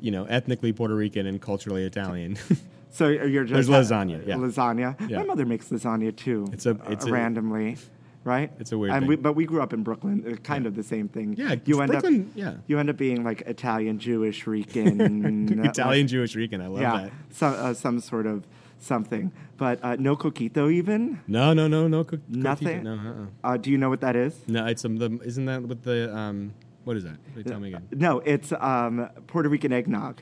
you 0.02 0.12
know, 0.12 0.26
ethnically 0.26 0.74
Puerto 0.74 0.94
Rican 0.96 1.26
and 1.28 1.42
culturally 1.42 1.84
Italian. 1.86 2.38
So 2.96 3.08
you're 3.08 3.44
just 3.44 3.68
There's 3.68 3.90
lasagna, 3.90 4.24
yeah. 4.28 4.36
Lasagna. 4.36 5.10
Yeah. 5.10 5.18
My 5.18 5.24
mother 5.24 5.48
makes 5.48 5.70
lasagna 5.70 6.16
too. 6.16 6.48
It's 6.54 6.68
a- 6.68 6.72
uh, 6.76 6.92
it's 6.92 7.06
a- 7.08 7.12
randomly, 7.12 7.78
right? 8.24 8.52
It's 8.60 8.72
a 8.72 8.78
weird 8.78 8.94
and 8.94 9.04
thing. 9.04 9.10
We, 9.10 9.16
but 9.18 9.34
we 9.34 9.46
grew 9.46 9.62
up 9.62 9.74
in 9.74 9.84
Brooklyn. 9.84 10.24
uh, 10.28 10.36
Kind 10.38 10.66
of 10.66 10.76
the 10.76 10.84
same 10.84 11.08
thing. 11.08 11.36
Yeah, 11.38 11.56
You 11.66 11.82
end 11.82 11.92
Brooklyn- 11.92 12.30
up. 12.32 12.38
yeah. 12.38 12.54
You 12.68 12.80
end 12.80 12.90
up 12.90 12.98
being 12.98 13.24
like 13.24 13.42
Italian, 13.42 14.00
Jewish, 14.00 14.48
Rican. 14.48 15.60
uh, 15.60 15.64
Italian 15.70 16.06
like- 16.06 16.12
Jewish 16.12 16.36
Rican. 16.36 16.62
I 16.62 16.68
love 16.68 16.82
yeah. 16.82 17.02
that. 17.04 17.12
Some 17.32 17.54
uh, 17.54 17.74
some 17.74 18.00
sort 18.00 18.26
of 18.26 18.46
something. 18.80 19.32
But 19.58 19.80
uh, 19.84 19.96
no 19.98 20.16
coquito 20.16 20.72
even. 20.72 21.22
No, 21.28 21.54
no, 21.54 21.68
no, 21.68 21.88
no. 21.88 22.04
Cook, 22.04 22.22
Nothing? 22.28 22.84
No, 22.84 22.94
uh-uh. 22.94 23.54
Uh, 23.54 23.58
do 23.58 23.72
you 23.72 23.78
know 23.78 23.90
what 23.90 24.02
that 24.02 24.16
is? 24.16 24.36
No, 24.48 24.66
it's 24.66 24.84
um, 24.84 24.98
the, 24.98 25.20
isn't 25.24 25.46
that 25.46 25.62
with 25.64 25.84
the 25.84 26.14
um, 26.16 26.54
what 26.84 26.98
is 26.98 27.04
that? 27.04 27.18
Wait, 27.36 27.46
tell 27.48 27.60
me 27.60 27.70
again. 27.70 27.88
No, 27.92 28.20
it's 28.20 28.52
um, 28.54 29.10
Puerto 29.28 29.50
Rican 29.50 29.72
eggnog. 29.72 30.22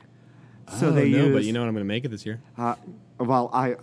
So 0.78 0.88
oh, 0.88 0.92
they 0.92 1.10
no, 1.10 1.24
use. 1.24 1.34
but 1.34 1.44
you 1.44 1.52
know 1.52 1.60
what? 1.60 1.66
I'm 1.68 1.74
going 1.74 1.84
to 1.84 1.88
make 1.88 2.04
it 2.04 2.10
this 2.10 2.24
year. 2.24 2.40
Uh, 2.56 2.76
well, 3.18 3.50
I 3.52 3.74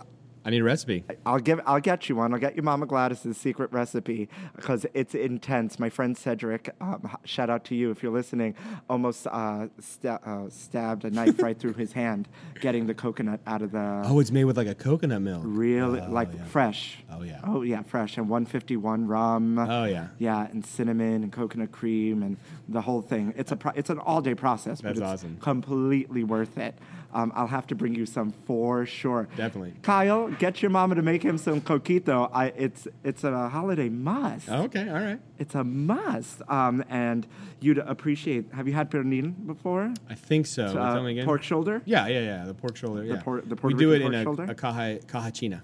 I 0.49 0.51
need 0.51 0.61
a 0.61 0.63
recipe. 0.63 1.03
I'll 1.27 1.37
give. 1.37 1.61
I'll 1.67 1.79
get 1.79 2.09
you 2.09 2.15
one. 2.15 2.33
I'll 2.33 2.39
get 2.39 2.55
you 2.55 2.63
Mama 2.63 2.87
Gladys's 2.87 3.37
secret 3.37 3.71
recipe 3.71 4.27
because 4.55 4.83
it's 4.95 5.13
intense. 5.13 5.77
My 5.77 5.91
friend 5.91 6.17
Cedric, 6.17 6.73
um, 6.81 7.07
shout 7.23 7.51
out 7.51 7.63
to 7.65 7.75
you 7.75 7.91
if 7.91 8.01
you're 8.01 8.11
listening. 8.11 8.55
Almost 8.89 9.27
uh, 9.27 9.67
sta- 9.79 10.17
uh, 10.25 10.49
stabbed 10.49 11.05
a 11.05 11.11
knife 11.11 11.39
right 11.39 11.55
through 11.59 11.73
his 11.73 11.91
hand, 11.91 12.27
getting 12.61 12.87
the 12.87 12.95
coconut 12.95 13.41
out 13.45 13.61
of 13.61 13.73
the 13.73 14.01
Oh, 14.05 14.19
it's 14.19 14.31
made 14.31 14.45
with 14.45 14.57
like 14.57 14.65
a 14.67 14.73
coconut 14.73 15.21
milk. 15.21 15.43
Really, 15.45 16.01
Oh, 16.01 16.09
like 16.09 16.29
yeah. 16.33 16.45
fresh. 16.45 16.97
Oh, 17.11 17.21
yeah. 17.21 17.41
Oh 17.43 17.61
yeah, 17.61 17.83
fresh 17.83 18.17
and 18.17 18.27
151 18.27 19.05
rum. 19.05 19.59
Oh, 19.59 19.85
yeah. 19.85 20.07
Yeah, 20.17 20.47
and 20.47 20.65
cinnamon 20.65 21.21
and 21.21 21.31
coconut 21.31 21.71
cream 21.71 22.23
and 22.23 22.37
the 22.67 22.81
whole 22.81 23.03
thing. 23.03 23.35
It's 23.37 23.51
a 23.51 23.55
pro- 23.55 23.73
it's 23.75 23.91
an 23.91 23.99
all 23.99 24.21
day 24.21 24.33
process. 24.33 24.81
but 24.81 24.95
That's 24.95 24.99
it's 24.99 25.23
awesome. 25.23 25.37
Completely 25.41 26.23
worth 26.23 26.57
it. 26.57 26.73
Um, 27.13 27.31
I'll 27.35 27.47
have 27.47 27.65
to 27.67 27.75
bring 27.75 27.95
you 27.95 28.05
some 28.05 28.31
for 28.45 28.85
sure. 28.85 29.27
Definitely. 29.35 29.73
Kyle, 29.81 30.27
get 30.29 30.61
your 30.61 30.69
mama 30.71 30.95
to 30.95 31.01
make 31.01 31.23
him 31.23 31.37
some 31.37 31.59
coquito. 31.61 32.29
I, 32.33 32.47
it's 32.47 32.87
it's 33.03 33.23
a 33.23 33.49
holiday 33.49 33.89
must. 33.89 34.47
Okay, 34.49 34.87
all 34.89 34.95
right. 35.01 35.19
It's 35.37 35.55
a 35.55 35.63
must. 35.63 36.41
Um, 36.47 36.83
and 36.89 37.25
you'd 37.59 37.79
appreciate. 37.79 38.45
Have 38.53 38.67
you 38.67 38.73
had 38.73 38.91
pernil 38.91 39.33
before? 39.45 39.93
I 40.09 40.15
think 40.15 40.45
so. 40.45 40.65
Uh, 40.65 40.93
tell 40.93 41.03
me 41.03 41.11
again. 41.13 41.25
pork 41.25 41.43
shoulder. 41.43 41.81
Yeah, 41.85 42.07
yeah, 42.07 42.19
yeah. 42.19 42.45
The 42.45 42.53
pork 42.53 42.77
shoulder. 42.77 43.03
Yeah. 43.03 43.21
por- 43.21 43.41
the 43.41 43.55
we 43.63 43.73
do 43.73 43.93
it 43.93 44.01
in 44.01 44.13
a, 44.13 44.23
shoulder? 44.23 44.43
a 44.43 44.53
caja, 44.55 44.99
cajachina. 45.07 45.61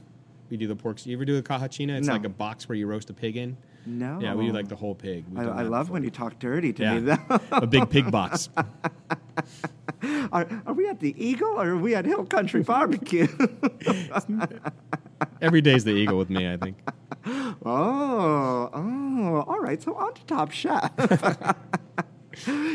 We 0.49 0.57
do 0.57 0.67
the 0.67 0.75
pork. 0.75 1.05
You 1.05 1.15
ever 1.15 1.25
do 1.25 1.37
a 1.37 1.41
cajachina? 1.43 1.97
It's 1.97 2.07
No. 2.07 2.13
like 2.13 2.25
a 2.25 2.29
box 2.29 2.67
where 2.69 2.75
you 2.75 2.87
roast 2.87 3.09
a 3.09 3.13
pig 3.13 3.37
in. 3.37 3.57
No. 3.85 4.19
Yeah, 4.21 4.35
we 4.35 4.47
do 4.47 4.53
like 4.53 4.67
the 4.67 4.75
whole 4.75 4.95
pig. 4.95 5.25
I, 5.35 5.43
I 5.43 5.61
love 5.63 5.87
before. 5.87 5.93
when 5.93 6.03
you 6.03 6.09
talk 6.09 6.39
dirty 6.39 6.73
to 6.73 6.83
Yeah, 6.83 6.99
me. 6.99 7.01
Though. 7.01 7.39
a 7.51 7.67
big 7.67 7.89
pig 7.89 8.11
box. 8.11 8.49
are, 10.31 10.47
are 10.65 10.73
we 10.73 10.87
at 10.87 10.99
the 10.99 11.13
Eagle 11.23 11.49
or 11.61 11.69
are 11.69 11.77
we 11.77 11.95
at 11.95 12.05
Hill 12.05 12.25
Country 12.25 12.63
Barbecue? 12.63 13.27
Every 15.41 15.61
day's 15.61 15.83
the 15.83 15.91
eagle 15.91 16.17
with 16.17 16.29
me. 16.29 16.51
I 16.51 16.57
think. 16.57 16.77
Oh, 17.27 18.69
oh, 18.73 19.43
all 19.47 19.59
right. 19.59 19.81
So 19.81 19.95
on 19.95 20.13
to 20.13 20.25
Top 20.25 20.51
Chef. 20.51 20.91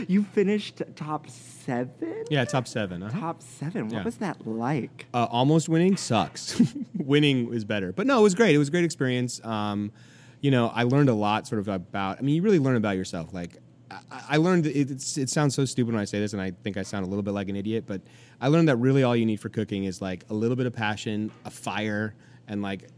you 0.09 0.25
finished 0.25 0.83
top 0.97 1.29
seven. 1.29 2.25
Yeah, 2.31 2.45
top 2.45 2.67
seven. 2.67 3.03
uh-huh. 3.03 3.21
Top 3.21 3.43
seven. 3.43 3.85
What 3.89 3.93
Yeah. 3.93 4.03
was 4.05 4.17
that 4.17 4.47
like? 4.47 5.07
Uh, 5.13 5.27
almost 5.31 5.69
winning 5.69 5.97
sucks. 5.97 6.61
winning 6.97 7.53
is 7.53 7.65
better, 7.65 7.93
but 7.93 8.07
no, 8.07 8.21
it 8.21 8.23
was 8.23 8.35
great. 8.35 8.55
It 8.55 8.59
was 8.59 8.69
a 8.69 8.71
great 8.71 8.85
experience. 8.85 9.45
Um, 9.45 9.93
you 10.41 10.51
know, 10.51 10.69
I 10.69 10.85
learned 10.85 11.09
a 11.09 11.15
lot 11.15 11.47
sort 11.47 11.61
of 11.61 11.69
about. 11.69 12.19
I 12.19 12.23
mean, 12.23 12.35
you 12.35 12.43
really 12.43 12.59
learn 12.59 12.77
about 12.77 12.97
yourself. 12.97 13.33
Like, 13.33 13.59
I, 13.91 14.23
I 14.31 14.37
learned. 14.39 14.67
It, 14.67 14.91
it 14.91 15.29
sounds 15.29 15.55
so 15.55 15.65
stupid 15.65 15.93
when 15.93 16.01
I 16.01 16.05
say 16.05 16.21
this, 16.21 16.33
and 16.33 16.41
I 16.41 16.51
think 16.51 16.77
I 16.77 16.83
sound 16.83 17.05
a 17.05 17.09
little 17.09 17.23
bit 17.23 17.33
like 17.33 17.49
an 17.49 17.57
idiot. 17.57 17.85
But 17.87 18.01
I 18.41 18.49
learned 18.49 18.69
that 18.69 18.77
really 18.77 19.03
all 19.03 19.17
you 19.17 19.27
need 19.27 19.41
for 19.41 19.49
cooking 19.49 19.85
is 19.85 20.01
like 20.01 20.25
a 20.31 20.35
little 20.35 20.57
bit 20.57 20.67
of 20.67 20.73
passion, 20.73 21.31
a 21.45 21.51
fire, 21.51 22.15
and 22.49 22.63
like 22.63 22.89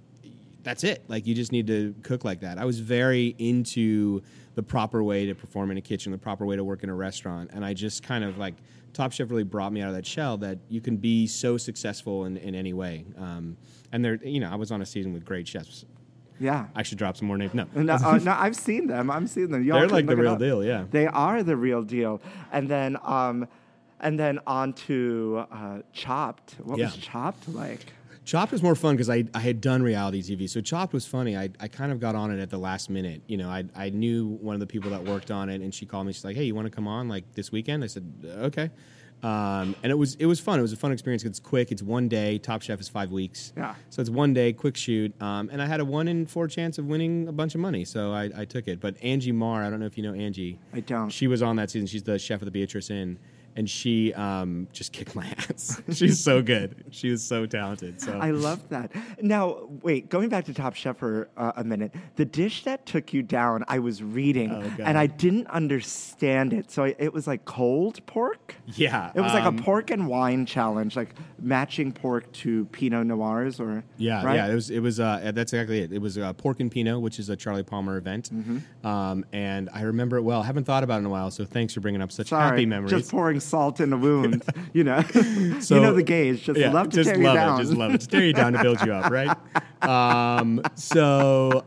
that's 0.62 0.84
it. 0.84 1.02
Like 1.08 1.26
you 1.26 1.34
just 1.34 1.52
need 1.52 1.66
to 1.66 1.94
cook 2.02 2.24
like 2.24 2.40
that. 2.40 2.58
I 2.58 2.64
was 2.64 2.78
very 2.78 3.34
into 3.38 4.22
the 4.54 4.62
proper 4.62 5.02
way 5.02 5.26
to 5.26 5.34
perform 5.34 5.70
in 5.70 5.78
a 5.78 5.80
kitchen, 5.80 6.12
the 6.12 6.18
proper 6.18 6.46
way 6.46 6.56
to 6.56 6.64
work 6.64 6.84
in 6.84 6.90
a 6.90 6.94
restaurant, 6.94 7.50
and 7.52 7.64
I 7.64 7.74
just 7.74 8.02
kind 8.02 8.22
of 8.22 8.38
like 8.38 8.54
Top 8.92 9.12
Chef 9.12 9.30
really 9.30 9.42
brought 9.42 9.72
me 9.72 9.80
out 9.80 9.88
of 9.88 9.94
that 9.94 10.06
shell 10.06 10.36
that 10.38 10.58
you 10.68 10.80
can 10.80 10.96
be 10.96 11.26
so 11.26 11.56
successful 11.56 12.26
in, 12.26 12.36
in 12.36 12.54
any 12.54 12.72
way. 12.72 13.04
Um, 13.16 13.56
and 13.90 14.04
there, 14.04 14.16
you 14.22 14.40
know, 14.40 14.50
I 14.50 14.56
was 14.56 14.70
on 14.70 14.82
a 14.82 14.86
season 14.86 15.12
with 15.12 15.24
great 15.24 15.48
chefs. 15.48 15.84
Yeah. 16.42 16.66
I 16.74 16.82
should 16.82 16.98
drop 16.98 17.16
some 17.16 17.28
more 17.28 17.38
names. 17.38 17.54
No, 17.54 17.66
No, 17.74 17.94
uh, 18.04 18.18
no, 18.22 18.32
I've 18.32 18.56
seen 18.56 18.86
them. 18.86 19.10
I've 19.10 19.30
seen 19.30 19.50
them. 19.50 19.62
Y'all 19.64 19.78
They're 19.78 19.88
like 19.88 20.06
the 20.06 20.16
real 20.16 20.36
deal, 20.36 20.64
yeah. 20.64 20.84
They 20.90 21.06
are 21.06 21.42
the 21.42 21.56
real 21.56 21.82
deal. 21.82 22.20
And 22.50 22.68
then, 22.68 22.98
um, 23.02 23.46
and 24.00 24.18
then 24.18 24.40
on 24.46 24.72
to 24.72 25.44
uh, 25.50 25.78
Chopped. 25.92 26.56
What 26.62 26.78
was 26.78 26.96
Chopped 26.96 27.48
like? 27.48 27.92
Chopped 28.24 28.52
was 28.52 28.62
more 28.62 28.76
fun 28.76 28.94
because 28.94 29.10
I, 29.10 29.24
I 29.34 29.40
had 29.40 29.60
done 29.60 29.82
reality 29.82 30.22
TV. 30.22 30.48
So 30.48 30.60
Chopped 30.60 30.92
was 30.92 31.06
funny. 31.06 31.36
I, 31.36 31.50
I 31.58 31.66
kind 31.66 31.90
of 31.90 31.98
got 31.98 32.14
on 32.14 32.30
it 32.30 32.40
at 32.40 32.50
the 32.50 32.58
last 32.58 32.88
minute. 32.88 33.22
You 33.26 33.36
know, 33.36 33.48
I, 33.48 33.64
I 33.74 33.90
knew 33.90 34.26
one 34.40 34.54
of 34.54 34.60
the 34.60 34.66
people 34.66 34.90
that 34.90 35.04
worked 35.04 35.30
on 35.32 35.48
it, 35.48 35.60
and 35.60 35.74
she 35.74 35.86
called 35.86 36.06
me. 36.06 36.12
She's 36.12 36.24
like, 36.24 36.36
"Hey, 36.36 36.44
you 36.44 36.54
want 36.54 36.66
to 36.66 36.70
come 36.70 36.86
on 36.86 37.08
like 37.08 37.32
this 37.34 37.50
weekend?" 37.50 37.82
I 37.82 37.88
said, 37.88 38.12
"Okay." 38.24 38.70
Um, 39.22 39.76
and 39.82 39.92
it 39.92 39.94
was 39.96 40.16
it 40.16 40.26
was 40.26 40.40
fun. 40.40 40.58
It 40.58 40.62
was 40.62 40.72
a 40.72 40.76
fun 40.76 40.90
experience. 40.90 41.24
It's 41.24 41.38
quick. 41.38 41.70
It's 41.70 41.82
one 41.82 42.08
day. 42.08 42.38
Top 42.38 42.60
Chef 42.62 42.80
is 42.80 42.88
five 42.88 43.12
weeks. 43.12 43.52
Yeah. 43.56 43.74
So 43.90 44.00
it's 44.00 44.10
one 44.10 44.34
day, 44.34 44.52
quick 44.52 44.76
shoot. 44.76 45.14
Um, 45.22 45.48
and 45.52 45.62
I 45.62 45.66
had 45.66 45.80
a 45.80 45.84
one 45.84 46.08
in 46.08 46.26
four 46.26 46.48
chance 46.48 46.78
of 46.78 46.86
winning 46.86 47.28
a 47.28 47.32
bunch 47.32 47.54
of 47.54 47.60
money. 47.60 47.84
So 47.84 48.12
I, 48.12 48.30
I 48.36 48.44
took 48.44 48.66
it. 48.66 48.80
But 48.80 48.96
Angie 49.02 49.32
Mar, 49.32 49.62
I 49.62 49.70
don't 49.70 49.78
know 49.78 49.86
if 49.86 49.96
you 49.96 50.02
know 50.02 50.14
Angie. 50.14 50.58
I 50.72 50.80
don't. 50.80 51.10
She 51.10 51.28
was 51.28 51.40
on 51.42 51.56
that 51.56 51.70
season. 51.70 51.86
She's 51.86 52.02
the 52.02 52.18
chef 52.18 52.40
of 52.40 52.46
the 52.46 52.50
Beatrice 52.50 52.90
Inn. 52.90 53.18
And 53.54 53.68
she 53.68 54.14
um, 54.14 54.66
just 54.72 54.92
kicked 54.92 55.14
my 55.14 55.26
ass. 55.50 55.80
She's 55.92 56.18
so 56.18 56.40
good. 56.40 56.84
She 56.90 57.10
was 57.10 57.22
so 57.22 57.44
talented. 57.44 58.00
So 58.00 58.18
I 58.18 58.30
love 58.30 58.66
that. 58.70 58.92
Now, 59.20 59.68
wait, 59.82 60.08
going 60.08 60.30
back 60.30 60.46
to 60.46 60.54
Top 60.54 60.74
Chef 60.74 60.96
for 60.96 61.28
uh, 61.36 61.52
a 61.56 61.64
minute, 61.64 61.94
the 62.16 62.24
dish 62.24 62.64
that 62.64 62.86
took 62.86 63.12
you 63.12 63.22
down, 63.22 63.64
I 63.68 63.78
was 63.78 64.02
reading, 64.02 64.50
Oh, 64.52 64.82
and 64.82 64.96
I 64.96 65.06
didn't 65.06 65.48
understand 65.48 66.52
it. 66.52 66.70
So 66.70 66.84
I, 66.84 66.94
it 66.98 67.12
was 67.12 67.26
like 67.26 67.44
cold 67.44 68.04
pork. 68.06 68.54
Yeah, 68.74 69.10
It 69.14 69.20
was 69.20 69.32
like 69.34 69.44
um, 69.44 69.58
a 69.58 69.62
pork 69.62 69.90
and 69.90 70.08
wine 70.08 70.46
challenge, 70.46 70.96
like 70.96 71.14
matching 71.38 71.92
pork 71.92 72.30
to 72.32 72.64
Pinot 72.66 73.06
Noirs, 73.06 73.60
or 73.60 73.84
Yeah, 73.98 74.24
right? 74.24 74.36
yeah. 74.36 74.48
It 74.50 74.54
was. 74.54 74.70
It 74.70 74.80
was. 74.80 74.98
Uh, 75.00 75.30
that's 75.34 75.52
exactly 75.52 75.80
it. 75.80 75.92
It 75.92 76.00
was 76.00 76.16
uh, 76.16 76.32
Pork 76.34 76.60
and 76.60 76.70
Pinot, 76.70 77.00
which 77.00 77.18
is 77.18 77.28
a 77.28 77.36
Charlie 77.36 77.62
Palmer 77.64 77.96
event, 77.98 78.30
Mm-hmm. 78.32 78.86
um, 78.86 79.24
and 79.32 79.68
I 79.74 79.82
remember 79.82 80.16
it 80.16 80.22
well. 80.22 80.40
I 80.42 80.46
haven't 80.46 80.64
thought 80.64 80.84
about 80.84 80.96
it 80.96 80.98
in 81.00 81.06
a 81.06 81.10
while, 81.10 81.30
so 81.30 81.44
thanks 81.44 81.74
for 81.74 81.80
bringing 81.80 82.00
up 82.00 82.12
such 82.12 82.28
Sorry, 82.28 82.44
happy 82.48 82.66
memories. 82.66 82.90
just 82.92 83.10
pouring 83.10 83.40
salt 83.42 83.80
in 83.80 83.92
a 83.92 83.96
wound. 83.96 84.42
you 84.72 84.84
know, 84.84 85.02
So- 85.60 85.74
you 85.76 85.80
know 85.80 85.92
the 85.94 86.02
gauge. 86.02 86.44
just 86.44 86.58
yeah, 86.58 86.72
love 86.72 86.90
to 86.90 86.96
just 86.96 87.10
tear 87.10 87.18
love 87.18 87.34
you 87.34 87.40
down. 87.40 87.60
It, 87.60 87.64
just 87.64 87.74
love 87.76 87.94
it. 87.94 88.00
To 88.02 88.06
tear 88.08 88.24
you 88.24 88.32
down 88.32 88.52
to 88.54 88.62
build 88.62 88.80
you 88.82 88.92
up, 88.92 89.10
right? 89.10 89.36
Um, 89.82 90.62
so, 90.74 91.64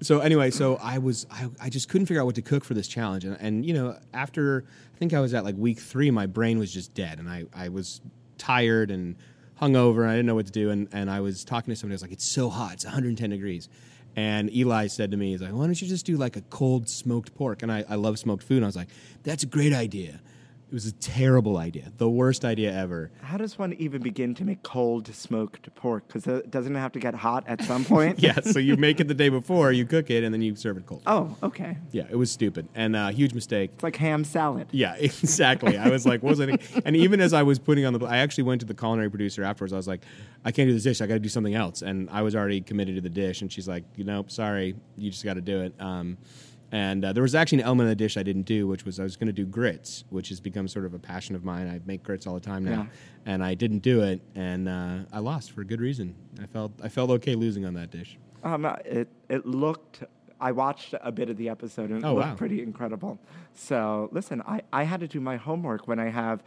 so 0.00 0.20
anyway, 0.20 0.50
so 0.50 0.76
I 0.82 0.98
was 0.98 1.26
I, 1.30 1.48
I 1.60 1.68
just 1.70 1.88
couldn't 1.88 2.06
figure 2.06 2.20
out 2.20 2.26
what 2.26 2.34
to 2.36 2.42
cook 2.42 2.64
for 2.64 2.74
this 2.74 2.88
challenge, 2.88 3.24
and, 3.24 3.36
and 3.40 3.64
you 3.64 3.74
know 3.74 3.96
after 4.12 4.64
I 4.94 4.98
think 4.98 5.12
I 5.14 5.20
was 5.20 5.34
at 5.34 5.44
like 5.44 5.56
week 5.56 5.78
three, 5.78 6.10
my 6.10 6.26
brain 6.26 6.58
was 6.58 6.72
just 6.72 6.94
dead, 6.94 7.18
and 7.18 7.28
I 7.28 7.44
I 7.54 7.68
was 7.68 8.00
tired 8.38 8.90
and 8.90 9.16
hungover, 9.60 10.02
and 10.02 10.10
I 10.10 10.14
didn't 10.14 10.26
know 10.26 10.34
what 10.34 10.46
to 10.46 10.52
do, 10.52 10.70
and 10.70 10.88
and 10.92 11.10
I 11.10 11.20
was 11.20 11.44
talking 11.44 11.72
to 11.72 11.76
somebody, 11.76 11.94
I 11.94 11.96
was 11.96 12.02
like, 12.02 12.12
it's 12.12 12.24
so 12.28 12.48
hot, 12.50 12.74
it's 12.74 12.84
110 12.84 13.30
degrees. 13.30 13.68
And 14.16 14.52
Eli 14.52 14.88
said 14.88 15.12
to 15.12 15.16
me, 15.16 15.30
he's 15.30 15.42
like, 15.42 15.52
why 15.52 15.64
don't 15.66 15.80
you 15.80 15.86
just 15.86 16.04
do 16.04 16.16
like 16.16 16.34
a 16.34 16.40
cold 16.40 16.88
smoked 16.88 17.36
pork? 17.36 17.62
And 17.62 17.70
I, 17.70 17.84
I 17.88 17.94
love 17.94 18.18
smoked 18.18 18.42
food. 18.42 18.56
And 18.56 18.64
I 18.64 18.66
was 18.68 18.74
like, 18.74 18.88
that's 19.22 19.44
a 19.44 19.46
great 19.46 19.72
idea. 19.72 20.20
It 20.70 20.74
was 20.74 20.84
a 20.84 20.92
terrible 20.92 21.56
idea, 21.56 21.90
the 21.96 22.10
worst 22.10 22.44
idea 22.44 22.70
ever. 22.70 23.10
How 23.22 23.38
does 23.38 23.58
one 23.58 23.72
even 23.74 24.02
begin 24.02 24.34
to 24.34 24.44
make 24.44 24.62
cold 24.62 25.06
smoked 25.14 25.74
pork? 25.74 26.06
Because 26.06 26.26
it 26.26 26.50
doesn't 26.50 26.76
it 26.76 26.78
have 26.78 26.92
to 26.92 26.98
get 26.98 27.14
hot 27.14 27.44
at 27.46 27.62
some 27.64 27.84
point. 27.86 28.18
yeah, 28.18 28.38
so 28.40 28.58
you 28.58 28.76
make 28.76 29.00
it 29.00 29.08
the 29.08 29.14
day 29.14 29.28
before, 29.40 29.72
you 29.72 29.86
cook 29.86 30.10
it, 30.10 30.24
and 30.24 30.34
then 30.34 30.42
you 30.42 30.54
serve 30.56 30.76
it 30.76 30.84
cold. 30.84 31.00
Oh, 31.06 31.34
okay. 31.42 31.78
Yeah, 31.90 32.02
it 32.10 32.16
was 32.16 32.30
stupid 32.30 32.68
and 32.74 32.94
uh, 32.94 33.08
huge 33.08 33.32
mistake. 33.32 33.70
It's 33.76 33.82
like 33.82 33.96
ham 33.96 34.24
salad. 34.24 34.68
Yeah, 34.70 34.94
exactly. 34.98 35.78
I 35.78 35.88
was 35.88 36.04
like, 36.04 36.22
what 36.22 36.30
was 36.30 36.40
I 36.40 36.46
thinking? 36.46 36.82
And 36.84 36.94
even 36.96 37.22
as 37.22 37.32
I 37.32 37.42
was 37.44 37.58
putting 37.58 37.86
on 37.86 37.94
the, 37.94 38.04
I 38.04 38.18
actually 38.18 38.44
went 38.44 38.60
to 38.60 38.66
the 38.66 38.74
culinary 38.74 39.08
producer 39.08 39.42
afterwards. 39.44 39.72
I 39.72 39.76
was 39.76 39.88
like, 39.88 40.04
I 40.44 40.52
can't 40.52 40.68
do 40.68 40.74
this 40.74 40.82
dish. 40.82 41.00
I 41.00 41.06
got 41.06 41.14
to 41.14 41.20
do 41.20 41.30
something 41.30 41.54
else. 41.54 41.80
And 41.80 42.10
I 42.10 42.20
was 42.20 42.36
already 42.36 42.60
committed 42.60 42.94
to 42.96 43.00
the 43.00 43.08
dish. 43.08 43.40
And 43.40 43.50
she's 43.50 43.68
like, 43.68 43.84
you 43.96 44.04
know, 44.04 44.26
sorry, 44.28 44.76
you 44.98 45.10
just 45.10 45.24
got 45.24 45.34
to 45.34 45.40
do 45.40 45.62
it. 45.62 45.74
Um, 45.80 46.18
and 46.72 47.04
uh, 47.04 47.12
there 47.12 47.22
was 47.22 47.34
actually 47.34 47.60
an 47.60 47.64
element 47.66 47.86
of 47.86 47.90
the 47.90 48.04
dish 48.04 48.16
I 48.16 48.22
didn't 48.22 48.42
do, 48.42 48.66
which 48.66 48.84
was 48.84 49.00
I 49.00 49.02
was 49.02 49.16
going 49.16 49.28
to 49.28 49.32
do 49.32 49.46
grits, 49.46 50.04
which 50.10 50.28
has 50.28 50.40
become 50.40 50.68
sort 50.68 50.84
of 50.84 50.94
a 50.94 50.98
passion 50.98 51.34
of 51.34 51.44
mine. 51.44 51.68
I 51.68 51.80
make 51.86 52.02
grits 52.02 52.26
all 52.26 52.34
the 52.34 52.40
time 52.40 52.64
now, 52.64 52.82
Yeah. 52.82 52.86
and 53.32 53.42
I 53.44 53.54
didn't 53.54 53.80
do 53.80 54.02
it, 54.02 54.20
and 54.34 54.68
uh, 54.68 54.98
I 55.12 55.18
lost 55.20 55.52
for 55.52 55.62
a 55.62 55.64
good 55.64 55.80
reason. 55.80 56.14
I 56.42 56.46
felt 56.46 56.72
I 56.82 56.88
felt 56.88 57.10
okay 57.10 57.34
losing 57.34 57.64
on 57.64 57.74
that 57.74 57.90
dish. 57.90 58.18
Um, 58.44 58.64
it 58.84 59.08
it 59.28 59.46
looked. 59.46 60.02
I 60.40 60.52
watched 60.52 60.94
a 61.00 61.10
bit 61.10 61.28
of 61.30 61.36
the 61.36 61.48
episode 61.48 61.90
and 61.90 62.04
it 62.04 62.06
Oh, 62.06 62.14
looked 62.14 62.26
wow. 62.28 62.34
pretty 62.34 62.62
incredible. 62.62 63.18
So 63.54 64.08
listen, 64.12 64.40
I, 64.46 64.60
I 64.72 64.84
had 64.84 65.00
to 65.00 65.08
do 65.08 65.20
my 65.20 65.36
homework 65.36 65.88
when 65.88 65.98
I 65.98 66.10
have 66.10 66.42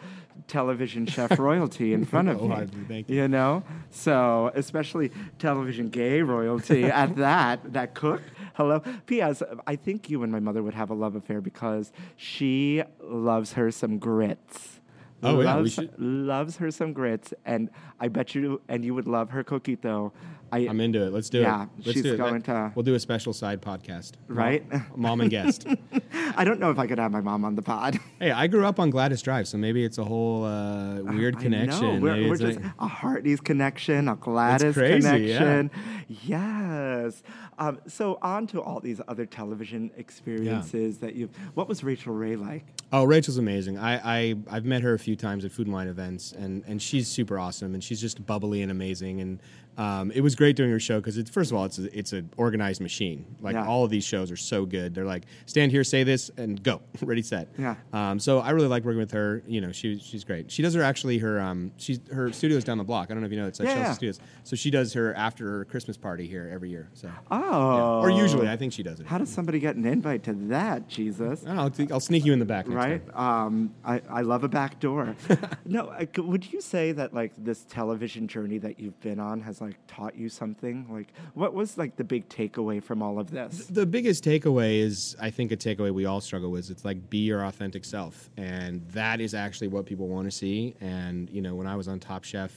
television 0.47 1.05
chef 1.05 1.37
royalty 1.39 1.93
in 1.93 2.05
front 2.05 2.29
of 2.29 2.41
Oh, 2.41 2.47
me. 2.47 2.67
Thank 2.87 3.09
you. 3.09 3.15
You 3.17 3.27
know, 3.27 3.63
so 3.89 4.51
especially 4.55 5.11
television 5.39 5.89
gay 5.89 6.21
royalty 6.21 6.85
at 7.01 7.15
that 7.17 7.73
that 7.73 7.93
cook. 7.95 8.21
Hello. 8.53 8.81
P.S. 9.07 9.43
I 9.67 9.75
think 9.75 10.09
you 10.09 10.23
and 10.23 10.31
my 10.31 10.39
mother 10.39 10.61
would 10.63 10.73
have 10.73 10.89
a 10.89 10.93
love 10.93 11.15
affair 11.15 11.41
because 11.41 11.91
she 12.15 12.83
loves 13.01 13.53
her 13.53 13.71
some 13.71 13.97
grits. 13.97 14.79
Oh, 15.23 15.33
yeah, 15.33 15.37
we 15.37 15.43
loves, 15.45 15.73
should- 15.73 15.99
loves 15.99 16.57
her 16.57 16.71
some 16.71 16.93
grits, 16.93 17.31
and 17.45 17.69
I 17.99 18.07
bet 18.07 18.33
you 18.33 18.59
and 18.67 18.83
you 18.83 18.95
would 18.95 19.07
love 19.07 19.29
her 19.31 19.43
coquito. 19.43 20.11
I 20.51 20.59
I'm 20.67 20.79
into 20.81 21.01
it. 21.05 21.13
Let's 21.13 21.29
do 21.29 21.39
Yeah, 21.41 21.63
it. 21.63 21.69
Let's 21.77 21.91
she's 21.93 22.03
do 22.03 22.13
it. 22.13 22.17
going 22.17 22.41
to- 22.43 22.71
We'll 22.75 22.83
do 22.83 22.95
a 22.95 22.99
special 22.99 23.33
side 23.33 23.61
podcast. 23.61 24.13
Right? 24.27 24.65
Mom, 24.97 25.21
and 25.21 25.29
guest. 25.29 25.65
I 26.35 26.43
don't 26.43 26.59
know 26.59 26.69
if 26.71 26.79
I 26.79 26.87
could 26.87 26.97
have 26.99 27.11
my 27.11 27.21
mom 27.21 27.43
on 27.45 27.55
the 27.55 27.61
pod. 27.61 27.99
hey, 28.19 28.31
I 28.31 28.47
grew 28.47 28.65
up 28.65 28.79
on 28.79 28.89
Gladys 28.89 29.21
Drive, 29.21 29.47
so 29.47 29.57
maybe 29.57 29.83
it's 29.83 29.97
a 29.97 30.03
whole 30.03 30.43
uh, 30.45 31.01
weird 31.03 31.37
I 31.37 31.41
connection. 31.41 32.01
We're, 32.01 32.27
we're 32.29 32.35
just 32.37 32.59
like- 32.59 32.71
a 32.79 32.87
Hardy's 32.87 33.39
connection, 33.41 34.07
a 34.07 34.15
Gladys 34.15 34.73
crazy, 34.73 35.01
connection. 35.07 35.71
Yes. 36.07 37.23
Um, 37.57 37.79
so 37.87 38.17
on 38.21 38.47
to 38.47 38.61
all 38.61 38.79
these 38.79 39.01
other 39.07 39.25
television 39.25 39.91
experiences 39.97 40.97
that 40.99 41.15
you've. 41.15 41.29
What 41.53 41.67
was 41.67 41.83
Rachael 41.83 42.13
Ray 42.13 42.35
like? 42.35 42.65
Oh, 42.91 43.03
Rachael's 43.03 43.37
amazing. 43.37 43.77
I, 43.77 44.19
I 44.31 44.35
I've 44.49 44.65
met 44.65 44.81
her 44.81 44.93
a 44.93 44.99
few 44.99 45.15
times 45.15 45.45
at 45.45 45.51
Food 45.51 45.67
and 45.67 45.73
Wine 45.73 45.87
events, 45.87 46.31
and 46.33 46.63
and 46.67 46.81
she's 46.81 47.07
super 47.07 47.37
awesome, 47.39 47.73
and 47.73 47.83
she's 47.83 48.01
just 48.01 48.25
bubbly 48.25 48.61
and 48.61 48.71
amazing. 48.71 49.21
And 49.21 49.39
um, 49.77 50.11
it 50.11 50.21
was 50.21 50.35
great 50.35 50.55
doing 50.55 50.69
her 50.71 50.79
show 50.79 50.99
because 50.99 51.17
it's 51.17 51.29
first 51.29 51.51
of 51.51 51.57
all, 51.57 51.65
it's 51.65 51.79
a, 51.79 51.97
it's 51.97 52.13
an 52.13 52.29
organized 52.37 52.81
machine. 52.81 53.25
Like 53.41 53.53
Yeah. 53.53 53.65
all 53.65 53.83
of 53.83 53.89
these 53.89 54.03
shows 54.03 54.29
are 54.31 54.35
so 54.37 54.65
good. 54.65 54.93
They're 54.93 55.05
like 55.05 55.23
stand 55.45 55.71
here, 55.71 55.83
say 55.83 56.03
this, 56.03 56.29
and 56.37 56.61
go, 56.61 56.81
ready, 57.01 57.21
set. 57.21 57.47
Yeah. 57.57 57.75
Um, 57.93 58.19
so 58.19 58.39
I 58.39 58.51
really 58.51 58.67
like 58.67 58.83
working 58.83 58.99
with 58.99 59.11
her. 59.11 59.43
You 59.47 59.61
know, 59.61 59.71
she 59.71 59.97
she's 59.99 60.23
great. 60.23 60.51
She 60.51 60.61
does 60.61 60.73
her 60.73 60.83
actually 60.83 61.17
her 61.19 61.39
um 61.39 61.71
she's 61.77 61.99
her 62.13 62.31
studio's 62.33 62.63
down 62.63 62.77
the 62.77 62.83
block. 62.83 63.07
I 63.09 63.13
don't 63.13 63.21
know 63.21 63.27
if 63.27 63.31
you 63.31 63.39
know 63.39 63.47
it's 63.47 63.59
like 63.59 63.69
Yeah, 63.69 63.75
Chelsea 63.75 63.87
yeah. 63.89 63.93
Studios. 63.93 64.19
So 64.43 64.55
she 64.55 64.71
does 64.71 64.93
her 64.93 65.13
after 65.15 65.47
her 65.49 65.65
Christmas 65.65 65.97
party 65.97 66.27
here 66.27 66.49
every 66.53 66.69
year. 66.69 66.89
So 66.93 67.09
Oh. 67.31 68.01
or 68.01 68.11
usually 68.11 68.49
I 68.49 68.57
think 68.57 68.73
she 68.73 68.83
does 68.83 68.99
it. 68.99 69.05
How 69.07 69.17
does 69.17 69.29
somebody 69.29 69.59
get 69.59 69.75
an 69.77 69.85
invite 69.85 70.23
to 70.23 70.33
that, 70.49 70.87
Jesus? 70.89 71.43
I 71.43 71.55
don't 71.55 71.79
know, 71.79 71.87
I'll, 71.95 71.99
sneak 71.99 72.25
you 72.25 72.33
in 72.33 72.39
the 72.39 72.45
back. 72.45 72.67
Right? 72.67 73.01
Um, 73.15 73.73
I, 73.85 74.01
I 74.09 74.21
love 74.21 74.43
a 74.43 74.49
back 74.49 74.79
door. 74.79 75.15
no, 75.65 75.89
I 75.89 76.07
c 76.13 76.21
would 76.21 76.51
you 76.51 76.59
say 76.61 76.91
that 76.91 77.13
like 77.13 77.31
this 77.37 77.65
television 77.69 78.27
journey 78.27 78.57
that 78.57 78.79
you've 78.79 78.99
been 79.01 79.19
on 79.19 79.41
has 79.41 79.60
like 79.61 79.75
taught 79.87 80.15
you 80.17 80.29
something? 80.29 80.87
Like, 80.89 81.13
what 81.33 81.53
was 81.53 81.77
like 81.77 81.95
the 81.95 82.03
big 82.03 82.27
takeaway 82.29 82.83
from 82.83 83.01
all 83.01 83.19
of 83.19 83.31
this? 83.31 83.67
The 83.67 83.85
biggest 83.85 84.23
takeaway 84.23 84.79
is, 84.79 85.15
I 85.21 85.29
think, 85.29 85.51
a 85.51 85.57
takeaway 85.57 85.93
we 85.93 86.05
all 86.05 86.21
struggle 86.21 86.51
with. 86.51 86.69
It's 86.69 86.83
like 86.83 87.09
be 87.09 87.19
your 87.19 87.45
authentic 87.45 87.85
self, 87.85 88.29
and 88.37 88.85
that 88.89 89.21
is 89.21 89.33
actually 89.33 89.67
what 89.69 89.85
people 89.85 90.07
want 90.07 90.25
to 90.25 90.31
see. 90.31 90.75
And 90.81 91.29
you 91.29 91.41
know, 91.41 91.55
when 91.55 91.67
I 91.67 91.75
was 91.75 91.87
on 91.87 91.99
Top 91.99 92.23
Chef, 92.23 92.51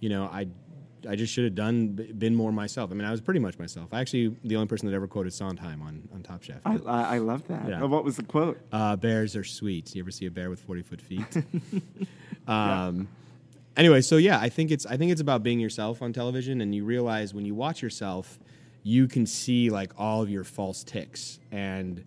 you 0.00 0.08
know, 0.08 0.24
I, 0.24 0.46
I 1.08 1.16
just 1.16 1.32
should 1.32 1.44
have 1.44 1.54
done 1.54 1.88
been 2.18 2.34
more 2.34 2.52
myself. 2.52 2.90
I 2.90 2.94
mean, 2.94 3.06
I 3.06 3.10
was 3.10 3.20
pretty 3.20 3.40
much 3.40 3.58
myself. 3.58 3.88
I 3.92 4.00
Actually, 4.00 4.36
the 4.44 4.56
only 4.56 4.68
person 4.68 4.88
that 4.88 4.94
ever 4.94 5.06
quoted 5.06 5.32
Sondheim 5.32 5.82
on 5.82 6.08
on 6.14 6.22
Top 6.22 6.42
Chef. 6.42 6.60
I, 6.64 6.76
I, 6.86 7.18
love 7.18 7.46
that. 7.48 7.68
Yeah. 7.68 7.82
Uh, 7.82 7.86
What 7.86 8.04
was 8.04 8.16
the 8.16 8.22
quote? 8.22 8.58
Uh, 8.72 8.96
bears 8.96 9.36
are 9.36 9.44
sweet. 9.44 9.94
You 9.94 10.02
ever 10.02 10.10
see 10.10 10.26
a 10.26 10.30
bear 10.30 10.50
with 10.50 10.60
forty 10.60 10.82
foot 10.82 11.00
feet? 11.00 11.44
um, 12.46 13.08
Anyway, 13.76 14.00
so 14.00 14.16
yeah, 14.16 14.40
I 14.40 14.48
think 14.48 14.70
it's 14.70 14.86
I 14.86 14.96
think 14.96 15.12
it's 15.12 15.20
about 15.20 15.42
being 15.42 15.60
yourself 15.60 16.00
on 16.02 16.12
television, 16.12 16.60
and 16.60 16.74
you 16.74 16.84
realize 16.84 17.34
when 17.34 17.44
you 17.44 17.54
watch 17.54 17.82
yourself, 17.82 18.38
you 18.82 19.06
can 19.06 19.26
see 19.26 19.68
like 19.70 19.92
all 19.98 20.22
of 20.22 20.30
your 20.30 20.44
false 20.44 20.82
ticks. 20.82 21.38
And 21.50 22.04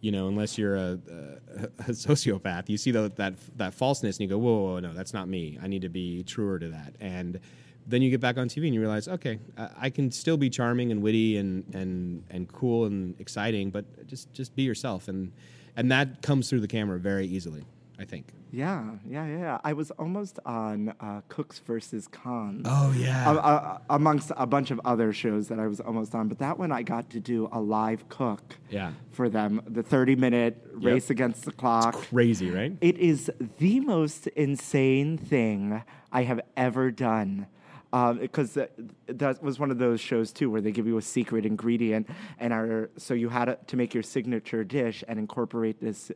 you 0.00 0.12
know 0.12 0.28
unless 0.28 0.56
you're 0.56 0.76
a, 0.76 0.98
a, 1.10 1.62
a 1.62 1.68
sociopath 1.90 2.68
you 2.68 2.76
see 2.76 2.90
the, 2.90 3.10
that 3.16 3.34
that 3.56 3.74
falseness 3.74 4.18
and 4.18 4.22
you 4.22 4.28
go 4.28 4.38
whoa, 4.38 4.52
whoa, 4.52 4.72
whoa 4.74 4.80
no 4.80 4.92
that's 4.92 5.12
not 5.12 5.28
me. 5.28 5.58
I 5.62 5.66
need 5.66 5.82
to 5.82 5.88
be 5.88 6.22
truer 6.24 6.58
to 6.58 6.68
that. 6.68 6.94
And 7.00 7.40
then 7.86 8.02
you 8.02 8.10
get 8.10 8.20
back 8.20 8.36
on 8.36 8.48
tv 8.48 8.66
and 8.66 8.74
you 8.74 8.80
realize 8.80 9.08
okay 9.08 9.38
I, 9.56 9.68
I 9.78 9.90
can 9.90 10.10
still 10.10 10.36
be 10.36 10.50
charming 10.50 10.92
and 10.92 11.02
witty 11.02 11.36
and 11.38 11.64
and 11.74 12.22
and 12.30 12.48
cool 12.52 12.84
and 12.84 13.18
exciting 13.20 13.70
but 13.70 14.06
just 14.06 14.32
just 14.32 14.54
be 14.54 14.62
yourself. 14.62 15.08
And 15.08 15.32
and 15.76 15.90
that 15.90 16.22
comes 16.22 16.48
through 16.48 16.60
the 16.60 16.68
camera 16.68 16.98
very 16.98 17.26
easily 17.26 17.64
i 17.98 18.04
think 18.04 18.26
Yeah, 18.50 18.92
yeah, 19.06 19.26
yeah. 19.26 19.58
I 19.62 19.74
was 19.74 19.90
almost 19.92 20.38
on 20.46 20.94
uh, 21.00 21.20
Cooks 21.28 21.58
versus 21.58 22.08
Cons. 22.08 22.62
Oh, 22.64 22.94
yeah. 22.96 23.28
Uh, 23.30 23.34
uh, 23.34 23.78
amongst 23.90 24.32
a 24.36 24.46
bunch 24.46 24.70
of 24.70 24.80
other 24.86 25.12
shows 25.12 25.48
that 25.48 25.58
I 25.58 25.66
was 25.66 25.80
almost 25.80 26.14
on, 26.14 26.28
but 26.28 26.38
that 26.38 26.58
one 26.58 26.72
I 26.72 26.82
got 26.82 27.10
to 27.10 27.20
do 27.20 27.48
a 27.52 27.60
live 27.60 28.08
cook. 28.08 28.56
Yeah. 28.70 28.92
For 29.10 29.28
them, 29.28 29.60
the 29.66 29.82
thirty-minute 29.82 30.54
race 30.72 31.10
against 31.10 31.44
the 31.44 31.52
clock. 31.52 31.94
crazy 31.94 32.50
right 32.50 32.72
It 32.80 32.96
is 32.96 33.30
the 33.58 33.80
most 33.80 34.28
insane 34.28 35.18
thing 35.18 35.82
I 36.10 36.22
have 36.22 36.40
ever 36.56 36.90
done. 36.90 37.48
Because 37.90 38.52
that, 38.54 38.72
that 39.06 39.42
was 39.42 39.58
one 39.58 39.70
of 39.70 39.78
those 39.78 40.00
shows 40.00 40.32
too, 40.32 40.50
where 40.50 40.60
they 40.60 40.72
give 40.72 40.86
you 40.86 40.98
a 40.98 41.02
secret 41.02 41.46
ingredient, 41.46 42.08
and 42.38 42.52
our, 42.52 42.90
so 42.96 43.14
you 43.14 43.28
had 43.30 43.66
to 43.68 43.76
make 43.76 43.94
your 43.94 44.02
signature 44.02 44.62
dish 44.64 45.02
and 45.08 45.18
incorporate 45.18 45.80
this 45.80 46.12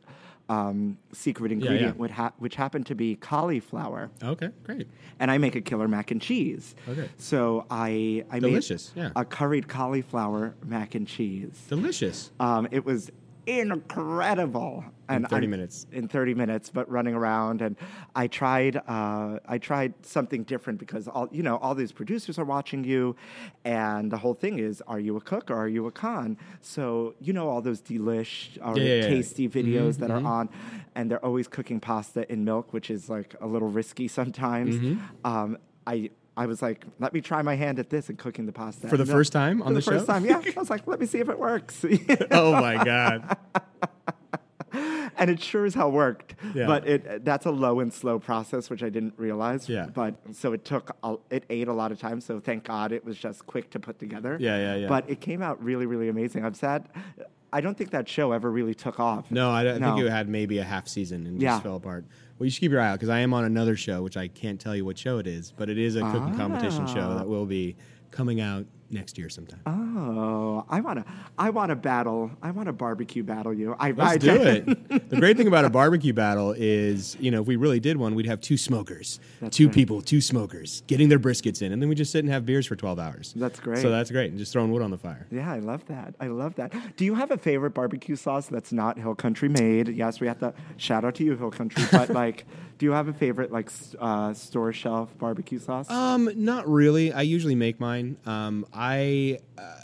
um, 0.49 0.97
secret 1.13 1.51
ingredient, 1.51 1.97
Which, 1.97 2.11
ha- 2.11 2.33
which 2.37 2.55
happened 2.55 2.85
to 2.87 2.95
be 2.95 3.15
cauliflower 3.15 4.11
okay 4.21 4.49
great 4.63 4.87
and 5.19 5.31
I 5.31 5.37
make 5.37 5.55
a 5.55 5.61
killer 5.61 5.87
mac 5.87 6.11
and 6.11 6.21
cheese. 6.21 6.75
Okay. 6.87 7.09
So 7.17 7.65
I 7.71 8.25
I 8.29 8.39
Delicious, 8.39 8.93
made 8.93 9.03
yeah. 9.03 9.09
a 9.15 9.23
curried 9.23 9.69
cauliflower 9.69 10.53
mac 10.65 10.95
and 10.95 11.07
cheese. 11.07 11.57
delicious 11.69 12.31
Um, 12.41 12.67
it 12.71 12.83
was 12.83 13.09
incredible. 13.45 14.83
In 15.09 15.25
30 15.25 15.35
I'm- 15.45 15.49
minutes. 15.51 15.85
In 15.91 16.07
30 16.07 16.33
minutes, 16.33 16.69
but 16.69 16.89
running 16.89 17.13
around, 17.13 17.61
and 17.61 17.75
I 18.15 18.27
tried. 18.27 18.77
Uh, 18.87 19.39
I 19.45 19.57
tried 19.57 19.93
something 20.05 20.43
different 20.43 20.79
because 20.79 21.07
all 21.09 21.27
you 21.31 21.43
know, 21.43 21.57
all 21.57 21.75
these 21.75 21.91
producers 21.91 22.39
are 22.39 22.45
watching 22.45 22.83
you, 22.85 23.15
and 23.65 24.09
the 24.09 24.17
whole 24.17 24.33
thing 24.33 24.59
is, 24.59 24.81
are 24.87 24.99
you 24.99 25.17
a 25.17 25.21
cook 25.21 25.51
or 25.51 25.55
are 25.55 25.67
you 25.67 25.85
a 25.87 25.91
con? 25.91 26.37
So 26.61 27.15
you 27.19 27.33
know 27.33 27.49
all 27.49 27.61
those 27.61 27.81
delish 27.81 28.57
or 28.65 28.77
Yeah, 28.77 28.83
yeah, 28.83 28.95
yeah. 29.01 29.07
tasty 29.09 29.49
videos 29.49 29.97
that 29.97 30.09
are 30.09 30.23
on, 30.23 30.49
and 30.95 31.11
they're 31.11 31.23
always 31.23 31.47
cooking 31.49 31.79
pasta 31.81 32.31
in 32.31 32.45
milk, 32.45 32.71
which 32.71 32.89
is 32.89 33.09
like 33.09 33.35
a 33.41 33.45
little 33.47 33.69
risky 33.69 34.07
sometimes. 34.07 34.75
Mm-hmm. 34.77 35.27
Um, 35.27 35.57
I. 35.85 36.11
I 36.35 36.45
was 36.47 36.61
like, 36.61 36.85
let 36.99 37.13
me 37.13 37.21
try 37.21 37.41
my 37.41 37.55
hand 37.55 37.77
at 37.79 37.89
this 37.89 38.09
and 38.09 38.17
cooking 38.17 38.45
the 38.45 38.51
pasta 38.51 38.87
For 38.87 38.97
the 38.97 39.05
milk. 39.05 39.15
first 39.15 39.31
time 39.33 39.61
on 39.61 39.69
For 39.69 39.73
the 39.75 39.79
the 39.81 39.91
first 39.91 40.07
time, 40.07 40.25
yeah. 40.25 40.41
I 40.55 40.59
was 40.59 40.69
like, 40.69 40.87
let 40.87 40.99
me 40.99 41.05
see 41.05 41.19
if 41.19 41.29
it 41.29 41.37
works. 41.39 41.85
oh 42.31 42.51
my 42.53 42.83
god 42.83 43.37
and 45.17 45.29
it 45.29 45.41
sure 45.41 45.65
as 45.65 45.73
hell 45.73 45.91
worked. 45.91 46.35
Yeah. 46.55 46.65
But 46.67 46.87
it 46.87 47.25
that's 47.25 47.45
a 47.45 47.51
low 47.51 47.79
and 47.79 47.93
slow 47.93 48.19
process, 48.19 48.69
which 48.69 48.83
I 48.83 48.89
didn't 48.89 49.13
realize. 49.17 49.69
Yeah. 49.69 49.87
But 49.93 50.15
so 50.33 50.53
it 50.53 50.65
took 50.65 50.95
a, 51.03 51.15
it 51.29 51.43
ate 51.49 51.67
a 51.67 51.73
lot 51.73 51.91
of 51.91 51.99
time. 51.99 52.21
So 52.21 52.39
thank 52.39 52.63
God 52.63 52.91
it 52.91 53.05
was 53.05 53.17
just 53.17 53.45
quick 53.45 53.69
to 53.71 53.79
put 53.79 53.99
together. 53.99 54.37
Yeah, 54.39 54.57
yeah, 54.57 54.75
yeah. 54.75 54.87
But 54.87 55.09
it 55.09 55.21
came 55.21 55.41
out 55.41 55.63
really, 55.63 55.85
really 55.85 56.09
amazing. 56.09 56.43
I'm 56.45 56.53
sad. 56.53 56.89
I 57.51 57.61
don't 57.61 57.77
think 57.77 57.91
that 57.91 58.09
show 58.09 58.31
ever 58.31 58.49
really 58.49 58.73
took 58.73 58.99
off. 58.99 59.29
No, 59.29 59.51
I, 59.51 59.75
I 59.75 59.77
No. 59.77 59.95
think 59.95 60.07
it 60.07 60.09
had 60.09 60.27
maybe 60.27 60.57
a 60.57 60.63
half 60.63 60.87
season 60.87 61.27
and 61.27 61.39
Yeah. 61.41 61.51
just 61.51 61.63
fell 61.63 61.75
apart. 61.75 62.05
Well, 62.37 62.45
you 62.45 62.51
should 62.51 62.61
keep 62.61 62.71
your 62.71 62.81
eye 62.81 62.89
out 62.89 62.95
because 62.95 63.09
I 63.09 63.19
am 63.19 63.33
on 63.33 63.45
another 63.45 63.75
show, 63.75 64.01
which 64.01 64.17
I 64.17 64.27
can't 64.27 64.59
tell 64.59 64.75
you 64.75 64.85
what 64.85 64.97
show 64.97 65.17
it 65.19 65.27
is, 65.27 65.51
but 65.55 65.69
it 65.69 65.77
is 65.77 65.95
a 65.95 66.01
cooking 66.01 66.35
competition 66.35 66.87
show 66.87 67.01
Ah. 67.11 67.17
that 67.19 67.27
will 67.27 67.45
be 67.45 67.75
coming 68.11 68.41
out 68.41 68.65
next 68.93 69.17
year 69.17 69.29
sometime. 69.29 69.59
Oh, 69.65 70.65
I 70.69 70.81
want 70.81 70.99
to. 70.99 71.05
I 71.37 71.49
want 71.49 71.69
to 71.69 71.75
battle. 71.75 72.31
I 72.41 72.51
want 72.51 72.67
to 72.67 72.73
barbecue 72.73 73.23
battle 73.23 73.53
you. 73.53 73.75
I, 73.79 73.91
Let's 73.91 74.13
I, 74.13 74.17
do 74.17 74.31
it. 74.41 75.09
the 75.09 75.17
great 75.17 75.37
thing 75.37 75.47
about 75.47 75.65
a 75.65 75.69
barbecue 75.69 76.13
battle 76.13 76.53
is, 76.57 77.17
you 77.19 77.31
know, 77.31 77.41
if 77.41 77.47
we 77.47 77.55
really 77.55 77.79
did 77.79 77.97
one, 77.97 78.15
we'd 78.15 78.25
have 78.25 78.41
two 78.41 78.57
smokers, 78.57 79.19
that's 79.41 79.57
two 79.57 79.67
right. 79.67 79.75
people, 79.75 80.01
two 80.01 80.21
smokers, 80.21 80.83
getting 80.87 81.09
their 81.09 81.19
briskets 81.19 81.61
in, 81.61 81.71
and 81.71 81.81
then 81.81 81.89
we 81.89 81.95
just 81.95 82.11
sit 82.11 82.19
and 82.23 82.31
have 82.31 82.45
beers 82.45 82.65
for 82.65 82.75
12 82.75 82.99
hours. 82.99 83.33
That's 83.35 83.59
great. 83.59 83.81
So 83.81 83.89
that's 83.89 84.11
great. 84.11 84.29
And 84.29 84.39
just 84.39 84.53
throwing 84.53 84.71
wood 84.71 84.81
on 84.81 84.91
the 84.91 84.97
fire. 84.97 85.27
Yeah, 85.31 85.51
I 85.51 85.59
love 85.59 85.85
that. 85.87 86.15
I 86.19 86.27
love 86.27 86.55
that. 86.55 86.73
Do 86.95 87.05
you 87.05 87.15
have 87.15 87.31
a 87.31 87.37
favorite 87.37 87.71
barbecue 87.71 88.15
sauce 88.15 88.47
that's 88.47 88.71
not 88.71 88.97
Hill 88.97 89.15
Country 89.15 89.49
made? 89.49 89.89
Yes, 89.89 90.19
we 90.19 90.27
have 90.27 90.39
to 90.39 90.53
shout 90.77 91.03
out 91.03 91.15
to 91.15 91.23
you, 91.23 91.35
Hill 91.35 91.51
Country. 91.51 91.83
But 91.91 92.09
like, 92.23 92.45
do 92.77 92.85
you 92.85 92.91
have 92.91 93.07
a 93.07 93.13
favorite 93.13 93.51
like 93.51 93.69
uh, 93.99 94.33
store 94.33 94.73
shelf 94.73 95.17
barbecue 95.17 95.59
sauce? 95.59 95.89
Um, 95.89 96.29
not 96.35 96.67
really. 96.67 97.13
I 97.13 97.21
usually 97.21 97.55
make 97.55 97.79
mine. 97.79 98.17
Um, 98.25 98.65
I, 98.73 98.82
uh, 99.57 99.75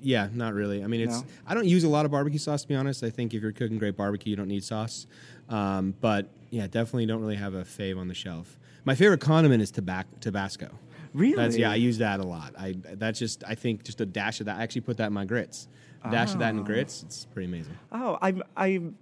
yeah, 0.00 0.28
not 0.32 0.54
really. 0.54 0.82
I 0.82 0.86
mean, 0.86 1.00
it's 1.02 1.20
No? 1.20 1.26
I 1.46 1.54
don't 1.54 1.66
use 1.66 1.84
a 1.84 1.88
lot 1.88 2.04
of 2.04 2.10
barbecue 2.10 2.38
sauce 2.38 2.62
to 2.62 2.68
be 2.68 2.74
honest. 2.74 3.02
I 3.02 3.10
think 3.10 3.34
if 3.34 3.42
you're 3.42 3.52
cooking 3.52 3.78
great 3.78 3.96
barbecue, 3.96 4.30
you 4.30 4.36
don't 4.36 4.48
need 4.48 4.64
sauce. 4.64 5.06
Um, 5.48 5.94
but 6.00 6.28
yeah, 6.50 6.66
definitely 6.66 7.06
don't 7.06 7.20
really 7.20 7.36
have 7.36 7.54
a 7.54 7.62
fave 7.62 7.98
on 7.98 8.08
the 8.08 8.14
shelf. 8.14 8.58
My 8.84 8.94
favorite 8.94 9.20
condiment 9.20 9.62
is 9.62 9.72
tabac- 9.72 10.20
Tabasco. 10.20 10.70
Really? 11.14 11.36
That's 11.36 11.56
yeah. 11.56 11.70
I 11.70 11.76
use 11.76 11.98
that 11.98 12.20
a 12.20 12.24
lot. 12.24 12.54
I 12.58 12.76
that's 12.94 13.18
just 13.18 13.42
I 13.46 13.54
think 13.54 13.84
just 13.84 14.00
a 14.00 14.06
dash 14.06 14.40
of 14.40 14.46
that. 14.46 14.58
I 14.58 14.62
actually 14.62 14.82
put 14.82 14.98
that 14.98 15.06
in 15.06 15.12
my 15.12 15.24
grits. 15.24 15.68
A 16.04 16.10
dash 16.10 16.32
of 16.32 16.38
that 16.38 16.50
in 16.50 16.62
grits. 16.62 17.02
It's 17.02 17.24
pretty 17.26 17.48
amazing. 17.48 17.76
oh, 17.92 18.18
I'm. 18.22 18.42
I'm. 18.56 18.96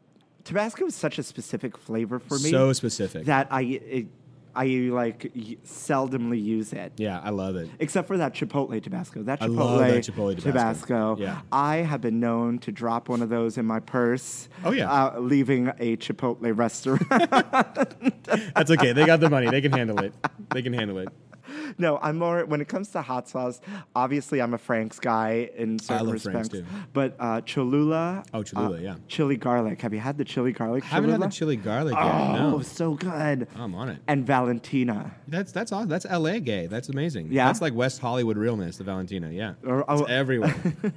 Tabasco 0.45 0.87
is 0.87 0.95
such 0.95 1.19
a 1.19 1.23
specific 1.23 1.77
flavor 1.77 2.19
for 2.19 2.39
me. 2.39 2.51
So 2.51 2.73
specific. 2.73 3.27
that 3.27 3.49
I. 3.51 3.63
It, 3.63 4.07
I 4.57 4.65
like 4.91 5.31
y- 5.35 5.57
seldomly 5.65 6.43
use 6.43 6.73
it. 6.73 6.93
Yeah, 6.97 7.21
I 7.23 7.31
love 7.31 7.57
it. 7.57 7.69
Except 7.79 8.09
for 8.09 8.17
that 8.17 8.35
Chipotle 8.35 8.83
Tabasco. 8.83 9.23
That 9.23 9.43
I 9.43 9.47
Chipotle, 9.49 9.57
love 9.57 9.79
that 9.81 10.05
Chipotle 10.05 10.37
Tabasco. 10.43 11.15
Tabasco. 11.15 11.17
Yeah. 11.19 11.41
I 11.53 11.77
have 11.77 12.01
been 12.01 12.19
known 12.21 12.59
to 12.61 12.73
drop 12.73 13.09
one 13.09 13.23
of 13.23 13.29
those 13.29 13.59
in 13.59 13.67
my 13.67 13.81
purse. 13.81 14.49
Oh, 14.65 14.73
yeah. 14.73 14.91
Uh, 14.91 15.21
leaving 15.21 15.69
a 15.79 15.97
Chipotle 15.99 16.57
restaurant. 16.57 17.07
That's 18.55 18.71
okay. 18.71 18.93
They 18.93 19.07
got 19.07 19.21
the 19.21 19.31
money. 19.31 19.51
They 19.51 19.61
can 19.61 19.73
handle 19.73 19.99
it. 20.01 20.13
They 20.53 20.63
can 20.63 20.73
handle 20.73 20.99
it. 20.99 21.09
no, 21.79 21.99
I'm 22.03 22.19
more 22.19 22.45
when 22.45 22.61
it 22.61 22.69
comes 22.69 22.91
to 22.91 23.03
hot 23.03 23.29
sauce. 23.29 23.61
Obviously, 23.95 24.41
I'm 24.41 24.55
a 24.55 24.59
Frank's 24.59 24.99
guy 24.99 25.51
in 25.57 25.79
certain 25.79 26.11
respects. 26.11 26.49
too. 26.49 26.65
But 26.93 27.17
uh, 27.19 27.41
Cholula. 27.43 28.25
Oh, 28.33 28.43
Cholula, 28.43 28.77
uh, 28.77 28.81
yeah. 28.81 28.97
Chili 29.09 29.37
garlic. 29.37 29.81
Have 29.83 29.93
you 29.93 30.01
had 30.01 30.19
the 30.19 30.25
chili 30.25 30.53
garlic? 30.53 30.85
I 30.85 30.89
haven't 30.89 31.11
had 31.11 31.23
the 31.23 31.29
chili 31.29 31.57
garlic 31.57 31.95
yet. 31.95 32.05
Oh, 32.05 32.51
no. 32.51 32.61
so 32.63 32.95
good. 32.95 33.49
I'm 33.57 33.75
on 33.75 33.89
it. 33.89 33.99
And 34.09 34.27
Valentina. 34.27 35.15
That's 35.29 35.53
that's 35.53 35.73
awesome. 35.73 35.89
That's 35.89 36.07
LA 36.07 36.39
gay. 36.39 36.67
That's 36.67 36.89
amazing. 36.89 37.33
Yeah? 37.33 37.47
That's 37.47 37.61
like 37.61 37.75
West 37.75 38.01
Hollywood 38.01 38.37
realness, 38.37 38.79
the 38.79 38.85
Valentina. 38.85 39.31
Yeah. 39.31 39.55
Or- 39.65 39.81
it's 39.81 40.03
oh- 40.03 40.05
everywhere. 40.05 40.55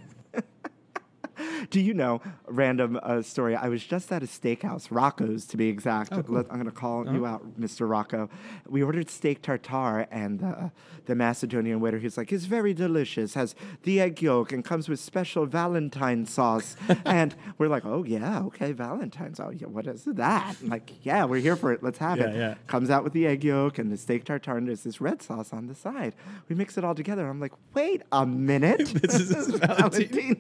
Do 1.70 1.80
you 1.80 1.94
know, 1.94 2.22
random 2.48 3.00
uh, 3.02 3.22
story, 3.22 3.56
I 3.56 3.68
was 3.70 3.84
just 3.84 4.12
at 4.12 4.24
a 4.24 4.26
steakhouse, 4.26 4.88
Rocco's 4.90 5.46
to 5.48 5.58
be 5.58 5.68
exact. 5.70 6.12
Oh, 6.14 6.24
cool. 6.24 6.36
Let- 6.38 6.46
I'm 6.50 6.56
going 6.58 6.66
to 6.66 6.72
call 6.72 7.12
you 7.12 7.26
out, 7.26 7.60
Mr. 7.60 7.90
Rocco. 7.90 8.30
We 8.68 8.84
ordered 8.84 9.10
steak 9.10 9.42
tartare, 9.42 10.08
and 10.12 10.44
uh, 10.44 10.70
the 11.06 11.16
Macedonian 11.16 11.80
waiter, 11.80 11.98
he's 12.00 12.18
like, 12.18 12.32
it's 12.32 12.46
very 12.46 12.74
delicious, 12.74 13.34
has 13.34 13.56
the 13.84 14.00
egg 14.02 14.22
yolk, 14.22 14.52
and 14.52 14.64
comes 14.64 14.88
with 14.90 15.00
special 15.00 15.46
Valentine 15.46 16.26
sauce. 16.26 16.76
and 17.06 17.36
we're 17.58 17.68
like, 17.68 17.86
oh, 17.86 18.04
yeah, 18.04 18.40
okay, 18.44 18.72
Valentine's. 18.72 19.40
Oh, 19.40 19.50
yeah, 19.50 19.68
what 19.68 19.88
is 19.88 20.04
that? 20.06 20.56
Like, 20.64 20.92
yeah, 21.04 21.26
we're 21.26 21.42
here 21.42 21.56
for 21.56 21.72
it. 21.72 21.84
Let's 21.84 21.98
have 22.00 22.18
Yeah, 22.18 22.30
it. 22.30 22.36
yeah. 22.36 22.56
Comes 22.68 22.90
out 22.90 23.04
with 23.04 23.14
the 23.14 23.26
egg 23.28 23.44
yolk 23.44 23.78
and 23.80 23.92
the 23.92 23.98
steak 23.98 24.26
tartare, 24.26 24.58
and 24.58 24.68
there's 24.68 24.84
this 24.84 25.00
red 25.02 25.22
sauce 25.22 25.54
on 25.54 25.68
the 25.68 25.76
side. 25.76 26.14
We 26.48 26.56
mix 26.56 26.78
it 26.78 26.84
all 26.84 26.96
together. 26.96 27.28
I'm 27.28 27.40
like, 27.40 27.54
wait 27.74 28.02
a 28.12 28.26
minute. 28.26 28.94
This 29.10 29.32
is 29.32 29.48
Valentina. 29.56 30.38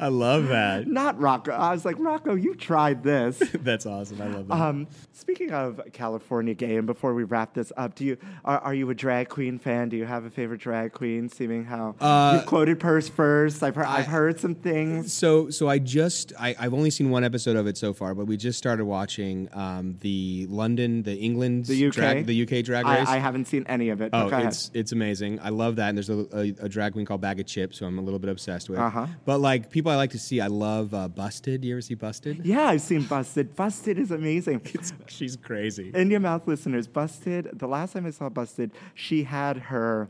I 0.00 0.08
love 0.08 0.48
that. 0.48 0.86
Not 0.86 1.18
Rocco. 1.20 1.52
I 1.52 1.72
was 1.72 1.84
like, 1.84 1.96
Rocco, 1.98 2.34
you 2.34 2.54
tried 2.54 3.02
this. 3.02 3.38
That's 3.54 3.86
awesome. 3.86 4.20
I 4.20 4.26
love 4.28 4.48
that. 4.48 4.54
Um, 4.54 4.86
speaking 5.12 5.52
of 5.52 5.80
California 5.92 6.54
gay, 6.54 6.76
and 6.76 6.86
before 6.86 7.14
we 7.14 7.24
wrap 7.24 7.54
this 7.54 7.72
up, 7.76 7.94
do 7.94 8.04
you 8.04 8.16
are, 8.44 8.58
are 8.58 8.74
you 8.74 8.88
a 8.90 8.94
drag 8.94 9.28
queen 9.28 9.58
fan? 9.58 9.88
Do 9.88 9.96
you 9.96 10.04
have 10.04 10.24
a 10.24 10.30
favorite 10.30 10.60
drag 10.60 10.92
queen? 10.92 11.28
Seeing 11.28 11.64
how 11.64 11.94
Uh, 12.00 12.38
you 12.40 12.46
quoted 12.48 12.80
Purse 12.80 13.08
first, 13.08 13.62
I've 13.62 13.74
heard, 13.74 13.86
I've 13.86 14.06
heard 14.06 14.40
some 14.40 14.54
things. 14.54 15.12
so 15.12 15.50
so 15.50 15.68
I 15.68 15.78
just 15.78 16.32
I, 16.38 16.54
I've 16.58 16.74
only 16.74 16.90
seen 16.90 17.10
one 17.10 17.24
episode 17.24 17.56
of 17.56 17.66
it 17.66 17.76
so 17.76 17.92
far, 17.92 18.14
but 18.14 18.26
we 18.26 18.36
just 18.36 18.58
started 18.58 18.84
watching 18.84 19.48
um, 19.52 19.96
the 20.00 20.46
London, 20.50 21.02
the 21.02 21.14
England, 21.16 21.66
The 21.66 21.86
UK, 21.86 21.92
drag, 21.92 22.26
the 22.26 22.42
UK 22.42 22.64
drag 22.64 22.86
race. 22.86 23.08
I, 23.08 23.16
I 23.16 23.18
haven't 23.18 23.46
seen 23.46 23.64
any 23.68 23.88
of 23.90 24.00
it. 24.00 24.10
Oh, 24.12 24.24
but 24.24 24.30
go 24.30 24.36
ahead. 24.36 24.48
it's 24.48 24.70
it's 24.74 24.92
amazing. 24.92 25.38
I 25.40 25.50
love 25.50 25.76
that. 25.76 25.88
And 25.90 25.98
there's 25.98 26.10
a, 26.10 26.26
a, 26.32 26.64
a 26.64 26.68
drag 26.68 26.92
queen 26.92 27.06
called 27.06 27.20
Baga 27.20 27.44
Chipz, 27.44 27.78
who 27.78 27.86
I'm 27.86 27.98
a 27.98 28.02
little 28.02 28.18
bit 28.18 28.30
obsessed 28.30 28.68
with. 28.68 28.78
Uh-huh. 28.78 29.06
But 29.24 29.38
like 29.38 29.70
people 29.70 29.85
I 29.92 29.96
like 29.96 30.10
to 30.10 30.18
see, 30.18 30.40
I 30.40 30.46
love 30.48 30.92
uh, 30.94 31.08
Busted. 31.08 31.64
You 31.64 31.74
ever 31.74 31.80
see 31.80 31.94
Busted? 31.94 32.44
yeah, 32.44 32.64
I've 32.68 32.80
seen 32.82 33.02
Busted. 33.04 33.54
Busted 33.56 33.98
is 33.98 34.10
amazing. 34.10 34.60
It's, 34.74 34.92
she's 35.08 35.36
crazy. 35.36 35.90
In 35.94 36.10
your 36.10 36.20
mouth, 36.20 36.46
listeners, 36.46 36.86
Busted. 36.86 37.50
The 37.58 37.66
last 37.68 37.92
time 37.94 38.06
I 38.06 38.10
saw 38.10 38.28
Busted, 38.28 38.72
she 38.94 39.24
had 39.24 39.56
her 39.56 40.08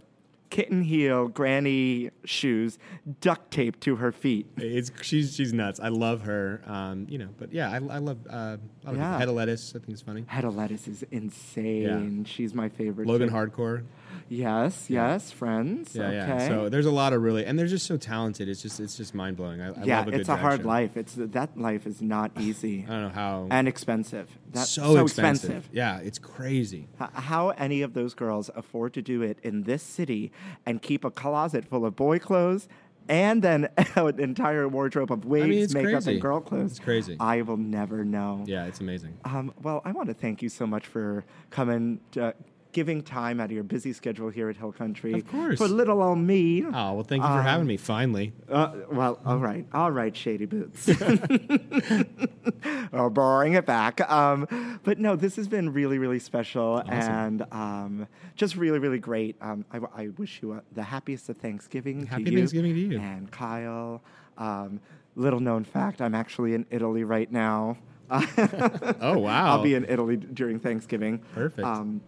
kitten 0.48 0.80
heel 0.82 1.26
granny 1.26 2.08
shoes 2.24 2.78
duct 3.20 3.50
taped 3.50 3.80
to 3.80 3.96
her 3.96 4.12
feet. 4.12 4.46
It's 4.56 4.92
she's 5.02 5.34
she's 5.34 5.52
nuts. 5.52 5.80
I 5.80 5.88
love 5.88 6.22
her. 6.22 6.62
Um, 6.66 7.06
you 7.10 7.18
know, 7.18 7.28
but 7.36 7.52
yeah, 7.52 7.68
I, 7.70 7.74
I 7.76 7.98
love 7.98 8.18
uh, 8.30 8.56
I 8.84 8.88
love 8.90 8.96
Yeah. 8.96 9.18
head 9.18 9.28
of 9.28 9.34
lettuce. 9.34 9.70
I 9.74 9.80
think 9.80 9.90
it's 9.90 10.02
funny. 10.02 10.24
Head 10.28 10.44
of 10.44 10.54
lettuce 10.56 10.86
is 10.86 11.04
insane. 11.10 12.18
Yeah. 12.24 12.30
She's 12.32 12.54
my 12.54 12.68
favorite. 12.68 13.08
Logan 13.08 13.28
too. 13.28 13.34
Hardcore. 13.34 13.82
Yes, 14.28 14.90
yes, 14.90 15.30
friends. 15.30 15.94
Yeah, 15.94 16.04
okay. 16.06 16.16
yeah. 16.16 16.48
So 16.48 16.68
there's 16.68 16.86
a 16.86 16.90
lot 16.90 17.12
of 17.12 17.22
really, 17.22 17.44
and 17.44 17.58
they're 17.58 17.66
just 17.66 17.86
so 17.86 17.96
talented. 17.96 18.48
It's 18.48 18.62
just, 18.62 18.80
it's 18.80 18.96
just 18.96 19.14
mind 19.14 19.36
blowing. 19.36 19.60
I, 19.60 19.68
I 19.68 19.84
yeah, 19.84 19.98
love 19.98 20.08
a 20.08 20.10
good 20.12 20.20
it's 20.20 20.28
a 20.28 20.36
hard 20.36 20.64
life. 20.64 20.96
It's 20.96 21.14
that 21.16 21.58
life 21.58 21.86
is 21.86 22.02
not 22.02 22.32
easy 22.40 22.84
I 22.88 22.90
don't 22.90 23.02
know 23.02 23.08
how. 23.10 23.46
and 23.50 23.68
expensive. 23.68 24.28
That's 24.52 24.70
so, 24.70 24.96
expensive. 24.98 25.68
Yeah, 25.72 25.98
it's 25.98 26.18
crazy. 26.18 26.88
H- 27.00 27.08
How 27.12 27.50
any 27.50 27.82
of 27.82 27.94
those 27.94 28.14
girls 28.14 28.50
afford 28.54 28.94
to 28.94 29.02
do 29.02 29.22
it 29.22 29.38
in 29.42 29.62
this 29.64 29.82
city 29.82 30.32
and 30.64 30.82
keep 30.82 31.04
a 31.04 31.10
closet 31.10 31.64
full 31.64 31.84
of 31.84 31.94
boy 31.96 32.18
clothes 32.18 32.68
and 33.08 33.42
then 33.42 33.68
an 33.96 34.20
entire 34.20 34.68
wardrobe 34.68 35.12
of 35.12 35.24
wigs, 35.24 35.56
it's 35.56 35.74
makeup, 35.74 35.92
crazy. 35.92 36.12
and 36.12 36.20
girl 36.20 36.40
clothes? 36.40 36.72
It's 36.72 36.80
crazy. 36.80 37.16
I 37.20 37.42
will 37.42 37.56
never 37.56 38.04
know. 38.04 38.44
Yeah, 38.46 38.66
it's 38.66 38.80
amazing. 38.80 39.16
Um, 39.24 39.52
well, 39.62 39.82
I 39.84 39.92
want 39.92 40.08
to 40.08 40.14
thank 40.14 40.42
you 40.42 40.48
so 40.48 40.66
much 40.66 40.86
for 40.86 41.24
coming, 41.50 42.00
to, 42.12 42.34
giving 42.76 43.00
time 43.00 43.40
out 43.40 43.46
of 43.46 43.52
your 43.52 43.64
busy 43.64 43.90
schedule 43.90 44.28
here 44.28 44.50
at 44.50 44.56
Hill 44.58 44.70
Country. 44.70 45.14
Of 45.14 45.26
course. 45.26 45.56
For 45.56 45.66
little 45.66 46.02
old 46.02 46.18
me. 46.18 46.62
Oh 46.62 46.92
well, 46.92 47.02
thank 47.04 47.22
you 47.22 47.26
for 47.28 47.38
Um, 47.38 47.42
having 47.44 47.66
me. 47.66 47.78
Finally, 47.78 48.34
Uh, 48.50 48.72
well, 48.92 49.18
all 49.24 49.38
right, 49.38 49.64
all 49.72 49.90
right, 49.90 50.14
Shady 50.14 50.44
Boots. 50.44 50.86
oh, 52.92 53.08
bring 53.08 53.54
it 53.54 53.64
back. 53.64 54.02
Um, 54.10 54.78
but 54.84 54.98
no, 54.98 55.16
this 55.16 55.36
has 55.36 55.48
been 55.48 55.72
really, 55.72 55.96
really 55.98 56.18
special 56.18 56.82
and 56.86 57.46
um, 57.50 58.06
just 58.34 58.56
really, 58.56 58.78
really 58.78 58.98
great. 58.98 59.36
Um, 59.40 59.64
I, 59.72 59.78
I 59.94 60.08
wish 60.18 60.40
you 60.42 60.52
uh, 60.52 60.60
the 60.72 60.82
happiest 60.82 61.30
of 61.30 61.38
Thanksgiving 61.38 62.04
Happy 62.04 62.24
to 62.24 62.30
you. 62.30 62.36
Thanksgiving 62.38 62.74
to 62.74 62.80
you. 62.80 62.98
And 63.00 63.30
Kyle. 63.30 64.02
Um, 64.36 64.80
little 65.14 65.40
known 65.40 65.64
fact, 65.64 66.02
I'm 66.02 66.14
actually 66.14 66.52
in 66.52 66.66
Italy 66.70 67.04
right 67.04 67.32
now. 67.32 67.78
Oh, 69.00 69.18
wow. 69.18 69.46
I'll 69.56 69.62
be 69.62 69.74
in 69.74 69.84
Italy 69.88 70.16
during 70.16 70.60
Thanksgiving. 70.60 71.18
Perfect. 71.34 71.66
Um, 71.66 72.00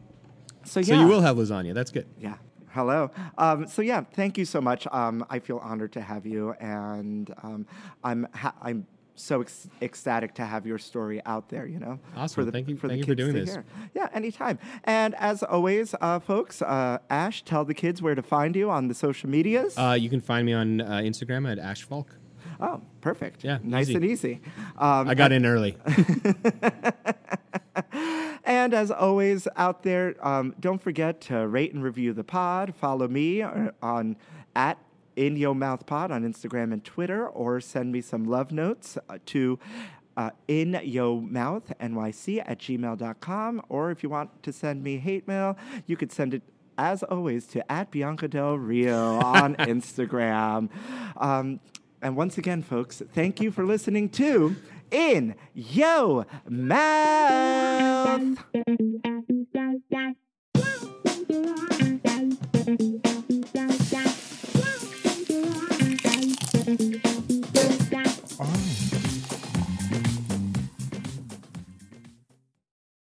so, 0.69 0.83
so 0.83 0.95
you 0.95 1.07
will 1.07 1.21
have 1.21 1.37
lasagna. 1.37 1.75
That's 1.75 1.91
good. 1.91 2.07
Yeah. 2.21 2.35
Hello. 2.71 3.11
Um, 3.39 3.67
so 3.67 3.83
yeah, 3.83 4.03
thank 4.13 4.37
you 4.39 4.45
so 4.45 4.61
much. 4.61 4.87
Um, 4.93 5.25
I 5.31 5.39
feel 5.39 5.59
honored 5.59 5.93
to 5.93 6.01
have 6.01 6.27
you, 6.27 6.53
and 6.61 7.35
um, 7.43 7.67
I'm 8.05 8.29
ha- 8.35 8.55
I'm 8.63 8.87
so 9.17 9.41
ec- 9.41 9.51
ecstatic 9.83 10.33
to 10.35 10.45
have 10.45 10.65
your 10.65 10.79
story 10.79 11.21
out 11.27 11.49
there. 11.49 11.67
You 11.67 11.81
know, 11.81 11.99
Awesome. 12.17 12.53
Thank 12.53 12.69
you- 12.69 12.77
thank 12.77 12.99
you 12.99 13.05
for 13.05 13.15
doing 13.17 13.35
this. 13.35 13.51
hear. 13.55 13.65
Yeah, 13.95 14.09
anytime. 14.13 14.59
And 14.85 15.15
as 15.17 15.43
always, 15.43 15.95
uh, 16.01 16.21
folks, 16.21 16.63
uh, 16.63 16.99
Ash, 17.11 17.43
tell 17.43 17.65
the 17.65 17.75
kids 17.75 18.01
where 18.01 18.15
to 18.15 18.23
find 18.23 18.55
you 18.55 18.71
on 18.71 18.87
the 18.87 18.95
social 18.95 19.29
medias. 19.29 19.77
Uh, 19.77 19.97
you 19.99 20.09
can 20.09 20.21
find 20.21 20.47
me 20.47 20.53
on 20.53 20.81
uh, 20.83 20.99
Instagram 21.03 21.51
at 21.51 21.59
Ash 21.59 21.83
Fulk. 21.83 22.15
oh, 22.61 22.81
perfect. 23.01 23.43
yeah, 23.43 23.59
nice 23.65 23.89
easy. 23.89 23.95
and 23.97 24.05
easy. 24.05 24.41
Um, 24.77 25.09
I 25.09 25.15
got 25.15 25.33
in 25.33 25.45
early. 25.47 25.77
And 28.49 28.73
as 28.73 28.91
always, 28.91 29.47
out 29.57 29.83
there, 29.83 30.17
um, 30.27 30.55
don't 30.59 30.83
forget 30.83 31.21
to 31.23 31.47
rate 31.47 31.75
and 31.75 31.85
review 31.85 32.15
the 32.15 32.25
pod. 32.25 32.75
Follow 32.75 33.07
me 33.07 33.43
uh, 33.43 33.73
on 33.83 34.17
at 34.57 34.79
in 35.17 35.37
Yo 35.37 35.53
Mouth 35.53 35.85
Pod 35.85 36.11
on 36.11 36.23
Instagram 36.23 36.73
and 36.73 36.83
Twitter, 36.83 37.29
or 37.29 37.61
send 37.61 37.93
me 37.93 38.01
some 38.01 38.25
love 38.25 38.51
notes 38.51 38.97
uh, 39.11 39.19
to 39.27 39.59
uh, 40.17 40.31
in 40.49 40.81
yo 40.83 41.21
mouth 41.21 41.71
nyc 41.79 42.43
at 42.47 42.59
gmail.com. 42.59 43.63
Or 43.69 43.91
if 43.91 44.03
you 44.03 44.09
want 44.09 44.43
to 44.43 44.53
send 44.53 44.83
me 44.83 44.97
hate 44.97 45.29
mail, 45.29 45.59
you 45.85 45.99
could 45.99 46.11
send 46.11 46.33
it. 46.33 46.43
As 46.79 47.03
always, 47.03 47.47
to 47.49 47.71
at 47.71 47.91
Bianca 47.91 48.29
Del 48.29 48.57
Rio 48.57 49.17
on 49.25 49.57
Instagram. 49.57 50.71
Um, 51.17 51.61
and 52.01 52.17
once 52.17 52.39
again, 52.39 52.63
folks, 52.63 53.03
thank 53.13 53.41
you 53.41 53.51
for 53.51 53.67
listening 53.67 54.09
to 54.11 54.57
in 54.91 55.35
your 55.55 56.27
mouth. 56.49 58.39